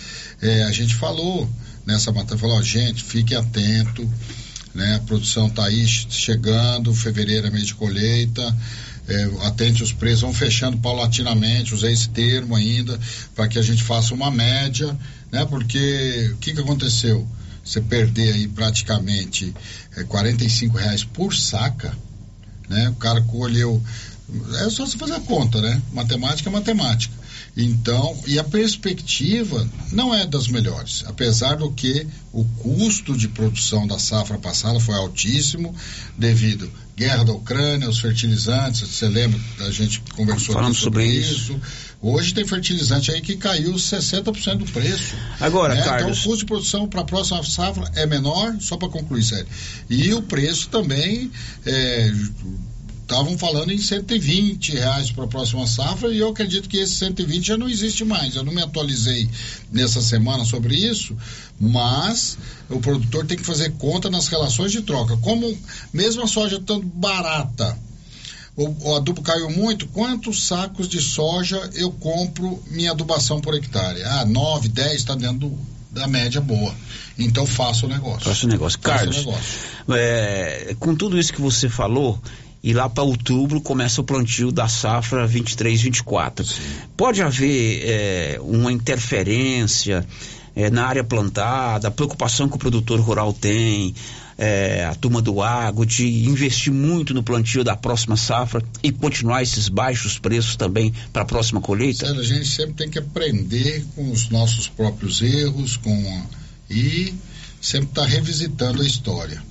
É, 0.41 0.63
a 0.63 0.71
gente 0.71 0.95
falou 0.95 1.49
nessa 1.85 2.11
matéria, 2.11 2.37
falou, 2.37 2.57
ó, 2.57 2.61
gente, 2.61 3.03
fique 3.03 3.33
atento, 3.33 4.09
né? 4.75 4.95
A 4.95 4.99
produção 4.99 5.47
está 5.47 5.65
aí 5.65 5.87
chegando, 5.87 6.93
fevereiro 6.93 7.47
é 7.47 7.49
mês 7.49 7.67
de 7.67 7.75
colheita, 7.75 8.55
é, 9.07 9.23
atente 9.47 9.81
os 9.81 9.93
preços, 9.93 10.21
vão 10.21 10.33
fechando 10.33 10.77
paulatinamente, 10.77 11.73
usei 11.73 11.93
esse 11.93 12.09
termo 12.09 12.55
ainda, 12.55 12.99
para 13.33 13.47
que 13.47 13.57
a 13.57 13.61
gente 13.61 13.81
faça 13.81 14.13
uma 14.13 14.29
média, 14.29 14.95
né? 15.31 15.45
Porque 15.45 16.31
o 16.33 16.37
que, 16.37 16.53
que 16.53 16.59
aconteceu? 16.59 17.27
Você 17.63 17.81
perder 17.81 18.33
aí 18.33 18.47
praticamente 18.47 19.53
é, 19.95 20.03
45 20.03 20.77
reais 20.77 21.03
por 21.03 21.33
saca, 21.33 21.91
né? 22.69 22.89
O 22.89 22.95
cara 22.95 23.21
colheu. 23.21 23.81
É 24.59 24.69
só 24.69 24.85
você 24.85 24.97
fazer 24.97 25.13
a 25.13 25.19
conta, 25.21 25.61
né? 25.61 25.81
Matemática 25.93 26.49
é 26.49 26.51
matemática. 26.51 27.13
Então, 27.55 28.15
e 28.27 28.37
a 28.37 28.43
perspectiva 28.43 29.67
não 29.91 30.13
é 30.13 30.27
das 30.27 30.47
melhores, 30.47 31.03
apesar 31.07 31.55
do 31.55 31.71
que 31.71 32.05
o 32.31 32.43
custo 32.45 33.15
de 33.17 33.27
produção 33.27 33.87
da 33.87 33.97
safra 33.97 34.37
passada 34.37 34.79
foi 34.79 34.93
altíssimo 34.95 35.73
devido 36.17 36.65
à 36.93 36.99
guerra 36.99 37.23
da 37.23 37.31
Ucrânia, 37.33 37.89
os 37.89 37.99
fertilizantes, 37.99 38.81
você 38.87 39.07
lembra, 39.07 39.39
a 39.61 39.71
gente 39.71 40.01
conversou 40.15 40.55
aqui 40.57 40.75
sobre, 40.75 41.03
sobre 41.03 41.05
isso. 41.31 41.59
Hoje 41.99 42.33
tem 42.33 42.45
fertilizante 42.45 43.09
aí 43.11 43.21
que 43.21 43.35
caiu 43.37 43.73
60% 43.73 44.57
do 44.57 44.65
preço. 44.65 45.15
Agora, 45.39 45.73
né? 45.73 45.81
Carlos- 45.83 46.19
Então 46.19 46.21
o 46.21 46.23
custo 46.31 46.37
de 46.39 46.45
produção 46.45 46.87
para 46.87 47.01
a 47.01 47.05
próxima 47.05 47.43
safra 47.43 47.89
é 47.95 48.05
menor, 48.05 48.55
só 48.59 48.77
para 48.77 48.89
concluir, 48.89 49.23
sério. 49.23 49.47
E 49.89 50.13
o 50.13 50.21
preço 50.21 50.69
também 50.69 51.31
é, 51.65 52.11
estavam 53.07 53.37
falando 53.37 53.71
em 53.71 53.77
120 53.77 54.73
reais 54.73 55.11
para 55.11 55.23
a 55.23 55.27
próxima 55.27 55.65
safra 55.65 56.09
e 56.13 56.17
eu 56.19 56.27
acredito 56.27 56.67
que 56.67 56.75
esse 56.77 56.95
120 56.95 57.45
já 57.47 57.57
não 57.57 57.69
existe 57.69 58.03
mais. 58.03 58.35
Eu 58.35 58.43
não 58.43 58.51
me 58.53 58.61
atualizei 58.61 59.29
nessa 59.71 60.01
semana 60.01 60.43
sobre 60.43 60.75
isso, 60.75 61.15
mas 61.57 62.37
o 62.69 62.79
produtor 62.81 63.25
tem 63.25 63.37
que 63.37 63.45
fazer 63.45 63.71
conta 63.77 64.09
nas 64.09 64.27
relações 64.27 64.73
de 64.73 64.81
troca. 64.81 65.15
Como 65.17 65.57
mesmo 65.93 66.21
a 66.23 66.27
soja 66.27 66.57
estando 66.57 66.83
barata, 66.85 67.77
o, 68.57 68.89
o 68.89 68.95
adubo 68.95 69.21
caiu 69.21 69.49
muito, 69.49 69.87
quantos 69.87 70.43
sacos 70.45 70.89
de 70.89 71.01
soja 71.01 71.69
eu 71.75 71.91
compro 71.91 72.61
minha 72.69 72.91
adubação 72.91 73.39
por 73.39 73.53
hectare? 73.55 74.03
Ah, 74.03 74.25
9, 74.25 74.67
10 74.67 74.93
está 74.95 75.15
dentro 75.15 75.47
do- 75.49 75.77
da 75.91 76.07
média 76.07 76.41
boa. 76.41 76.75
Então 77.17 77.45
faça 77.45 77.85
o 77.85 77.89
negócio. 77.89 78.21
Faça 78.29 78.45
o 78.45 78.49
negócio. 78.49 78.77
Faça 78.79 78.95
o 78.95 78.97
Carlos, 78.99 79.17
negócio. 79.17 79.43
é, 79.95 80.75
com 80.79 80.93
tudo 80.93 81.17
isso 81.17 81.31
que 81.33 81.41
você 81.41 81.67
falou, 81.69 82.21
e 82.63 82.73
lá 82.73 82.89
para 82.89 83.03
outubro 83.03 83.61
começa 83.61 84.01
o 84.01 84.03
plantio 84.03 84.51
da 84.51 84.67
safra 84.67 85.27
23-24. 85.27 86.45
Pode 86.95 87.21
haver 87.21 87.81
é, 87.83 88.39
uma 88.41 88.71
interferência 88.71 90.05
é, 90.55 90.69
na 90.69 90.87
área 90.87 91.03
plantada, 91.03 91.87
a 91.87 91.91
preocupação 91.91 92.49
que 92.49 92.55
o 92.55 92.59
produtor 92.59 92.99
rural 92.99 93.31
tem, 93.31 93.93
é, 94.37 94.85
a 94.85 94.95
turma 94.95 95.21
do 95.21 95.41
agro, 95.41 95.85
de 95.85 96.25
investir 96.25 96.71
muito 96.71 97.13
no 97.13 97.23
plantio 97.23 97.63
da 97.63 97.75
próxima 97.75 98.15
safra 98.17 98.63
e 98.83 98.91
continuar 98.91 99.41
esses 99.41 99.69
baixos 99.69 100.19
preços 100.19 100.55
também 100.55 100.93
para 101.11 101.23
a 101.23 101.25
próxima 101.25 101.59
colheita? 101.59 102.05
Sério, 102.05 102.21
a 102.21 102.23
gente 102.23 102.47
sempre 102.47 102.73
tem 102.73 102.89
que 102.89 102.99
aprender 102.99 103.85
com 103.95 104.11
os 104.11 104.29
nossos 104.29 104.67
próprios 104.67 105.21
erros 105.21 105.77
com 105.77 106.23
e 106.69 107.13
sempre 107.61 107.89
estar 107.89 108.05
revisitando 108.05 108.81
a 108.81 108.85
história. 108.85 109.41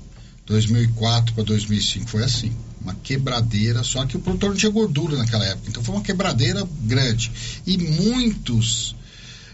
2004 0.47 1.35
para 1.35 1.45
2005 1.45 2.09
foi 2.09 2.23
assim, 2.23 2.53
uma 2.87 2.95
quebradeira, 2.95 3.83
só 3.83 4.07
que 4.07 4.17
o 4.17 4.21
produtor 4.21 4.51
não 4.51 4.57
tinha 4.57 4.71
gordura 4.71 5.17
naquela 5.17 5.45
época, 5.45 5.69
então 5.69 5.83
foi 5.83 5.95
uma 5.97 6.03
quebradeira 6.03 6.67
grande. 6.85 7.33
E 7.67 7.77
muitos 7.77 8.95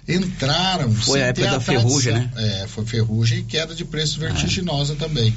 entraram 0.07 0.93
Foi 0.93 1.23
a 1.23 1.27
época 1.27 1.51
da 1.51 1.61
ferrugem, 1.61 2.29
tradição. 2.29 2.63
É, 2.63 2.67
foi 2.67 2.85
ferrugem 2.85 3.39
e 3.39 3.43
queda 3.45 3.75
de 3.75 3.85
preço 3.85 4.19
vertiginosa 4.19 4.97
também. 4.97 5.35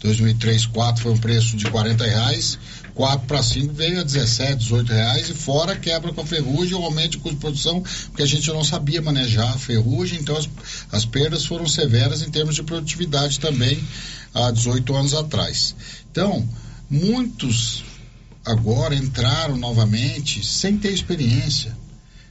2003, 0.00 0.66
2004 0.66 1.02
foi 1.02 1.12
um 1.12 1.18
preço 1.18 1.56
de 1.56 1.66
40 1.70 2.04
reais, 2.04 2.58
4 2.94 3.26
para 3.26 3.42
5 3.42 3.74
veio 3.74 4.00
a 4.00 4.02
17, 4.02 4.56
18 4.56 4.92
reais 4.92 5.28
e 5.28 5.34
fora 5.34 5.76
quebra 5.76 6.12
com 6.12 6.22
a 6.22 6.26
ferrugem, 6.26 6.74
o 6.74 6.82
aumento 6.82 7.12
de 7.12 7.18
custo 7.18 7.36
de 7.36 7.40
produção, 7.40 7.82
porque 8.08 8.22
a 8.22 8.26
gente 8.26 8.48
não 8.48 8.64
sabia 8.64 9.02
manejar 9.02 9.52
a 9.52 9.58
ferrugem, 9.58 10.18
então 10.18 10.36
as, 10.36 10.48
as 10.90 11.04
perdas 11.04 11.44
foram 11.44 11.66
severas 11.66 12.22
em 12.22 12.30
termos 12.30 12.54
de 12.54 12.62
produtividade 12.62 13.38
também 13.38 13.82
há 14.34 14.50
18 14.50 14.96
anos 14.96 15.14
atrás. 15.14 15.74
Então, 16.10 16.46
muitos 16.90 17.84
agora 18.44 18.94
entraram 18.94 19.56
novamente 19.56 20.44
sem 20.46 20.78
ter 20.78 20.92
experiência. 20.92 21.76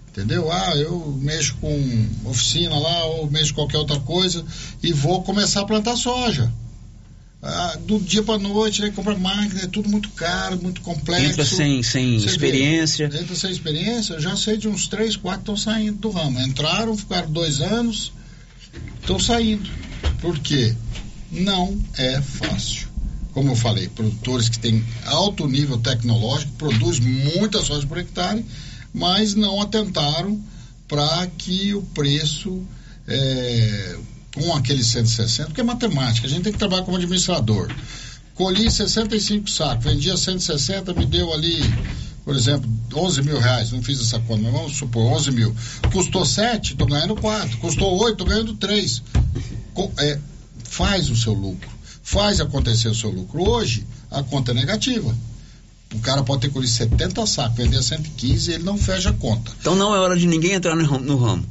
Entendeu? 0.09 0.49
Ah, 0.49 0.73
eu 0.77 1.17
mexo 1.21 1.55
com 1.55 2.07
oficina 2.23 2.77
lá, 2.79 3.05
ou 3.05 3.29
mexo 3.29 3.53
com 3.53 3.61
qualquer 3.61 3.77
outra 3.79 3.99
coisa 3.99 4.45
e 4.81 4.93
vou 4.93 5.21
começar 5.23 5.61
a 5.61 5.65
plantar 5.65 5.97
soja. 5.97 6.51
Ah, 7.43 7.77
do 7.81 7.99
dia 7.99 8.23
para 8.23 8.39
noite, 8.39 8.81
né? 8.81 8.91
Compra 8.95 9.15
máquina, 9.15 9.61
é 9.61 9.67
tudo 9.67 9.89
muito 9.89 10.09
caro, 10.11 10.57
muito 10.59 10.79
complexo. 10.81 11.25
Entra 11.25 11.45
sem, 11.45 11.83
sem 11.83 12.17
Você 12.17 12.25
vê, 12.25 12.31
experiência. 12.31 13.05
entra 13.05 13.35
sem 13.35 13.51
experiência, 13.51 14.13
eu 14.13 14.21
já 14.21 14.35
sei 14.37 14.57
de 14.57 14.69
uns 14.69 14.87
três, 14.87 15.17
quatro 15.17 15.41
estão 15.41 15.57
saindo 15.57 15.97
do 15.99 16.09
ramo. 16.09 16.39
Entraram, 16.39 16.97
ficaram 16.97 17.29
dois 17.29 17.59
anos, 17.61 18.13
estão 19.01 19.19
saindo. 19.19 19.69
Por 20.21 20.39
quê? 20.39 20.75
Não 21.29 21.77
é 21.97 22.21
fácil. 22.21 22.87
Como 23.35 23.51
eu 23.51 23.55
falei, 23.55 23.87
produtores 23.89 24.49
que 24.49 24.57
têm 24.57 24.83
alto 25.05 25.45
nível 25.47 25.77
tecnológico, 25.77 26.53
produz 26.53 26.99
muita 26.99 27.61
soja 27.63 27.85
por 27.85 27.97
hectare, 27.99 28.43
mas 28.93 29.35
não 29.35 29.61
atentaram 29.61 30.41
para 30.87 31.27
que 31.37 31.73
o 31.75 31.81
preço 31.81 32.63
é, 33.07 33.97
com 34.33 34.53
aquele 34.55 34.83
160, 34.83 35.49
porque 35.49 35.61
é 35.61 35.63
matemática, 35.63 36.25
a 36.25 36.29
gente 36.29 36.43
tem 36.43 36.53
que 36.53 36.59
trabalhar 36.59 36.83
como 36.83 36.97
administrador. 36.97 37.69
Colhi 38.35 38.69
65 38.71 39.49
sacos, 39.49 39.83
vendi 39.85 40.09
a 40.09 40.17
160, 40.17 40.93
me 40.93 41.05
deu 41.05 41.33
ali, 41.33 41.57
por 42.23 42.35
exemplo, 42.35 42.69
11 42.93 43.21
mil 43.21 43.39
reais, 43.39 43.71
não 43.71 43.81
fiz 43.81 43.99
essa 44.01 44.19
conta, 44.19 44.43
mas 44.43 44.51
vamos 44.53 44.75
supor, 44.77 45.03
11 45.13 45.31
mil. 45.31 45.55
Custou 45.91 46.25
7, 46.25 46.71
estou 46.73 46.87
ganhando 46.87 47.15
4. 47.15 47.57
Custou 47.59 47.97
8, 48.01 48.11
estou 48.13 48.27
ganhando 48.27 48.53
3. 48.55 49.01
Co- 49.73 49.91
é, 49.99 50.19
faz 50.63 51.09
o 51.09 51.15
seu 51.15 51.31
lucro, 51.33 51.69
faz 52.05 52.39
acontecer 52.39 52.87
o 52.87 52.95
seu 52.95 53.09
lucro. 53.09 53.43
Hoje, 53.43 53.85
a 54.09 54.23
conta 54.23 54.51
é 54.51 54.53
negativa. 54.53 55.13
O 55.93 55.99
cara 55.99 56.23
pode 56.23 56.43
ter 56.43 56.49
colhido 56.49 56.71
70 56.71 57.25
sacos, 57.25 57.57
vender 57.57 57.77
a 57.77 57.83
115 57.83 58.51
e 58.51 58.53
ele 58.53 58.63
não 58.63 58.77
fecha 58.77 59.09
a 59.09 59.13
conta. 59.13 59.51
Então 59.59 59.75
não 59.75 59.93
é 59.93 59.99
hora 59.99 60.15
de 60.15 60.25
ninguém 60.25 60.53
entrar 60.53 60.75
no 60.75 61.17
ramo. 61.17 61.45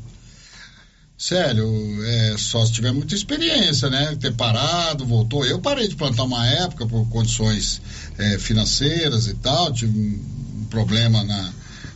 Sério, 1.17 1.67
é, 2.05 2.37
só 2.39 2.65
se 2.65 2.73
tiver 2.73 2.93
muita 2.93 3.15
experiência, 3.15 3.91
né? 3.91 4.17
Ter 4.21 4.33
parado, 4.33 5.05
voltou. 5.07 5.45
Eu 5.45 5.61
parei 5.61 5.87
de 5.87 5.95
plantar 5.95 6.25
uma 6.25 6.47
época 6.47 6.87
por 6.87 7.07
condições 7.09 7.81
é, 8.19 8.39
financeiras 8.39 9.29
e 9.29 9.35
tal, 9.35 9.73
tive 9.73 9.97
um 9.97 10.45
um 10.65 10.67
problema 10.67 11.23
na, 11.23 11.53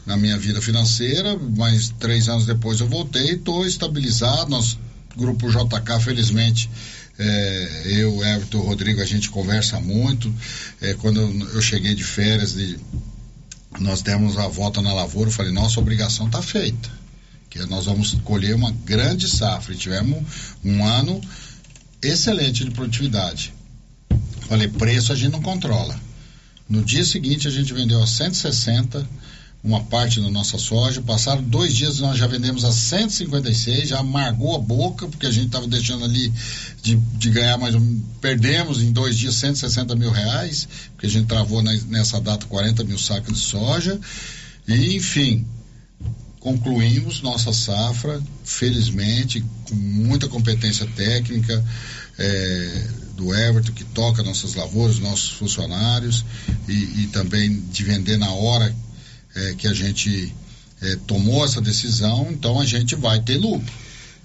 na 0.06 0.16
minha 0.16 0.38
vida 0.38 0.60
financeira, 0.60 1.36
mas 1.56 1.88
três 1.98 2.28
anos 2.28 2.46
depois 2.46 2.80
eu 2.80 2.86
voltei, 2.86 3.32
estou 3.32 3.66
estabilizado. 3.66 4.50
Nosso 4.50 4.78
grupo 5.16 5.48
JK, 5.50 6.00
felizmente, 6.00 6.70
é, 7.18 7.82
eu, 7.86 8.24
Everton, 8.24 8.60
Rodrigo, 8.60 9.00
a 9.00 9.04
gente 9.04 9.30
conversa 9.30 9.80
muito. 9.80 10.32
É, 10.80 10.94
quando 10.94 11.20
eu, 11.20 11.60
cheguei 11.60 11.94
de 11.94 12.04
férias, 12.04 12.54
de, 12.54 12.78
nós 13.80 14.02
demos 14.02 14.38
a 14.38 14.46
volta 14.46 14.80
na 14.80 14.92
lavoura, 14.92 15.28
eu 15.28 15.34
falei, 15.34 15.52
nossa 15.52 15.80
obrigação 15.80 16.26
está 16.26 16.40
feita 16.40 16.98
que 17.50 17.58
nós 17.66 17.86
vamos 17.86 18.12
colher 18.24 18.54
uma 18.54 18.70
grande 18.70 19.28
safra. 19.28 19.72
E 19.72 19.76
tivemos 19.76 20.22
um 20.64 20.84
ano 20.84 21.20
excelente 22.02 22.64
de 22.64 22.70
produtividade. 22.70 23.52
Falei, 24.48 24.68
preço 24.68 25.12
a 25.12 25.16
gente 25.16 25.32
não 25.32 25.42
controla. 25.42 25.98
No 26.68 26.84
dia 26.84 27.04
seguinte 27.04 27.48
a 27.48 27.50
gente 27.50 27.72
vendeu 27.72 28.02
a 28.02 28.06
160 28.06 29.08
uma 29.62 29.82
parte 29.82 30.20
da 30.20 30.30
nossa 30.30 30.56
soja. 30.56 31.02
Passaram 31.02 31.42
dois 31.42 31.74
dias 31.74 31.98
nós 31.98 32.16
já 32.16 32.26
vendemos 32.26 32.64
a 32.64 32.72
156, 32.72 33.88
já 33.88 33.98
amargou 33.98 34.54
a 34.54 34.58
boca, 34.58 35.06
porque 35.08 35.26
a 35.26 35.30
gente 35.30 35.46
estava 35.46 35.66
deixando 35.66 36.04
ali 36.04 36.32
de, 36.82 36.96
de 36.96 37.30
ganhar 37.30 37.58
mais 37.58 37.74
um. 37.74 38.00
Perdemos 38.20 38.80
em 38.82 38.92
dois 38.92 39.16
dias 39.18 39.34
160 39.34 39.94
mil 39.96 40.10
reais, 40.10 40.68
porque 40.92 41.06
a 41.06 41.10
gente 41.10 41.26
travou 41.26 41.62
na- 41.62 41.72
nessa 41.88 42.20
data 42.20 42.46
40 42.46 42.84
mil 42.84 42.98
sacos 42.98 43.34
de 43.34 43.40
soja. 43.40 44.00
E, 44.66 44.96
enfim, 44.96 45.44
concluímos 46.40 47.20
nossa 47.20 47.52
safra, 47.52 48.22
felizmente, 48.44 49.44
com 49.68 49.74
muita 49.74 50.28
competência 50.28 50.86
técnica 50.94 51.64
eh, 52.18 52.86
do 53.16 53.34
Everton, 53.34 53.72
que 53.72 53.84
toca 53.84 54.22
nossas 54.22 54.54
lavouras, 54.54 54.98
nossos 55.00 55.30
funcionários, 55.30 56.24
e, 56.68 57.02
e 57.02 57.06
também 57.12 57.60
de 57.72 57.82
vender 57.82 58.16
na 58.16 58.30
hora 58.30 58.74
eh, 59.38 59.54
que 59.56 59.68
a 59.68 59.72
gente 59.72 60.34
eh, 60.82 60.98
tomou 61.06 61.44
essa 61.44 61.60
decisão, 61.60 62.28
então 62.30 62.58
a 62.60 62.66
gente 62.66 62.96
vai 62.96 63.20
ter 63.20 63.36
lucro. 63.38 63.72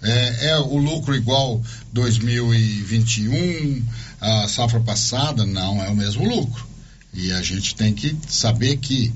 É, 0.02 0.50
é 0.50 0.60
o 0.60 0.78
lucro 0.78 1.16
igual 1.16 1.62
2021, 1.94 3.86
a 4.20 4.48
safra 4.48 4.80
passada? 4.82 5.46
Não, 5.46 5.82
é 5.82 5.90
o 5.90 5.96
mesmo 5.96 6.28
lucro. 6.28 6.68
E 7.14 7.32
a 7.32 7.42
gente 7.42 7.76
tem 7.76 7.94
que 7.94 8.18
saber 8.28 8.78
que 8.78 9.14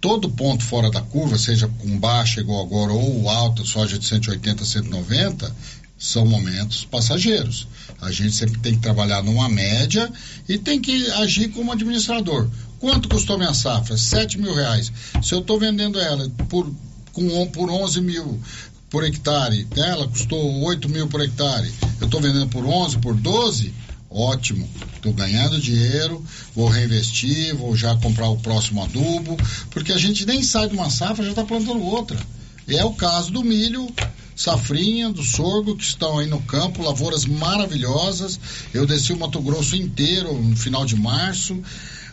todo 0.00 0.30
ponto 0.30 0.64
fora 0.64 0.90
da 0.90 1.02
curva, 1.02 1.38
seja 1.38 1.68
com 1.68 1.98
baixa 1.98 2.40
igual 2.40 2.64
agora 2.64 2.92
ou 2.92 3.28
alta, 3.28 3.64
soja 3.64 3.98
de 3.98 4.06
180 4.06 4.62
a 4.62 4.66
190, 4.66 5.54
são 5.98 6.24
momentos 6.24 6.84
passageiros. 6.84 7.68
A 8.00 8.10
gente 8.10 8.32
sempre 8.32 8.58
tem 8.60 8.74
que 8.74 8.80
trabalhar 8.80 9.22
numa 9.22 9.48
média 9.48 10.10
e 10.48 10.56
tem 10.56 10.80
que 10.80 11.06
agir 11.12 11.48
como 11.50 11.70
administrador. 11.70 12.48
Quanto 12.80 13.10
custou 13.10 13.36
minha 13.38 13.52
safra? 13.52 13.96
7 13.96 14.40
mil 14.40 14.54
reais. 14.54 14.90
Se 15.22 15.34
eu 15.34 15.40
estou 15.40 15.60
vendendo 15.60 16.00
ela 16.00 16.28
por, 16.48 16.72
com, 17.12 17.46
por 17.48 17.70
11 17.70 18.00
mil 18.00 18.40
por 18.88 19.04
hectare, 19.04 19.68
ela 19.76 20.08
custou 20.08 20.62
8 20.64 20.88
mil 20.88 21.06
por 21.06 21.20
hectare, 21.20 21.72
eu 22.00 22.06
estou 22.06 22.20
vendendo 22.20 22.48
por 22.48 22.64
11, 22.66 22.98
por 22.98 23.14
12, 23.14 23.72
ótimo. 24.10 24.68
Estou 24.96 25.12
ganhando 25.12 25.60
dinheiro, 25.60 26.22
vou 26.54 26.68
reinvestir, 26.68 27.54
vou 27.54 27.76
já 27.76 27.94
comprar 27.96 28.28
o 28.28 28.36
próximo 28.36 28.82
adubo, 28.82 29.36
porque 29.70 29.92
a 29.92 29.98
gente 29.98 30.26
nem 30.26 30.42
sai 30.42 30.68
de 30.68 30.74
uma 30.74 30.90
safra, 30.90 31.24
já 31.24 31.30
está 31.30 31.44
plantando 31.44 31.80
outra. 31.80 32.18
E 32.66 32.76
é 32.76 32.84
o 32.84 32.92
caso 32.92 33.30
do 33.30 33.44
milho, 33.44 33.88
safrinha, 34.34 35.10
do 35.10 35.22
sorgo, 35.22 35.76
que 35.76 35.84
estão 35.84 36.18
aí 36.18 36.26
no 36.26 36.40
campo, 36.42 36.82
lavouras 36.82 37.24
maravilhosas. 37.24 38.40
Eu 38.74 38.86
desci 38.86 39.12
o 39.12 39.18
Mato 39.18 39.40
Grosso 39.40 39.76
inteiro 39.76 40.34
no 40.34 40.56
final 40.56 40.84
de 40.84 40.96
março. 40.96 41.62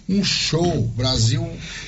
Um 0.09 0.23
show, 0.23 0.89
Brasil, 0.95 1.45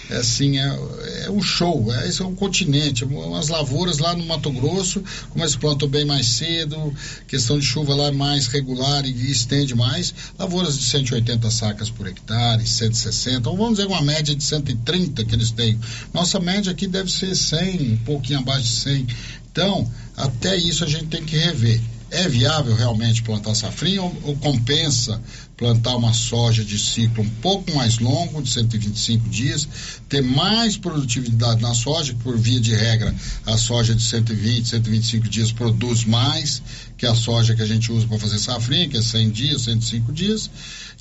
é 0.10 0.18
assim, 0.18 0.58
é, 0.58 0.80
é 1.26 1.32
um 1.32 1.42
show, 1.42 1.88
é, 1.94 2.06
esse 2.06 2.22
é 2.22 2.26
um 2.26 2.36
continente, 2.36 3.06
umas 3.06 3.48
lavouras 3.48 3.98
lá 3.98 4.14
no 4.14 4.26
Mato 4.26 4.52
Grosso, 4.52 5.02
como 5.30 5.42
eles 5.42 5.56
plantam 5.56 5.88
bem 5.88 6.04
mais 6.04 6.26
cedo, 6.28 6.94
questão 7.30 7.58
de 7.58 7.66
chuva 7.66 7.96
lá 7.96 8.08
é 8.08 8.12
mais 8.12 8.48
regular 8.48 9.06
e 9.06 9.32
estende 9.32 9.74
mais, 9.74 10.14
lavouras 10.38 10.78
de 10.78 10.84
180 10.84 11.50
sacas 11.50 11.90
por 11.90 12.08
hectare, 12.08 12.68
160, 12.68 13.50
ou 13.50 13.56
vamos 13.56 13.78
dizer 13.78 13.88
uma 13.88 14.02
média 14.02 14.36
de 14.36 14.44
130 14.44 15.24
que 15.24 15.34
eles 15.34 15.52
têm. 15.52 15.80
Nossa 16.14 16.42
média 16.42 16.74
aqui 16.74 16.88
deve 16.88 17.10
ser 17.10 17.34
100, 17.34 17.94
um 17.94 17.98
pouquinho 18.00 18.40
abaixo 18.40 18.64
de 18.64 18.70
100. 18.70 19.08
Então, 19.50 19.90
até 20.18 20.58
isso 20.58 20.84
a 20.84 20.88
gente 20.88 21.06
tem 21.06 21.24
que 21.24 21.38
rever. 21.38 21.80
É 22.12 22.28
viável 22.28 22.76
realmente 22.76 23.22
plantar 23.22 23.56
safrinha 23.56 24.02
ou, 24.02 24.16
ou 24.24 24.36
compensa 24.38 25.22
plantar 25.60 25.98
uma 25.98 26.14
soja 26.14 26.64
de 26.64 26.80
ciclo 26.80 27.22
um 27.22 27.30
pouco 27.42 27.76
mais 27.76 28.00
longo, 28.00 28.42
de 28.42 28.50
125 28.50 29.28
dias, 29.28 29.68
ter 30.08 30.22
mais 30.22 30.78
produtividade 30.78 31.62
na 31.62 31.74
soja, 31.74 32.16
por 32.24 32.38
via 32.38 32.62
de 32.62 32.74
regra 32.74 33.14
a 33.46 33.58
soja 33.58 33.94
de 33.94 34.02
120, 34.02 34.70
125 34.70 35.28
dias 35.28 35.52
produz 35.52 36.06
mais 36.06 36.62
que 36.98 37.06
a 37.06 37.14
soja 37.14 37.54
que 37.56 37.62
a 37.62 37.66
gente 37.66 37.92
usa 37.92 38.08
para 38.08 38.18
fazer 38.18 38.40
safrinha, 38.40 38.88
que 38.88 38.96
é 38.96 39.02
100 39.02 39.30
dias, 39.32 39.62
105 39.64 40.14
dias. 40.14 40.50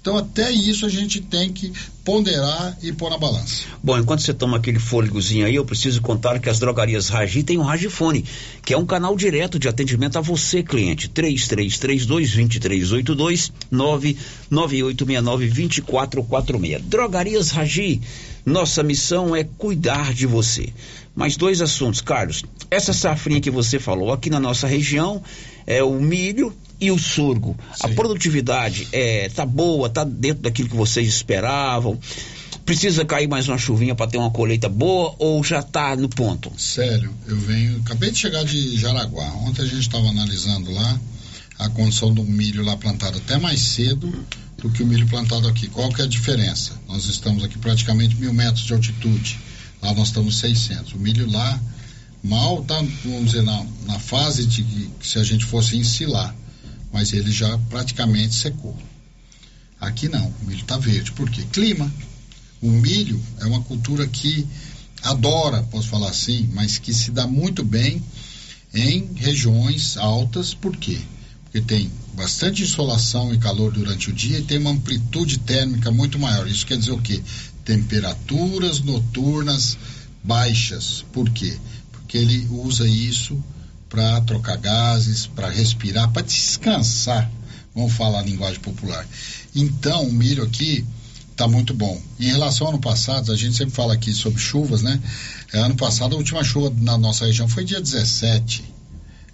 Então, 0.00 0.16
até 0.16 0.50
isso 0.50 0.86
a 0.86 0.88
gente 0.88 1.20
tem 1.20 1.52
que 1.52 1.70
ponderar 2.04 2.78
e 2.82 2.92
pôr 2.92 3.10
na 3.10 3.18
balança. 3.18 3.64
Bom, 3.82 3.98
enquanto 3.98 4.22
você 4.22 4.32
toma 4.32 4.56
aquele 4.56 4.78
fôlegozinho 4.78 5.44
aí, 5.44 5.56
eu 5.56 5.64
preciso 5.64 6.00
contar 6.00 6.38
que 6.38 6.48
as 6.48 6.60
drogarias 6.60 7.08
Ragi 7.08 7.42
têm 7.42 7.58
o 7.58 7.62
Ragifone, 7.62 8.24
que 8.64 8.72
é 8.72 8.78
um 8.78 8.86
canal 8.86 9.16
direto 9.16 9.58
de 9.58 9.66
atendimento 9.68 10.16
a 10.16 10.20
você, 10.20 10.62
cliente. 10.62 11.08
3332-2382, 11.10 13.50
99869-2446. 14.50 16.80
Drogarias 16.82 17.50
Ragi, 17.50 18.00
nossa 18.46 18.82
missão 18.82 19.36
é 19.36 19.44
cuidar 19.44 20.14
de 20.14 20.26
você. 20.26 20.72
Mais 21.14 21.36
dois 21.36 21.60
assuntos, 21.60 22.00
Carlos. 22.00 22.44
Essa 22.70 22.92
safrinha 22.92 23.40
que 23.40 23.50
você 23.50 23.78
falou 23.78 24.12
aqui 24.12 24.30
na 24.30 24.38
nossa 24.38 24.66
região 24.66 25.22
é 25.66 25.82
o 25.82 26.00
milho 26.00 26.54
e 26.80 26.90
o 26.90 26.98
sorgo. 26.98 27.56
A 27.80 27.88
produtividade 27.88 28.88
é 28.92 29.28
tá 29.28 29.44
boa, 29.44 29.88
tá 29.88 30.04
dentro 30.04 30.42
daquilo 30.42 30.68
que 30.68 30.76
vocês 30.76 31.08
esperavam. 31.08 31.98
Precisa 32.64 33.04
cair 33.04 33.26
mais 33.26 33.48
uma 33.48 33.56
chuvinha 33.56 33.94
para 33.94 34.10
ter 34.10 34.18
uma 34.18 34.30
colheita 34.30 34.68
boa 34.68 35.14
ou 35.18 35.42
já 35.42 35.62
tá 35.62 35.96
no 35.96 36.08
ponto? 36.08 36.52
Sério, 36.58 37.10
eu 37.26 37.36
venho. 37.38 37.80
Acabei 37.80 38.10
de 38.10 38.18
chegar 38.18 38.44
de 38.44 38.76
Jaraguá. 38.76 39.26
Ontem 39.36 39.62
a 39.62 39.64
gente 39.64 39.80
estava 39.80 40.06
analisando 40.08 40.70
lá 40.70 41.00
a 41.58 41.68
condição 41.70 42.12
do 42.12 42.22
milho 42.22 42.62
lá 42.62 42.76
plantado 42.76 43.18
até 43.18 43.38
mais 43.38 43.58
cedo 43.60 44.12
do 44.58 44.70
que 44.70 44.82
o 44.82 44.86
milho 44.86 45.08
plantado 45.08 45.48
aqui. 45.48 45.68
Qual 45.68 45.88
que 45.88 46.02
é 46.02 46.04
a 46.04 46.08
diferença? 46.08 46.72
Nós 46.86 47.06
estamos 47.06 47.42
aqui 47.42 47.56
praticamente 47.58 48.16
mil 48.16 48.32
metros 48.32 48.64
de 48.64 48.72
altitude. 48.72 49.38
Lá 49.80 49.94
nós 49.94 50.08
estamos 50.08 50.38
600. 50.38 50.92
O 50.92 50.98
milho 50.98 51.30
lá 51.30 51.58
mal 52.22 52.60
está, 52.60 52.76
vamos 53.04 53.26
dizer, 53.26 53.42
na, 53.42 53.64
na 53.86 53.98
fase 53.98 54.44
de 54.44 54.62
que 54.62 54.90
se 55.00 55.18
a 55.18 55.24
gente 55.24 55.44
fosse 55.44 55.76
ensilar, 55.76 56.34
mas 56.92 57.12
ele 57.12 57.30
já 57.30 57.56
praticamente 57.70 58.34
secou. 58.34 58.76
Aqui 59.80 60.08
não, 60.08 60.26
o 60.26 60.44
milho 60.44 60.60
está 60.60 60.76
verde. 60.76 61.12
Por 61.12 61.30
quê? 61.30 61.44
Clima. 61.52 61.92
O 62.60 62.70
milho 62.70 63.22
é 63.38 63.46
uma 63.46 63.62
cultura 63.62 64.06
que 64.06 64.46
adora, 65.02 65.62
posso 65.64 65.88
falar 65.88 66.10
assim, 66.10 66.48
mas 66.52 66.78
que 66.78 66.92
se 66.92 67.10
dá 67.10 67.26
muito 67.26 67.64
bem 67.64 68.02
em 68.74 69.08
regiões 69.14 69.96
altas, 69.96 70.54
por 70.54 70.76
quê? 70.76 70.98
Porque 71.44 71.60
tem 71.60 71.90
bastante 72.14 72.62
insolação 72.62 73.32
e 73.32 73.38
calor 73.38 73.72
durante 73.72 74.10
o 74.10 74.12
dia 74.12 74.40
e 74.40 74.42
tem 74.42 74.58
uma 74.58 74.70
amplitude 74.70 75.38
térmica 75.38 75.90
muito 75.90 76.18
maior. 76.18 76.48
Isso 76.48 76.66
quer 76.66 76.76
dizer 76.76 76.92
o 76.92 77.00
quê? 77.00 77.22
Temperaturas 77.64 78.80
noturnas 78.80 79.78
baixas. 80.22 81.04
Por 81.12 81.30
quê? 81.30 81.56
Porque 81.92 82.18
ele 82.18 82.46
usa 82.50 82.88
isso 82.88 83.42
para 83.88 84.20
trocar 84.22 84.56
gases, 84.56 85.26
para 85.26 85.48
respirar, 85.48 86.10
para 86.10 86.22
descansar. 86.22 87.30
Vamos 87.74 87.92
falar 87.92 88.20
a 88.20 88.22
linguagem 88.22 88.60
popular. 88.60 89.06
Então, 89.54 90.04
o 90.04 90.12
milho 90.12 90.42
aqui 90.42 90.84
está 91.30 91.46
muito 91.46 91.72
bom. 91.72 92.00
Em 92.18 92.26
relação 92.26 92.66
ao 92.66 92.72
ano 92.72 92.82
passado, 92.82 93.32
a 93.32 93.36
gente 93.36 93.56
sempre 93.56 93.74
fala 93.74 93.94
aqui 93.94 94.12
sobre 94.12 94.40
chuvas, 94.40 94.82
né? 94.82 95.00
É, 95.52 95.58
ano 95.60 95.76
passado, 95.76 96.14
a 96.14 96.18
última 96.18 96.42
chuva 96.42 96.72
na 96.80 96.98
nossa 96.98 97.26
região 97.26 97.48
foi 97.48 97.64
dia 97.64 97.80
17. 97.80 98.64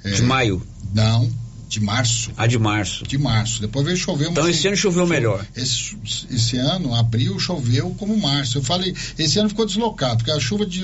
É, 0.05 0.11
De 0.11 0.23
maio. 0.23 0.65
Não, 0.93 1.33
de 1.75 1.81
março. 1.81 2.31
Ah, 2.37 2.47
de 2.47 2.57
março. 2.57 3.05
De 3.05 3.19
março. 3.19 3.61
Depois 3.61 3.85
veio 3.85 3.97
chover 3.97 4.31
Então 4.31 4.49
esse 4.49 4.67
ano 4.69 4.77
choveu 4.77 5.07
melhor. 5.07 5.45
Esse, 5.57 5.97
esse 6.31 6.57
ano, 6.57 6.95
abril, 6.95 7.39
choveu 7.41 7.91
como 7.99 8.17
março. 8.17 8.59
Eu 8.59 8.63
falei, 8.63 8.95
esse 9.19 9.41
ano 9.41 9.49
ficou 9.49 9.67
deslocado, 9.67 10.19
porque 10.19 10.31
a 10.31 10.39
chuva 10.39 10.65
de, 10.65 10.83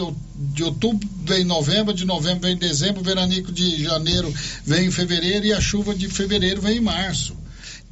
de 0.53 0.65
outubro 0.65 1.09
vem 1.25 1.43
em 1.43 1.45
novembro, 1.45 1.95
de 1.95 2.05
novembro 2.05 2.41
vem 2.41 2.55
em 2.55 2.59
dezembro, 2.59 3.05
veranico 3.05 3.53
de 3.53 3.83
janeiro 3.83 4.35
vem 4.65 4.87
em 4.87 4.91
fevereiro 4.91 5.47
e 5.47 5.53
a 5.53 5.61
chuva 5.61 5.95
de 5.95 6.09
fevereiro 6.09 6.61
vem 6.61 6.79
em 6.79 6.81
março. 6.81 7.37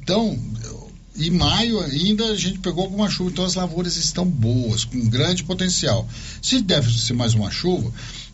Então, 0.01 0.37
em 1.15 1.29
maio 1.31 1.79
ainda 1.79 2.25
a 2.25 2.35
gente 2.35 2.59
pegou 2.59 2.83
alguma 2.83 3.09
chuva, 3.09 3.29
então 3.29 3.45
as 3.45 3.55
lavouras 3.55 3.95
estão 3.95 4.25
boas, 4.25 4.83
com 4.83 5.07
grande 5.07 5.43
potencial. 5.45 6.05
Se 6.41 6.61
deve 6.61 6.91
ser 6.91 7.13
mais 7.13 7.33
uma 7.33 7.49
chuva, 7.49 7.93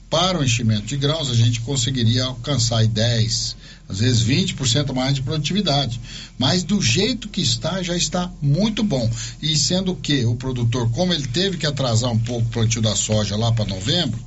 para 0.09 0.39
o 0.39 0.43
enchimento 0.43 0.86
de 0.86 0.97
grãos 0.97 1.30
a 1.30 1.36
gente 1.36 1.61
conseguiria 1.61 2.26
alcançar 2.26 2.80
aí 2.80 2.88
10, 2.88 3.55
às 3.88 4.00
vezes 4.00 4.24
20% 4.24 4.94
mais 4.94 5.16
de 5.16 5.22
produtividade. 5.22 6.00
Mas 6.38 6.64
do 6.64 6.82
jeito 6.82 7.30
que 7.30 7.42
está, 7.42 7.82
já 7.84 7.96
está 7.96 8.32
muito 8.42 8.84
bom. 8.84 9.10
E 9.42 9.56
sendo 9.56 9.96
que 9.96 10.26
o 10.26 10.36
produtor, 10.36 10.90
como 10.92 11.14
ele 11.14 11.28
teve 11.28 11.58
que 11.58 11.66
atrasar 11.66 12.12
um 12.12 12.20
pouco 12.20 12.48
o 12.48 12.52
plantio 12.52 12.82
da 12.82 12.96
soja 12.96 13.36
lá 13.36 13.52
para 13.52 13.66
novembro, 13.66 14.20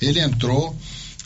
ele 0.00 0.18
entrou 0.18 0.76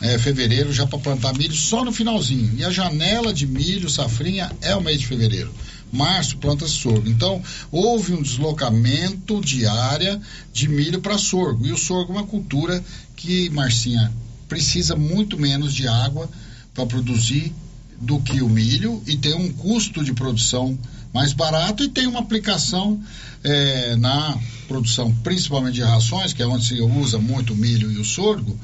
é, 0.02 0.18
fevereiro 0.18 0.72
já 0.72 0.86
para 0.86 0.98
plantar 0.98 1.34
milho 1.34 1.54
só 1.54 1.84
no 1.84 1.92
finalzinho. 1.92 2.52
E 2.56 2.64
a 2.64 2.70
janela 2.70 3.32
de 3.32 3.46
milho, 3.46 3.88
safrinha, 3.88 4.50
é 4.60 4.74
o 4.74 4.82
mês 4.82 5.00
de 5.00 5.06
fevereiro. 5.06 5.52
Março 5.92 6.36
planta 6.38 6.66
sorgo. 6.66 7.08
Então, 7.08 7.40
houve 7.70 8.12
um 8.12 8.20
deslocamento 8.20 9.40
de 9.40 9.66
área 9.66 10.20
de 10.52 10.68
milho 10.68 11.00
para 11.00 11.16
sorgo. 11.16 11.66
E 11.66 11.72
o 11.72 11.78
sorgo 11.78 12.12
é 12.12 12.16
uma 12.16 12.26
cultura 12.26 12.84
que, 13.14 13.48
Marcinha, 13.50 14.12
precisa 14.48 14.96
muito 14.96 15.38
menos 15.38 15.72
de 15.72 15.86
água 15.86 16.28
para 16.74 16.84
produzir 16.84 17.52
do 18.00 18.20
que 18.20 18.42
o 18.42 18.48
milho 18.48 19.02
e 19.06 19.16
tem 19.16 19.34
um 19.34 19.52
custo 19.52 20.04
de 20.04 20.12
produção 20.12 20.78
mais 21.12 21.32
barato 21.32 21.82
e 21.82 21.88
tem 21.88 22.06
uma 22.06 22.20
aplicação 22.20 23.00
eh, 23.42 23.96
na 23.96 24.38
produção, 24.68 25.14
principalmente 25.22 25.74
de 25.76 25.82
rações, 25.82 26.32
que 26.32 26.42
é 26.42 26.46
onde 26.46 26.66
se 26.66 26.80
usa 26.80 27.18
muito 27.18 27.54
o 27.54 27.56
milho 27.56 27.90
e 27.90 27.98
o 27.98 28.04
sorgo, 28.04 28.58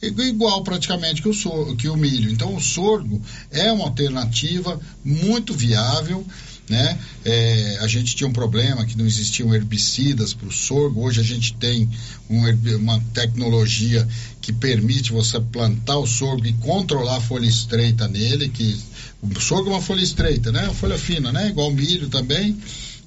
igual 0.00 0.62
praticamente 0.62 1.20
que 1.20 1.28
o, 1.28 1.34
sor- 1.34 1.74
que 1.76 1.88
o 1.88 1.96
milho. 1.96 2.30
Então, 2.30 2.54
o 2.54 2.60
sorgo 2.60 3.20
é 3.50 3.72
uma 3.72 3.84
alternativa 3.84 4.80
muito 5.04 5.52
viável. 5.54 6.24
Né? 6.68 6.98
É, 7.24 7.78
a 7.80 7.86
gente 7.86 8.14
tinha 8.14 8.28
um 8.28 8.32
problema 8.32 8.84
que 8.84 8.96
não 8.96 9.06
existiam 9.06 9.54
herbicidas 9.54 10.34
para 10.34 10.46
o 10.48 10.52
sorgo. 10.52 11.00
Hoje 11.02 11.18
a 11.18 11.24
gente 11.24 11.54
tem 11.54 11.88
um 12.28 12.42
uma 12.76 13.00
tecnologia 13.14 14.06
que 14.48 14.52
permite 14.54 15.12
você 15.12 15.38
plantar 15.38 15.98
o 15.98 16.06
sorgo 16.06 16.46
e 16.46 16.54
controlar 16.54 17.18
a 17.18 17.20
folha 17.20 17.44
estreita 17.44 18.08
nele. 18.08 18.48
Que 18.48 18.78
o 19.20 19.38
sorgo 19.38 19.68
é 19.68 19.72
uma 19.74 19.82
folha 19.82 20.00
estreita, 20.00 20.50
né? 20.50 20.62
Uma 20.64 20.74
folha 20.74 20.96
fina, 20.96 21.30
né? 21.30 21.50
Igual 21.50 21.70
milho 21.70 22.08
também. 22.08 22.56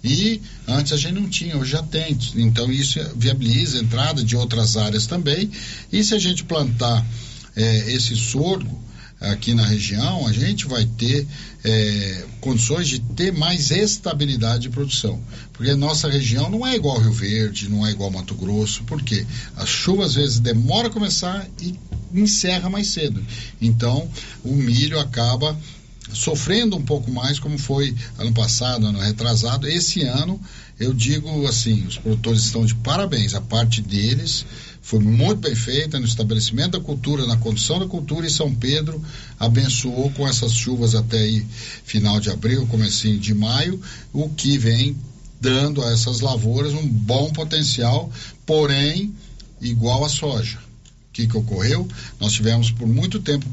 E 0.04 0.40
antes 0.68 0.94
a 0.94 0.98
gente 0.98 1.16
não 1.16 1.28
tinha, 1.28 1.58
hoje 1.58 1.72
já 1.72 1.82
tem. 1.82 2.16
Então 2.36 2.72
isso 2.72 3.00
viabiliza 3.16 3.80
a 3.80 3.82
entrada 3.82 4.24
de 4.24 4.36
outras 4.36 4.78
áreas 4.78 5.08
também. 5.08 5.50
E 5.92 6.04
se 6.04 6.14
a 6.14 6.20
gente 6.20 6.44
plantar 6.44 7.04
eh, 7.56 7.92
esse 7.92 8.16
sorgo 8.16 8.80
aqui 9.22 9.54
na 9.54 9.64
região, 9.64 10.26
a 10.26 10.34
gente 10.34 10.66
vai 10.66 10.84
ter 10.84 11.28
eh, 11.64 12.26
condições 12.42 12.88
de 12.88 13.00
ter 13.00 13.32
mais 13.32 13.70
estabilidade 13.70 14.64
de 14.64 14.70
produção. 14.70 15.20
Porque 15.54 15.76
nossa 15.76 16.10
região 16.10 16.50
não 16.50 16.66
é 16.66 16.76
igual 16.76 17.00
Rio 17.00 17.14
Verde, 17.14 17.70
não 17.70 17.86
é 17.86 17.92
igual 17.92 18.10
Mato 18.10 18.34
Grosso, 18.34 18.84
porque 18.86 19.26
as 19.56 19.70
chuvas 19.70 20.08
às 20.08 20.16
vezes 20.16 20.40
demora 20.40 20.88
a 20.88 20.92
começar 20.92 21.48
e 21.62 21.76
encerra 22.14 22.70
mais 22.70 22.88
cedo. 22.88 23.24
Então 23.62 24.10
o 24.44 24.56
milho 24.56 25.00
acaba 25.00 25.56
sofrendo 26.12 26.76
um 26.76 26.82
pouco 26.82 27.12
mais, 27.12 27.40
como 27.40 27.58
foi 27.58 27.96
ano 28.18 28.34
passado, 28.34 28.88
ano 28.88 29.00
retrasado. 29.00 29.68
Esse 29.68 30.02
ano, 30.02 30.40
eu 30.80 30.94
digo 30.94 31.48
assim, 31.48 31.86
os 31.86 31.98
produtores 31.98 32.44
estão 32.44 32.66
de 32.66 32.76
parabéns. 32.76 33.34
A 33.34 33.42
parte 33.42 33.82
deles 33.82 34.46
foi 34.82 35.00
muito 35.00 35.42
bem 35.42 35.56
feita 35.56 36.00
no 36.00 36.06
estabelecimento 36.06 36.72
da 36.72 36.80
cultura, 36.80 37.28
na 37.28 37.38
condução 37.38 37.80
da 37.80 37.86
cultura 37.86 38.26
e 38.26 38.32
São 38.32 38.54
Pedro 38.54 39.02
abençoou 39.40 40.12
com 40.12 40.28
essas 40.28 40.54
chuvas 40.54 40.96
até 40.96 41.20
aí 41.20 41.46
final 41.86 42.20
de 42.20 42.30
abril, 42.30 42.66
comecinho 42.68 43.20
de 43.20 43.34
maio, 43.34 43.80
o 44.12 44.28
que 44.30 44.58
vem 44.58 44.98
dando 45.40 45.84
a 45.84 45.92
essas 45.92 46.20
lavouras 46.20 46.74
um 46.74 46.88
bom 46.88 47.32
potencial, 47.32 48.12
porém 48.46 49.14
igual 49.62 50.04
à 50.04 50.10
soja. 50.10 50.58
O 50.58 51.14
que, 51.14 51.28
que 51.28 51.38
ocorreu? 51.38 51.88
Nós 52.20 52.32
tivemos 52.32 52.72
por 52.72 52.88
muito 52.88 53.20
tempo 53.20 53.46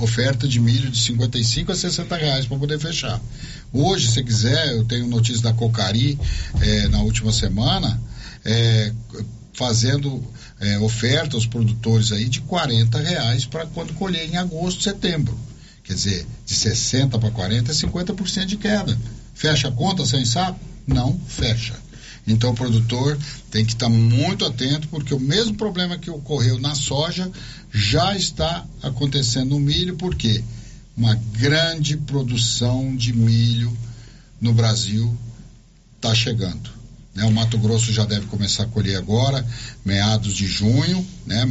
oferta 0.00 0.46
de 0.46 0.60
milho 0.60 0.90
de 0.90 0.98
55 0.98 1.72
a 1.72 1.74
60 1.74 2.16
reais 2.16 2.46
para 2.46 2.56
poder 2.56 2.78
fechar. 2.78 3.20
Hoje, 3.72 4.08
se 4.08 4.22
quiser, 4.22 4.76
eu 4.76 4.84
tenho 4.84 5.08
notícia 5.08 5.42
da 5.42 5.52
Cocari 5.52 6.16
eh, 6.60 6.88
na 6.88 7.02
última 7.02 7.32
semana, 7.32 8.00
eh, 8.44 8.92
fazendo 9.52 10.22
eh, 10.60 10.78
oferta 10.78 11.36
aos 11.36 11.46
produtores 11.46 12.12
aí 12.12 12.28
de 12.28 12.40
40 12.42 12.98
reais 13.00 13.46
para 13.46 13.66
quando 13.66 13.94
colher 13.94 14.28
em 14.28 14.36
agosto, 14.36 14.82
setembro. 14.82 15.38
Quer 15.82 15.94
dizer, 15.94 16.26
de 16.46 16.54
60 16.54 17.18
para 17.18 17.30
40 17.30 17.72
é 17.72 17.74
50% 17.74 18.44
de 18.44 18.56
queda. 18.56 18.96
Fecha 19.34 19.68
a 19.68 19.72
conta 19.72 20.04
sem 20.04 20.24
saco? 20.24 20.60
Não 20.86 21.18
fecha. 21.26 21.74
Então 22.26 22.50
o 22.50 22.54
produtor 22.54 23.18
tem 23.50 23.64
que 23.64 23.72
estar 23.72 23.88
muito 23.88 24.44
atento, 24.44 24.86
porque 24.88 25.14
o 25.14 25.18
mesmo 25.18 25.54
problema 25.54 25.98
que 25.98 26.10
ocorreu 26.10 26.60
na 26.60 26.74
soja 26.74 27.30
já 27.72 28.14
está 28.14 28.64
acontecendo 28.82 29.50
no 29.50 29.60
milho, 29.60 29.96
porque 29.96 30.44
uma 30.96 31.14
grande 31.14 31.96
produção 31.96 32.94
de 32.94 33.12
milho 33.12 33.76
no 34.40 34.52
Brasil 34.52 35.16
está 35.96 36.14
chegando. 36.14 36.79
Né? 37.14 37.24
O 37.24 37.32
Mato 37.32 37.58
Grosso 37.58 37.92
já 37.92 38.04
deve 38.04 38.26
começar 38.26 38.64
a 38.64 38.66
colher 38.66 38.96
agora, 38.96 39.46
meados 39.84 40.34
de 40.34 40.46
junho, 40.46 41.06
né? 41.26 41.44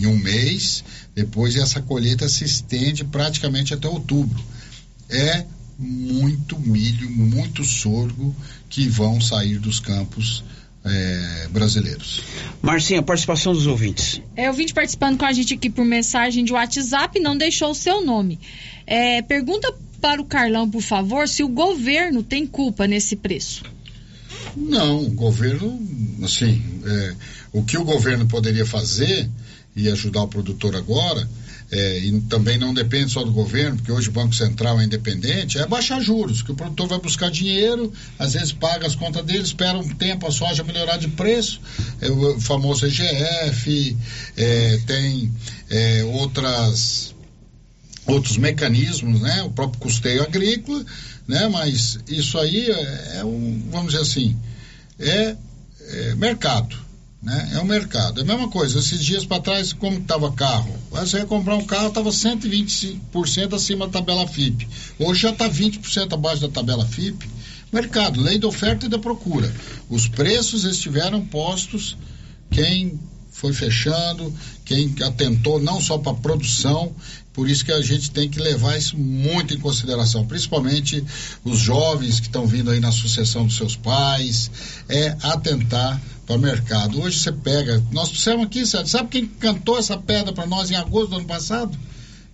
em 0.00 0.06
um 0.06 0.16
mês. 0.16 0.82
Depois 1.14 1.56
essa 1.56 1.80
colheita 1.80 2.28
se 2.28 2.44
estende 2.44 3.04
praticamente 3.04 3.74
até 3.74 3.88
outubro. 3.88 4.42
É 5.08 5.44
muito 5.78 6.58
milho, 6.58 7.10
muito 7.10 7.64
sorgo 7.64 8.34
que 8.68 8.88
vão 8.88 9.20
sair 9.20 9.58
dos 9.58 9.80
campos 9.80 10.44
eh, 10.84 11.48
brasileiros. 11.50 12.22
Marcinha, 12.62 13.02
participação 13.02 13.52
dos 13.52 13.66
ouvintes. 13.66 14.20
É, 14.36 14.48
ouvinte 14.48 14.74
participando 14.74 15.18
com 15.18 15.24
a 15.24 15.32
gente 15.32 15.54
aqui 15.54 15.70
por 15.70 15.84
mensagem 15.84 16.44
de 16.44 16.52
WhatsApp, 16.52 17.18
não 17.18 17.36
deixou 17.36 17.70
o 17.70 17.74
seu 17.74 18.04
nome. 18.04 18.38
É, 18.86 19.22
pergunta 19.22 19.72
para 20.00 20.20
o 20.20 20.24
Carlão, 20.24 20.68
por 20.70 20.82
favor, 20.82 21.28
se 21.28 21.42
o 21.42 21.48
governo 21.48 22.22
tem 22.22 22.46
culpa 22.46 22.86
nesse 22.86 23.16
preço. 23.16 23.64
Não, 24.56 25.04
o 25.04 25.10
governo, 25.10 25.80
assim, 26.22 26.62
é, 26.84 27.14
o 27.52 27.62
que 27.62 27.78
o 27.78 27.84
governo 27.84 28.26
poderia 28.26 28.66
fazer 28.66 29.28
e 29.74 29.88
ajudar 29.88 30.22
o 30.22 30.28
produtor 30.28 30.74
agora, 30.76 31.28
é, 31.72 31.98
e 32.00 32.20
também 32.22 32.58
não 32.58 32.74
depende 32.74 33.12
só 33.12 33.22
do 33.22 33.30
governo, 33.30 33.76
porque 33.76 33.92
hoje 33.92 34.08
o 34.08 34.12
Banco 34.12 34.34
Central 34.34 34.80
é 34.80 34.84
independente, 34.84 35.56
é 35.58 35.66
baixar 35.66 36.00
juros, 36.00 36.42
que 36.42 36.50
o 36.50 36.54
produtor 36.54 36.88
vai 36.88 36.98
buscar 36.98 37.30
dinheiro, 37.30 37.92
às 38.18 38.32
vezes 38.32 38.50
paga 38.50 38.86
as 38.86 38.96
contas 38.96 39.24
dele, 39.24 39.44
espera 39.44 39.78
um 39.78 39.88
tempo 39.88 40.26
a 40.26 40.32
soja 40.32 40.64
melhorar 40.64 40.96
de 40.96 41.06
preço, 41.08 41.60
é, 42.00 42.10
o 42.10 42.40
famoso 42.40 42.86
EGF, 42.86 43.96
é, 44.36 44.80
tem 44.86 45.32
é, 45.70 46.04
outras 46.04 47.14
outros 48.06 48.36
mecanismos, 48.38 49.20
né? 49.20 49.42
O 49.42 49.50
próprio 49.50 49.80
custeio 49.80 50.22
agrícola, 50.22 50.84
né? 51.30 51.48
Mas 51.48 52.00
isso 52.08 52.36
aí 52.38 52.68
é, 52.68 53.18
é 53.18 53.24
um, 53.24 53.62
vamos 53.70 53.92
dizer 53.92 54.02
assim, 54.02 54.36
é, 54.98 55.36
é 55.88 56.14
mercado, 56.16 56.76
né? 57.22 57.52
É 57.54 57.60
um 57.60 57.64
mercado. 57.64 58.20
É 58.20 58.24
a 58.24 58.26
mesma 58.26 58.48
coisa. 58.48 58.80
Esses 58.80 59.02
dias 59.02 59.24
para 59.24 59.40
trás, 59.40 59.72
como 59.72 59.98
estava 59.98 60.32
carro, 60.32 60.74
você 60.90 61.18
ia 61.18 61.26
comprar 61.26 61.54
um 61.54 61.64
carro, 61.64 61.88
estava 61.88 62.10
125% 62.10 63.54
acima 63.54 63.86
da 63.86 64.00
tabela 64.00 64.26
FIP. 64.26 64.68
Hoje 64.98 65.22
já 65.22 65.30
está 65.30 65.48
20% 65.48 66.12
abaixo 66.12 66.42
da 66.42 66.48
tabela 66.48 66.84
FIP. 66.84 67.30
Mercado, 67.72 68.20
lei 68.20 68.36
da 68.36 68.48
oferta 68.48 68.86
e 68.86 68.88
da 68.88 68.98
procura. 68.98 69.54
Os 69.88 70.08
preços 70.08 70.64
estiveram 70.64 71.24
postos. 71.24 71.96
Quem 72.50 72.98
foi 73.30 73.52
fechando, 73.52 74.34
quem 74.64 74.92
atentou 75.02 75.60
não 75.60 75.80
só 75.80 75.96
para 75.96 76.12
a 76.12 76.16
produção, 76.16 76.92
por 77.32 77.48
isso 77.48 77.64
que 77.64 77.72
a 77.72 77.80
gente 77.80 78.10
tem 78.10 78.28
que 78.28 78.40
levar 78.40 78.76
isso 78.76 78.98
muito 78.98 79.54
em 79.54 79.58
consideração, 79.58 80.26
principalmente 80.26 81.04
os 81.44 81.58
jovens 81.58 82.18
que 82.20 82.26
estão 82.26 82.46
vindo 82.46 82.70
aí 82.70 82.80
na 82.80 82.90
sucessão 82.92 83.46
dos 83.46 83.56
seus 83.56 83.76
pais, 83.76 84.50
é 84.88 85.16
atentar 85.22 86.00
para 86.26 86.36
o 86.36 86.38
mercado. 86.38 87.00
Hoje 87.00 87.18
você 87.18 87.32
pega, 87.32 87.82
nós 87.92 88.08
trouxemos 88.08 88.46
aqui, 88.46 88.64
sabe, 88.66 89.08
quem 89.08 89.26
cantou 89.26 89.78
essa 89.78 89.96
pedra 89.96 90.32
para 90.32 90.46
nós 90.46 90.70
em 90.70 90.74
agosto 90.76 91.10
do 91.10 91.16
ano 91.16 91.26
passado? 91.26 91.76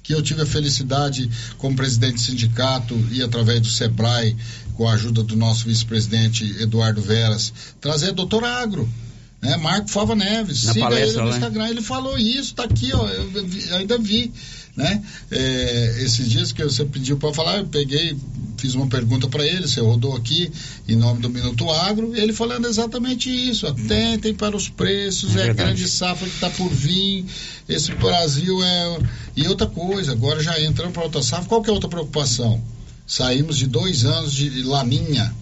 que 0.02 0.14
eu 0.14 0.22
tive 0.22 0.42
a 0.42 0.46
felicidade, 0.46 1.28
como 1.58 1.74
presidente 1.74 2.14
do 2.14 2.20
sindicato 2.20 2.94
e 3.10 3.24
através 3.24 3.60
do 3.60 3.66
SEBRAE, 3.66 4.36
com 4.74 4.88
a 4.88 4.92
ajuda 4.92 5.20
do 5.24 5.34
nosso 5.34 5.64
vice-presidente 5.64 6.44
Eduardo 6.60 7.02
Veras, 7.02 7.52
trazer 7.80 8.12
doutor 8.12 8.44
Agro. 8.44 8.88
Né? 9.42 9.56
Marco 9.56 9.90
Fava 9.90 10.14
Neves, 10.14 10.62
Na 10.62 10.74
siga 10.74 10.84
ele 10.86 10.94
palestra 10.94 11.22
no 11.22 11.28
lá, 11.28 11.34
hein? 11.34 11.40
Instagram, 11.42 11.68
ele 11.70 11.82
falou 11.82 12.16
isso, 12.16 12.54
tá 12.54 12.62
aqui, 12.62 12.92
ó, 12.94 13.04
eu 13.08 13.28
vi- 13.48 13.72
ainda 13.74 13.98
vi, 13.98 14.32
né? 14.76 15.02
É, 15.30 16.02
esses 16.02 16.28
dias 16.28 16.52
que 16.52 16.62
você 16.62 16.84
pediu 16.84 17.16
para 17.16 17.32
falar, 17.32 17.58
eu 17.58 17.66
peguei, 17.66 18.14
fiz 18.58 18.74
uma 18.74 18.86
pergunta 18.86 19.26
para 19.26 19.44
ele, 19.44 19.66
você 19.66 19.80
rodou 19.80 20.14
aqui 20.14 20.52
em 20.86 20.94
nome 20.94 21.22
do 21.22 21.30
Minuto 21.30 21.70
Agro, 21.70 22.14
ele 22.14 22.32
falando 22.32 22.66
exatamente 22.66 23.30
isso, 23.30 23.66
atentem 23.66 24.34
para 24.34 24.54
os 24.54 24.68
preços, 24.68 25.34
É 25.34 25.46
é, 25.46 25.50
a 25.50 25.52
grande 25.54 25.88
safra 25.88 26.28
que 26.28 26.34
está 26.34 26.50
por 26.50 26.68
vir, 26.68 27.24
esse 27.68 27.92
Brasil 27.94 28.62
é... 28.62 28.98
E 29.34 29.48
outra 29.48 29.66
coisa, 29.66 30.12
agora 30.12 30.42
já 30.42 30.60
entrando 30.60 30.92
para 30.92 31.04
outra 31.04 31.22
safra, 31.22 31.46
qual 31.46 31.62
que 31.62 31.70
é 31.70 31.72
a 31.72 31.74
outra 31.74 31.88
preocupação? 31.88 32.62
Saímos 33.06 33.56
de 33.56 33.66
dois 33.66 34.04
anos 34.04 34.32
de 34.32 34.62
laninha, 34.62 35.34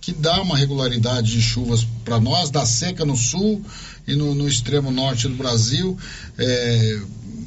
que 0.00 0.12
dá 0.12 0.40
uma 0.40 0.56
regularidade 0.56 1.32
de 1.32 1.42
chuvas 1.42 1.86
para 2.04 2.18
nós, 2.18 2.50
da 2.50 2.64
seca 2.64 3.04
no 3.04 3.16
sul 3.16 3.62
e 4.06 4.14
no, 4.14 4.34
no 4.34 4.48
extremo 4.48 4.90
norte 4.90 5.28
do 5.28 5.34
Brasil, 5.34 5.96
é, 6.38 7.00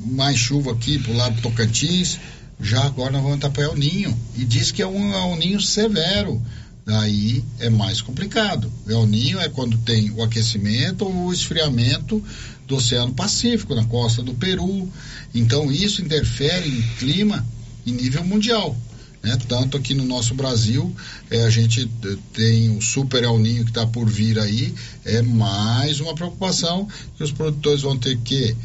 mais 0.05 0.37
chuva 0.37 0.71
aqui 0.71 0.99
pro 0.99 1.13
lado 1.13 1.35
do 1.35 1.41
Tocantins, 1.41 2.19
já 2.59 2.83
agora 2.83 3.11
nós 3.11 3.21
vamos 3.21 3.37
entrar 3.37 3.49
para 3.49 3.63
El 3.63 3.75
Ninho, 3.75 4.17
e 4.35 4.45
diz 4.45 4.71
que 4.71 4.81
é 4.81 4.87
um 4.87 5.13
El 5.13 5.35
Ninho 5.35 5.59
severo, 5.59 6.41
daí 6.85 7.43
é 7.59 7.69
mais 7.69 8.01
complicado. 8.01 8.71
El 8.87 9.05
Ninho 9.05 9.39
é 9.39 9.49
quando 9.49 9.77
tem 9.79 10.11
o 10.11 10.23
aquecimento 10.23 11.05
ou 11.05 11.25
o 11.25 11.33
esfriamento 11.33 12.23
do 12.67 12.75
Oceano 12.75 13.13
Pacífico, 13.13 13.75
na 13.75 13.85
costa 13.85 14.21
do 14.21 14.33
Peru, 14.33 14.91
então 15.33 15.71
isso 15.71 16.01
interfere 16.01 16.69
em 16.69 16.81
clima 16.97 17.45
em 17.85 17.91
nível 17.91 18.23
mundial 18.23 18.77
né? 19.23 19.37
Tanto 19.47 19.77
aqui 19.77 19.95
no 19.95 20.03
nosso 20.03 20.35
Brasil, 20.35 20.93
eh, 21.31 21.45
a 21.45 21.49
gente 21.49 21.89
eh, 22.03 22.17
tem 22.33 22.75
o 22.75 22.81
super 22.81 23.23
El 23.23 23.39
Ninho 23.39 23.63
que 23.63 23.71
está 23.71 23.87
por 23.87 24.07
vir 24.07 24.37
aí, 24.37 24.75
é 25.05 25.21
mais 25.21 26.01
uma 26.01 26.13
preocupação 26.13 26.87
que 27.15 27.23
os 27.23 27.31
produtores 27.31 27.81
vão 27.81 27.97
ter 27.97 28.17
que 28.17 28.55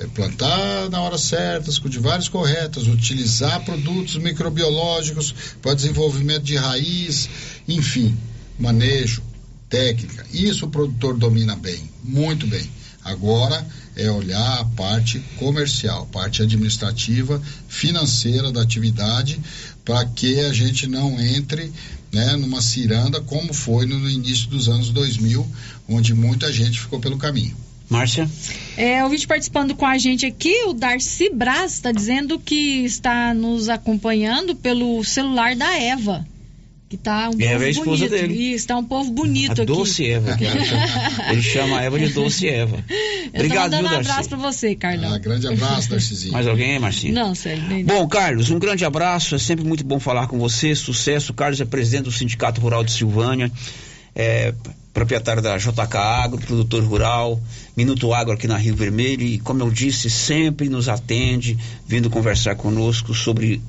eh, 0.00 0.06
plantar 0.14 0.88
na 0.88 1.00
hora 1.02 1.18
certa, 1.18 1.68
as 1.68 1.78
cultivares 1.78 2.26
corretas, 2.26 2.86
utilizar 2.86 3.62
produtos 3.64 4.16
microbiológicos 4.16 5.34
para 5.60 5.74
desenvolvimento 5.74 6.42
de 6.42 6.56
raiz, 6.56 7.28
enfim, 7.68 8.16
manejo, 8.58 9.22
técnica. 9.68 10.26
Isso 10.32 10.64
o 10.64 10.70
produtor 10.70 11.16
domina 11.18 11.54
bem, 11.54 11.80
muito 12.02 12.46
bem. 12.46 12.68
Agora 13.04 13.66
é 13.94 14.10
olhar 14.10 14.60
a 14.60 14.64
parte 14.64 15.20
comercial, 15.38 16.06
parte 16.06 16.42
administrativa, 16.42 17.40
financeira 17.68 18.50
da 18.50 18.62
atividade, 18.62 19.38
para 19.84 20.06
que 20.06 20.40
a 20.40 20.52
gente 20.52 20.86
não 20.86 21.20
entre 21.20 21.70
né, 22.10 22.36
numa 22.36 22.62
ciranda 22.62 23.20
como 23.20 23.52
foi 23.52 23.86
no 23.86 24.08
início 24.08 24.48
dos 24.48 24.68
anos 24.68 24.90
2000, 24.90 25.46
onde 25.88 26.14
muita 26.14 26.50
gente 26.52 26.80
ficou 26.80 26.98
pelo 27.00 27.18
caminho. 27.18 27.56
Márcia? 27.90 28.30
É, 28.76 29.04
o 29.04 29.08
vídeo 29.08 29.26
participando 29.26 29.74
com 29.74 29.84
a 29.84 29.98
gente 29.98 30.24
aqui, 30.24 30.62
o 30.66 30.72
Darcy 30.72 31.28
Braz 31.34 31.72
está 31.74 31.90
dizendo 31.90 32.38
que 32.38 32.84
está 32.84 33.34
nos 33.34 33.68
acompanhando 33.68 34.54
pelo 34.54 35.02
celular 35.04 35.56
da 35.56 35.76
Eva. 35.76 36.24
Que 36.88 36.96
tá 36.96 37.30
um 37.30 37.40
Eva 37.40 37.62
é 37.64 37.66
a 37.68 37.70
esposa 37.70 38.08
bonito. 38.08 38.10
dele. 38.10 38.34
Isso, 38.54 38.66
tá 38.66 38.76
um 38.76 38.84
povo 38.84 39.12
bonito 39.12 39.50
A 39.50 39.62
aqui. 39.62 39.64
Doce 39.66 40.06
Eva. 40.10 40.36
que 40.36 40.42
ele 40.44 40.64
chama- 40.64 40.86
Ele 41.30 41.42
chama 41.42 41.78
a 41.78 41.82
Eva 41.84 41.98
de 42.00 42.08
Doce 42.08 42.48
Eva. 42.48 42.84
Eu 42.88 43.28
Obrigado, 43.44 43.70
viu, 43.70 43.82
mandando 43.82 43.86
um 43.86 43.90
Darcy? 43.90 44.10
abraço 44.10 44.28
pra 44.28 44.38
você, 44.38 44.74
Carlão. 44.74 45.14
Ah, 45.14 45.18
grande 45.18 45.46
abraço, 45.46 45.88
Darcyzinho. 45.90 46.32
Mais 46.32 46.48
alguém, 46.48 46.78
Marcinho? 46.80 47.14
Não, 47.14 47.32
sério. 47.34 47.62
nem- 47.68 47.84
Bom, 47.84 48.08
Carlos, 48.08 48.50
um 48.50 48.58
grande 48.58 48.84
abraço. 48.84 49.36
É 49.36 49.38
sempre 49.38 49.64
muito 49.64 49.84
bom 49.84 50.00
falar 50.00 50.26
com 50.26 50.36
você. 50.38 50.74
Sucesso. 50.74 51.32
Carlos 51.32 51.60
é 51.60 51.64
presidente 51.64 52.04
do 52.04 52.12
Sindicato 52.12 52.60
Rural 52.60 52.82
de 52.82 52.90
Silvânia, 52.92 53.52
é 54.14 54.52
proprietário 54.92 55.42
da 55.42 55.56
JK 55.56 55.96
Agro, 55.96 56.38
produtor 56.38 56.82
rural, 56.84 57.40
Minuto 57.76 58.12
Agro 58.12 58.32
aqui 58.32 58.46
na 58.48 58.56
Rio 58.56 58.74
Vermelho. 58.74 59.22
E, 59.22 59.38
como 59.38 59.62
eu 59.62 59.70
disse, 59.70 60.10
sempre 60.10 60.68
nos 60.68 60.88
atende, 60.88 61.58
vindo 61.86 62.10
conversar 62.10 62.56
conosco 62.56 63.14
sobre 63.14 63.60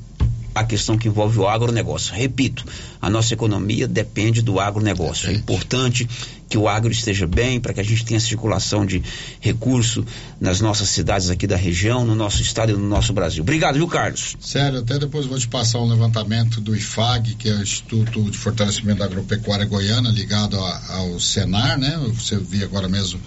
a 0.54 0.64
questão 0.64 0.98
que 0.98 1.08
envolve 1.08 1.40
o 1.40 1.48
agronegócio. 1.48 2.14
Repito, 2.14 2.66
a 3.02 3.10
nossa 3.10 3.34
economia 3.34 3.88
depende 3.88 4.42
do 4.42 4.60
agronegócio. 4.60 5.30
É 5.30 5.34
importante 5.34 6.08
que 6.50 6.58
o 6.58 6.68
agro 6.68 6.92
esteja 6.92 7.26
bem 7.26 7.62
para 7.62 7.74
que 7.74 7.80
a 7.80 7.84
gente 7.84 8.04
tenha 8.04 8.20
circulação 8.20 8.86
de 8.86 9.02
recurso 9.40 10.06
nas 10.40 10.60
nossas 10.60 10.90
cidades 10.90 11.30
aqui 11.30 11.48
da 11.48 11.56
região, 11.56 12.04
no 12.06 12.14
nosso 12.14 12.42
estado 12.42 12.72
e 12.74 12.76
no 12.76 12.88
nosso 12.90 13.14
Brasil. 13.14 13.42
Obrigado, 13.42 13.76
viu, 13.76 13.88
Carlos? 13.88 14.36
Sério, 14.42 14.80
até 14.80 15.00
depois 15.00 15.26
vou 15.26 15.40
te 15.40 15.48
passar 15.48 15.80
um 15.80 15.88
levantamento 15.88 16.60
do 16.60 16.76
IFAG, 16.76 17.36
que 17.36 17.48
é 17.50 17.54
o 17.56 17.62
Instituto 17.62 18.22
de 18.30 18.38
Fortalecimento 18.38 19.00
da 19.00 19.06
Agropecuária 19.06 19.66
Goiana, 19.66 20.10
ligado 20.10 20.60
a- 20.60 20.82
ao 20.98 21.20
Senar, 21.22 21.78
né? 21.80 21.98
Você 22.14 22.36
viu 22.38 22.66
agora 22.66 22.90
mesmo 22.90 23.20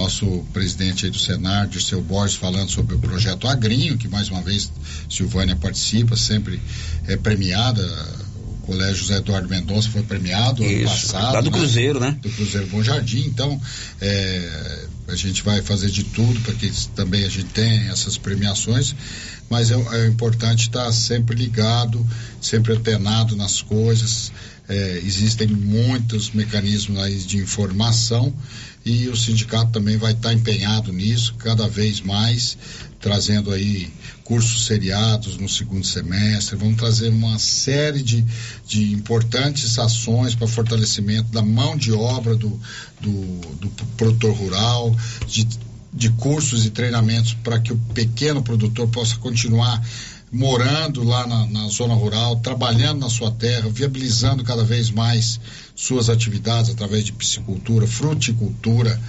nosso 0.00 0.26
presidente 0.52 1.04
aí 1.04 1.10
do 1.10 1.18
Senar, 1.18 1.68
Dirceu 1.68 2.00
Borges, 2.00 2.36
falando 2.36 2.70
sobre 2.70 2.94
o 2.94 2.98
projeto 2.98 3.46
Agrinho, 3.46 3.98
que 3.98 4.08
mais 4.08 4.30
uma 4.30 4.40
vez 4.40 4.72
Silvânia 5.10 5.54
participa, 5.54 6.16
sempre 6.16 6.60
é 7.06 7.16
premiada. 7.16 7.82
O 8.62 8.70
Colégio 8.70 8.96
José 8.96 9.16
Eduardo 9.16 9.48
Mendonça 9.48 9.90
foi 9.90 10.02
premiado 10.02 10.62
ano 10.62 10.72
Isso, 10.72 10.84
passado. 10.84 11.34
lá 11.34 11.40
do 11.40 11.50
Cruzeiro, 11.50 11.98
né? 11.98 12.16
Do 12.22 12.30
Cruzeiro 12.30 12.66
Bom 12.68 12.82
Jardim. 12.82 13.24
Então, 13.26 13.60
é, 14.00 14.86
a 15.08 15.16
gente 15.16 15.42
vai 15.42 15.60
fazer 15.60 15.90
de 15.90 16.04
tudo 16.04 16.40
para 16.40 16.54
que 16.54 16.70
também 16.94 17.24
a 17.24 17.28
gente 17.28 17.48
tenha 17.48 17.90
essas 17.90 18.16
premiações, 18.16 18.94
mas 19.50 19.70
é, 19.70 19.74
é 19.74 20.06
importante 20.06 20.62
estar 20.62 20.90
sempre 20.92 21.34
ligado, 21.34 22.06
sempre 22.40 22.72
antenado 22.72 23.34
nas 23.34 23.60
coisas. 23.60 24.30
É, 24.72 25.02
existem 25.04 25.48
muitos 25.48 26.30
mecanismos 26.30 26.96
aí 27.00 27.18
de 27.18 27.38
informação 27.38 28.32
e 28.86 29.08
o 29.08 29.16
sindicato 29.16 29.72
também 29.72 29.96
vai 29.96 30.12
estar 30.12 30.32
empenhado 30.32 30.92
nisso 30.92 31.34
cada 31.38 31.66
vez 31.66 32.00
mais, 32.00 32.56
trazendo 33.00 33.50
aí 33.50 33.92
cursos 34.22 34.66
seriados 34.66 35.36
no 35.38 35.48
segundo 35.48 35.84
semestre. 35.84 36.54
Vamos 36.54 36.76
trazer 36.76 37.08
uma 37.08 37.36
série 37.40 38.00
de, 38.00 38.24
de 38.64 38.92
importantes 38.92 39.76
ações 39.76 40.36
para 40.36 40.46
fortalecimento 40.46 41.32
da 41.32 41.42
mão 41.42 41.76
de 41.76 41.90
obra 41.90 42.36
do, 42.36 42.60
do, 43.00 43.10
do 43.56 43.70
produtor 43.96 44.32
rural, 44.36 44.96
de, 45.26 45.48
de 45.92 46.10
cursos 46.10 46.64
e 46.64 46.70
treinamentos 46.70 47.34
para 47.34 47.58
que 47.58 47.72
o 47.72 47.76
pequeno 47.92 48.40
produtor 48.40 48.86
possa 48.86 49.16
continuar 49.16 49.84
morando 50.32 51.02
lá 51.02 51.26
na, 51.26 51.46
na, 51.46 51.68
zona 51.68 51.94
rural, 51.94 52.36
trabalhando 52.36 53.00
na 53.00 53.10
sua 53.10 53.30
terra, 53.30 53.68
viabilizando 53.68 54.44
cada 54.44 54.64
vez 54.64 54.90
mais 54.90 55.40
suas 55.74 56.08
atividades 56.08 56.70
através 56.70 57.04
de 57.04 57.12
piscicultura, 57.12 57.86
fruticultura, 57.86 59.00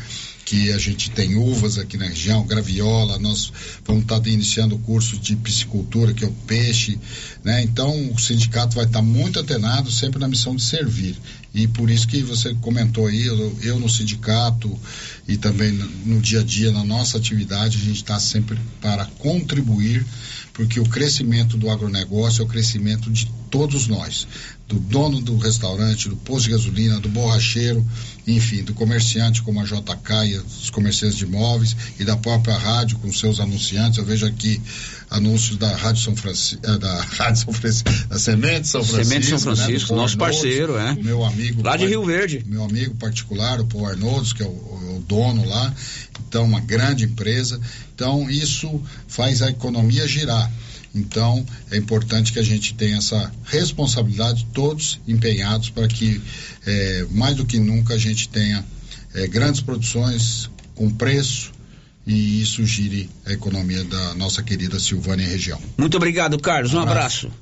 que 0.43 0.71
a 0.73 0.77
gente 0.77 1.11
tem 1.11 1.35
uvas 1.35 1.77
aqui 1.77 1.95
na 1.95 2.07
região, 2.07 2.45
graviola, 2.45 3.17
nós 3.19 3.53
vamos 3.85 4.01
estar 4.01 4.25
iniciando 4.27 4.75
o 4.75 4.79
curso 4.79 5.17
de 5.17 5.35
piscicultura, 5.35 6.13
que 6.13 6.25
é 6.25 6.27
o 6.27 6.31
peixe, 6.45 6.99
né? 7.41 7.63
Então 7.63 8.11
o 8.11 8.19
sindicato 8.19 8.75
vai 8.75 8.83
estar 8.83 9.01
muito 9.01 9.39
antenado, 9.39 9.89
sempre 9.89 10.19
na 10.19 10.27
missão 10.27 10.53
de 10.53 10.61
servir. 10.61 11.15
E 11.53 11.67
por 11.67 11.89
isso 11.89 12.05
que 12.05 12.21
você 12.21 12.53
comentou 12.55 13.07
aí, 13.07 13.27
eu, 13.27 13.57
eu 13.61 13.79
no 13.79 13.87
sindicato 13.87 14.77
e 15.25 15.37
também 15.37 15.71
no, 15.71 15.87
no 16.15 16.19
dia 16.19 16.41
a 16.41 16.43
dia, 16.43 16.71
na 16.71 16.83
nossa 16.83 17.17
atividade, 17.17 17.77
a 17.77 17.85
gente 17.85 17.97
está 17.97 18.19
sempre 18.19 18.59
para 18.81 19.05
contribuir 19.19 20.05
porque 20.53 20.79
o 20.79 20.85
crescimento 20.85 21.57
do 21.57 21.69
agronegócio 21.69 22.41
é 22.41 22.45
o 22.45 22.47
crescimento 22.47 23.09
de 23.09 23.31
todos 23.49 23.87
nós, 23.87 24.27
do 24.71 24.79
dono 24.79 25.19
do 25.19 25.37
restaurante, 25.37 26.07
do 26.07 26.15
posto 26.15 26.45
de 26.45 26.51
gasolina, 26.51 26.99
do 26.99 27.09
borracheiro, 27.09 27.85
enfim, 28.25 28.63
do 28.63 28.73
comerciante 28.73 29.41
como 29.41 29.59
a 29.59 29.65
JK 29.65 30.13
e 30.27 30.37
os 30.37 30.69
comerciantes 30.69 31.17
de 31.17 31.25
imóveis 31.25 31.75
e 31.99 32.05
da 32.05 32.15
própria 32.15 32.57
rádio 32.57 32.97
com 32.99 33.11
seus 33.11 33.41
anunciantes. 33.41 33.97
Eu 33.97 34.05
vejo 34.05 34.25
aqui 34.25 34.61
anúncios 35.09 35.57
da 35.57 35.75
Rádio 35.75 36.01
São 36.01 36.15
Francisco, 36.15 36.61
da 36.61 37.01
Rádio 37.17 37.43
São 37.43 37.53
Francisco, 37.53 37.89
da 38.07 38.17
Semente 38.17 38.67
São 38.67 38.81
Francisco, 38.81 39.09
Semente 39.09 39.27
São 39.27 39.39
Francisco, 39.39 39.93
né, 39.93 39.99
nosso 39.99 40.17
parceiro, 40.17 40.77
é. 40.77 40.95
Meu 40.95 41.25
amigo. 41.25 41.61
Lá 41.61 41.75
de 41.75 41.85
Rio 41.87 42.05
Verde. 42.05 42.43
Meu 42.47 42.63
amigo 42.63 42.95
particular, 42.95 43.59
o 43.59 43.65
Paul 43.65 43.87
Arnolds, 43.87 44.31
que 44.31 44.41
é 44.41 44.45
o, 44.45 44.49
o 44.49 45.03
dono 45.05 45.45
lá. 45.45 45.73
Então, 46.27 46.45
uma 46.45 46.61
grande 46.61 47.03
empresa. 47.03 47.59
Então, 47.93 48.29
isso 48.29 48.81
faz 49.05 49.41
a 49.41 49.49
economia 49.49 50.07
girar. 50.07 50.49
Então, 50.93 51.45
é 51.71 51.77
importante 51.77 52.33
que 52.33 52.39
a 52.39 52.43
gente 52.43 52.73
tenha 52.73 52.97
essa 52.97 53.31
responsabilidade, 53.45 54.45
todos 54.53 54.99
empenhados 55.07 55.69
para 55.69 55.87
que, 55.87 56.21
é, 56.65 57.05
mais 57.11 57.35
do 57.35 57.45
que 57.45 57.59
nunca, 57.59 57.93
a 57.93 57.97
gente 57.97 58.27
tenha 58.27 58.65
é, 59.13 59.27
grandes 59.27 59.61
produções 59.61 60.49
com 60.75 60.89
preço 60.89 61.51
e 62.05 62.41
isso 62.41 62.65
gire 62.65 63.09
a 63.25 63.31
economia 63.31 63.83
da 63.83 64.13
nossa 64.15 64.43
querida 64.43 64.79
Silvânia 64.79 65.27
região. 65.27 65.61
Muito 65.77 65.95
obrigado, 65.95 66.37
Carlos. 66.39 66.73
Um, 66.73 66.77
Um 66.77 66.81
abraço. 66.81 67.27
abraço. 67.27 67.41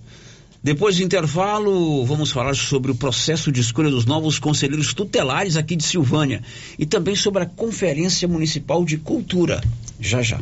Depois 0.62 0.98
do 0.98 1.04
intervalo, 1.04 2.06
vamos 2.06 2.32
falar 2.32 2.54
sobre 2.54 2.92
o 2.92 2.96
processo 2.96 3.50
de 3.50 3.62
escolha 3.62 3.90
dos 3.90 4.06
novos 4.06 4.38
conselheiros 4.38 4.94
tutelares 4.94 5.56
aqui 5.56 5.74
de 5.74 5.86
Silvânia 5.86 6.44
e 6.78 6.86
também 6.86 7.16
sobre 7.16 7.44
a 7.44 7.46
Conferência 7.46 8.28
Municipal 8.28 8.84
de 8.84 8.98
Cultura. 8.98 9.64
Já 10.02 10.22
já. 10.22 10.42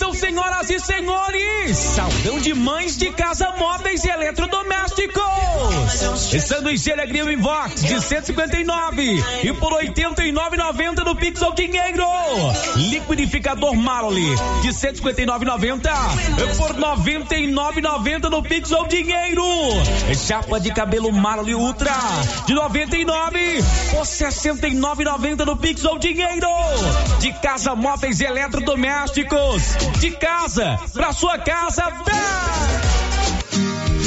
Atenção, 0.00 0.14
senhoras 0.14 0.70
e 0.70 0.80
senhores! 0.80 1.76
Saldão 1.76 2.38
de 2.38 2.54
mães 2.54 2.96
de 2.96 3.10
casa 3.10 3.52
móveis 3.58 4.02
e 4.02 4.08
eletrodomésticos. 4.08 5.20
Sanduicheira 6.40 7.04
Grill 7.04 7.30
Invox 7.30 7.82
de 7.82 8.00
159 8.00 9.22
e 9.42 9.52
por 9.52 9.72
89,90 9.72 11.04
no 11.04 11.14
Pix 11.16 11.42
ao 11.42 11.52
Dinheiro. 11.52 12.06
Liquidificador 12.76 13.74
Marley 13.74 14.34
de 14.62 14.68
159,90 14.68 15.90
e 16.38 16.56
por 16.56 16.74
99,90 16.74 18.30
no 18.30 18.42
Pix 18.42 18.72
ao 18.72 18.86
Dinheiro. 18.86 19.44
Chapa 20.16 20.58
de 20.60 20.72
cabelo 20.72 21.12
Marley 21.12 21.54
Ultra 21.54 21.92
de 22.46 22.54
99 22.54 23.62
por 23.90 24.06
69,90 24.06 25.44
no 25.44 25.56
Pix 25.58 25.84
ao 25.84 25.98
Dinheiro. 25.98 26.48
De 27.18 27.32
casa 27.34 27.74
móveis 27.74 28.20
e 28.20 28.24
eletrodomésticos 28.24 29.89
de 29.98 30.10
casa 30.12 30.78
para 30.92 31.12
sua 31.12 31.38
casa. 31.38 31.84
Vem! 32.04 33.19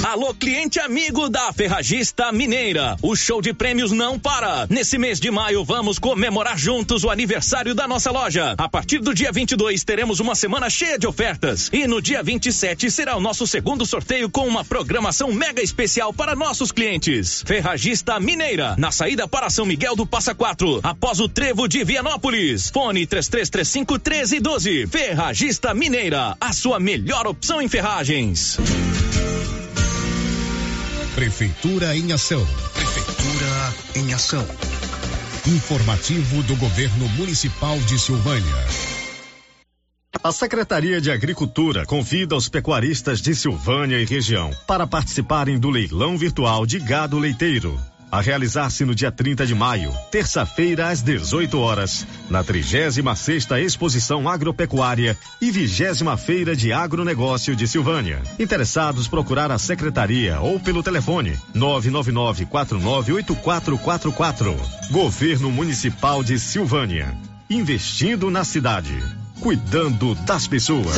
Alô, 0.03 0.34
cliente 0.34 0.81
amigo 0.81 1.30
da 1.30 1.53
Ferragista 1.53 2.30
Mineira. 2.30 2.97
O 3.01 3.15
show 3.15 3.41
de 3.41 3.53
prêmios 3.53 3.93
não 3.93 4.19
para. 4.19 4.67
Nesse 4.69 4.97
mês 4.97 5.17
de 5.17 5.31
maio, 5.31 5.63
vamos 5.63 5.97
comemorar 5.97 6.57
juntos 6.57 7.05
o 7.05 7.09
aniversário 7.09 7.73
da 7.73 7.88
nossa 7.88 8.11
loja. 8.11 8.53
A 8.57 8.67
partir 8.67 8.99
do 8.99 9.13
dia 9.13 9.31
22, 9.31 9.81
teremos 9.85 10.19
uma 10.19 10.35
semana 10.35 10.69
cheia 10.69 10.99
de 10.99 11.07
ofertas. 11.07 11.69
E 11.71 11.88
no 11.88 12.01
dia 12.01 12.21
27 12.21 12.91
será 12.91 13.15
o 13.15 13.21
nosso 13.21 13.47
segundo 13.47 13.85
sorteio 13.85 14.30
com 14.30 14.45
uma 14.45 14.65
programação 14.65 15.31
mega 15.31 15.61
especial 15.61 16.13
para 16.13 16.35
nossos 16.35 16.69
clientes. 16.69 17.41
Ferragista 17.47 18.19
Mineira, 18.19 18.75
na 18.77 18.91
saída 18.91 19.25
para 19.25 19.49
São 19.49 19.65
Miguel 19.65 19.95
do 19.95 20.05
Passa 20.05 20.35
Quatro, 20.35 20.81
após 20.84 21.21
o 21.21 21.30
trevo 21.30 21.65
de 21.65 21.81
Vianópolis. 21.85 22.69
Fone 22.71 23.07
3335 23.07 23.93
1312. 23.93 24.85
Ferragista 24.88 25.73
Mineira, 25.73 26.35
a 26.41 26.51
sua 26.51 26.77
melhor 26.77 27.25
opção 27.25 27.61
em 27.61 27.69
ferragens. 27.69 28.59
Prefeitura 31.15 31.95
em 31.95 32.11
Ação. 32.11 32.44
Prefeitura 32.73 33.73
em 33.95 34.14
Ação. 34.15 34.44
Informativo 35.45 36.41
do 36.41 36.56
Governo 36.56 37.07
Municipal 37.10 37.77
de 37.81 37.99
Silvânia. 37.99 38.56
A 40.23 40.31
Secretaria 40.31 40.99
de 40.99 41.11
Agricultura 41.11 41.85
convida 41.85 42.35
os 42.35 42.49
pecuaristas 42.49 43.22
de 43.22 43.35
Silvânia 43.35 43.99
e 44.02 44.06
região 44.06 44.49
para 44.65 44.88
participarem 44.88 45.60
do 45.60 45.69
leilão 45.69 46.18
virtual 46.18 46.65
de 46.65 46.80
gado 46.80 47.19
leiteiro 47.19 47.80
a 48.14 48.22
realizar-se 48.22 48.85
no 48.85 48.94
dia 48.94 49.11
30 49.11 49.44
de 49.44 49.56
maio, 49.56 49.91
terça-feira 50.11 50.90
às 50.90 51.02
18 51.02 51.57
horas, 51.57 52.06
na 52.30 52.44
36 52.44 53.03
sexta 53.18 53.60
Exposição 53.60 54.30
Agropecuária 54.30 55.18
e 55.41 55.49
vigésima 55.49 56.15
Feira 56.15 56.56
de 56.56 56.72
Agronegócio 56.72 57.56
de 57.56 57.68
Silvânia. 57.68 58.22
Interessados 58.38 59.07
procurar 59.07 59.49
a 59.49 59.57
secretaria 59.57 60.40
ou 60.40 60.60
pelo 60.60 60.84
telefone 60.84 61.35
999498444. 61.56 64.56
Governo 64.91 65.49
Municipal 65.49 66.23
de 66.23 66.38
Silvânia. 66.38 67.18
Investindo 67.49 68.30
na 68.30 68.44
cidade, 68.44 69.02
cuidando 69.44 70.15
das 70.15 70.48
pessoas. 70.48 70.95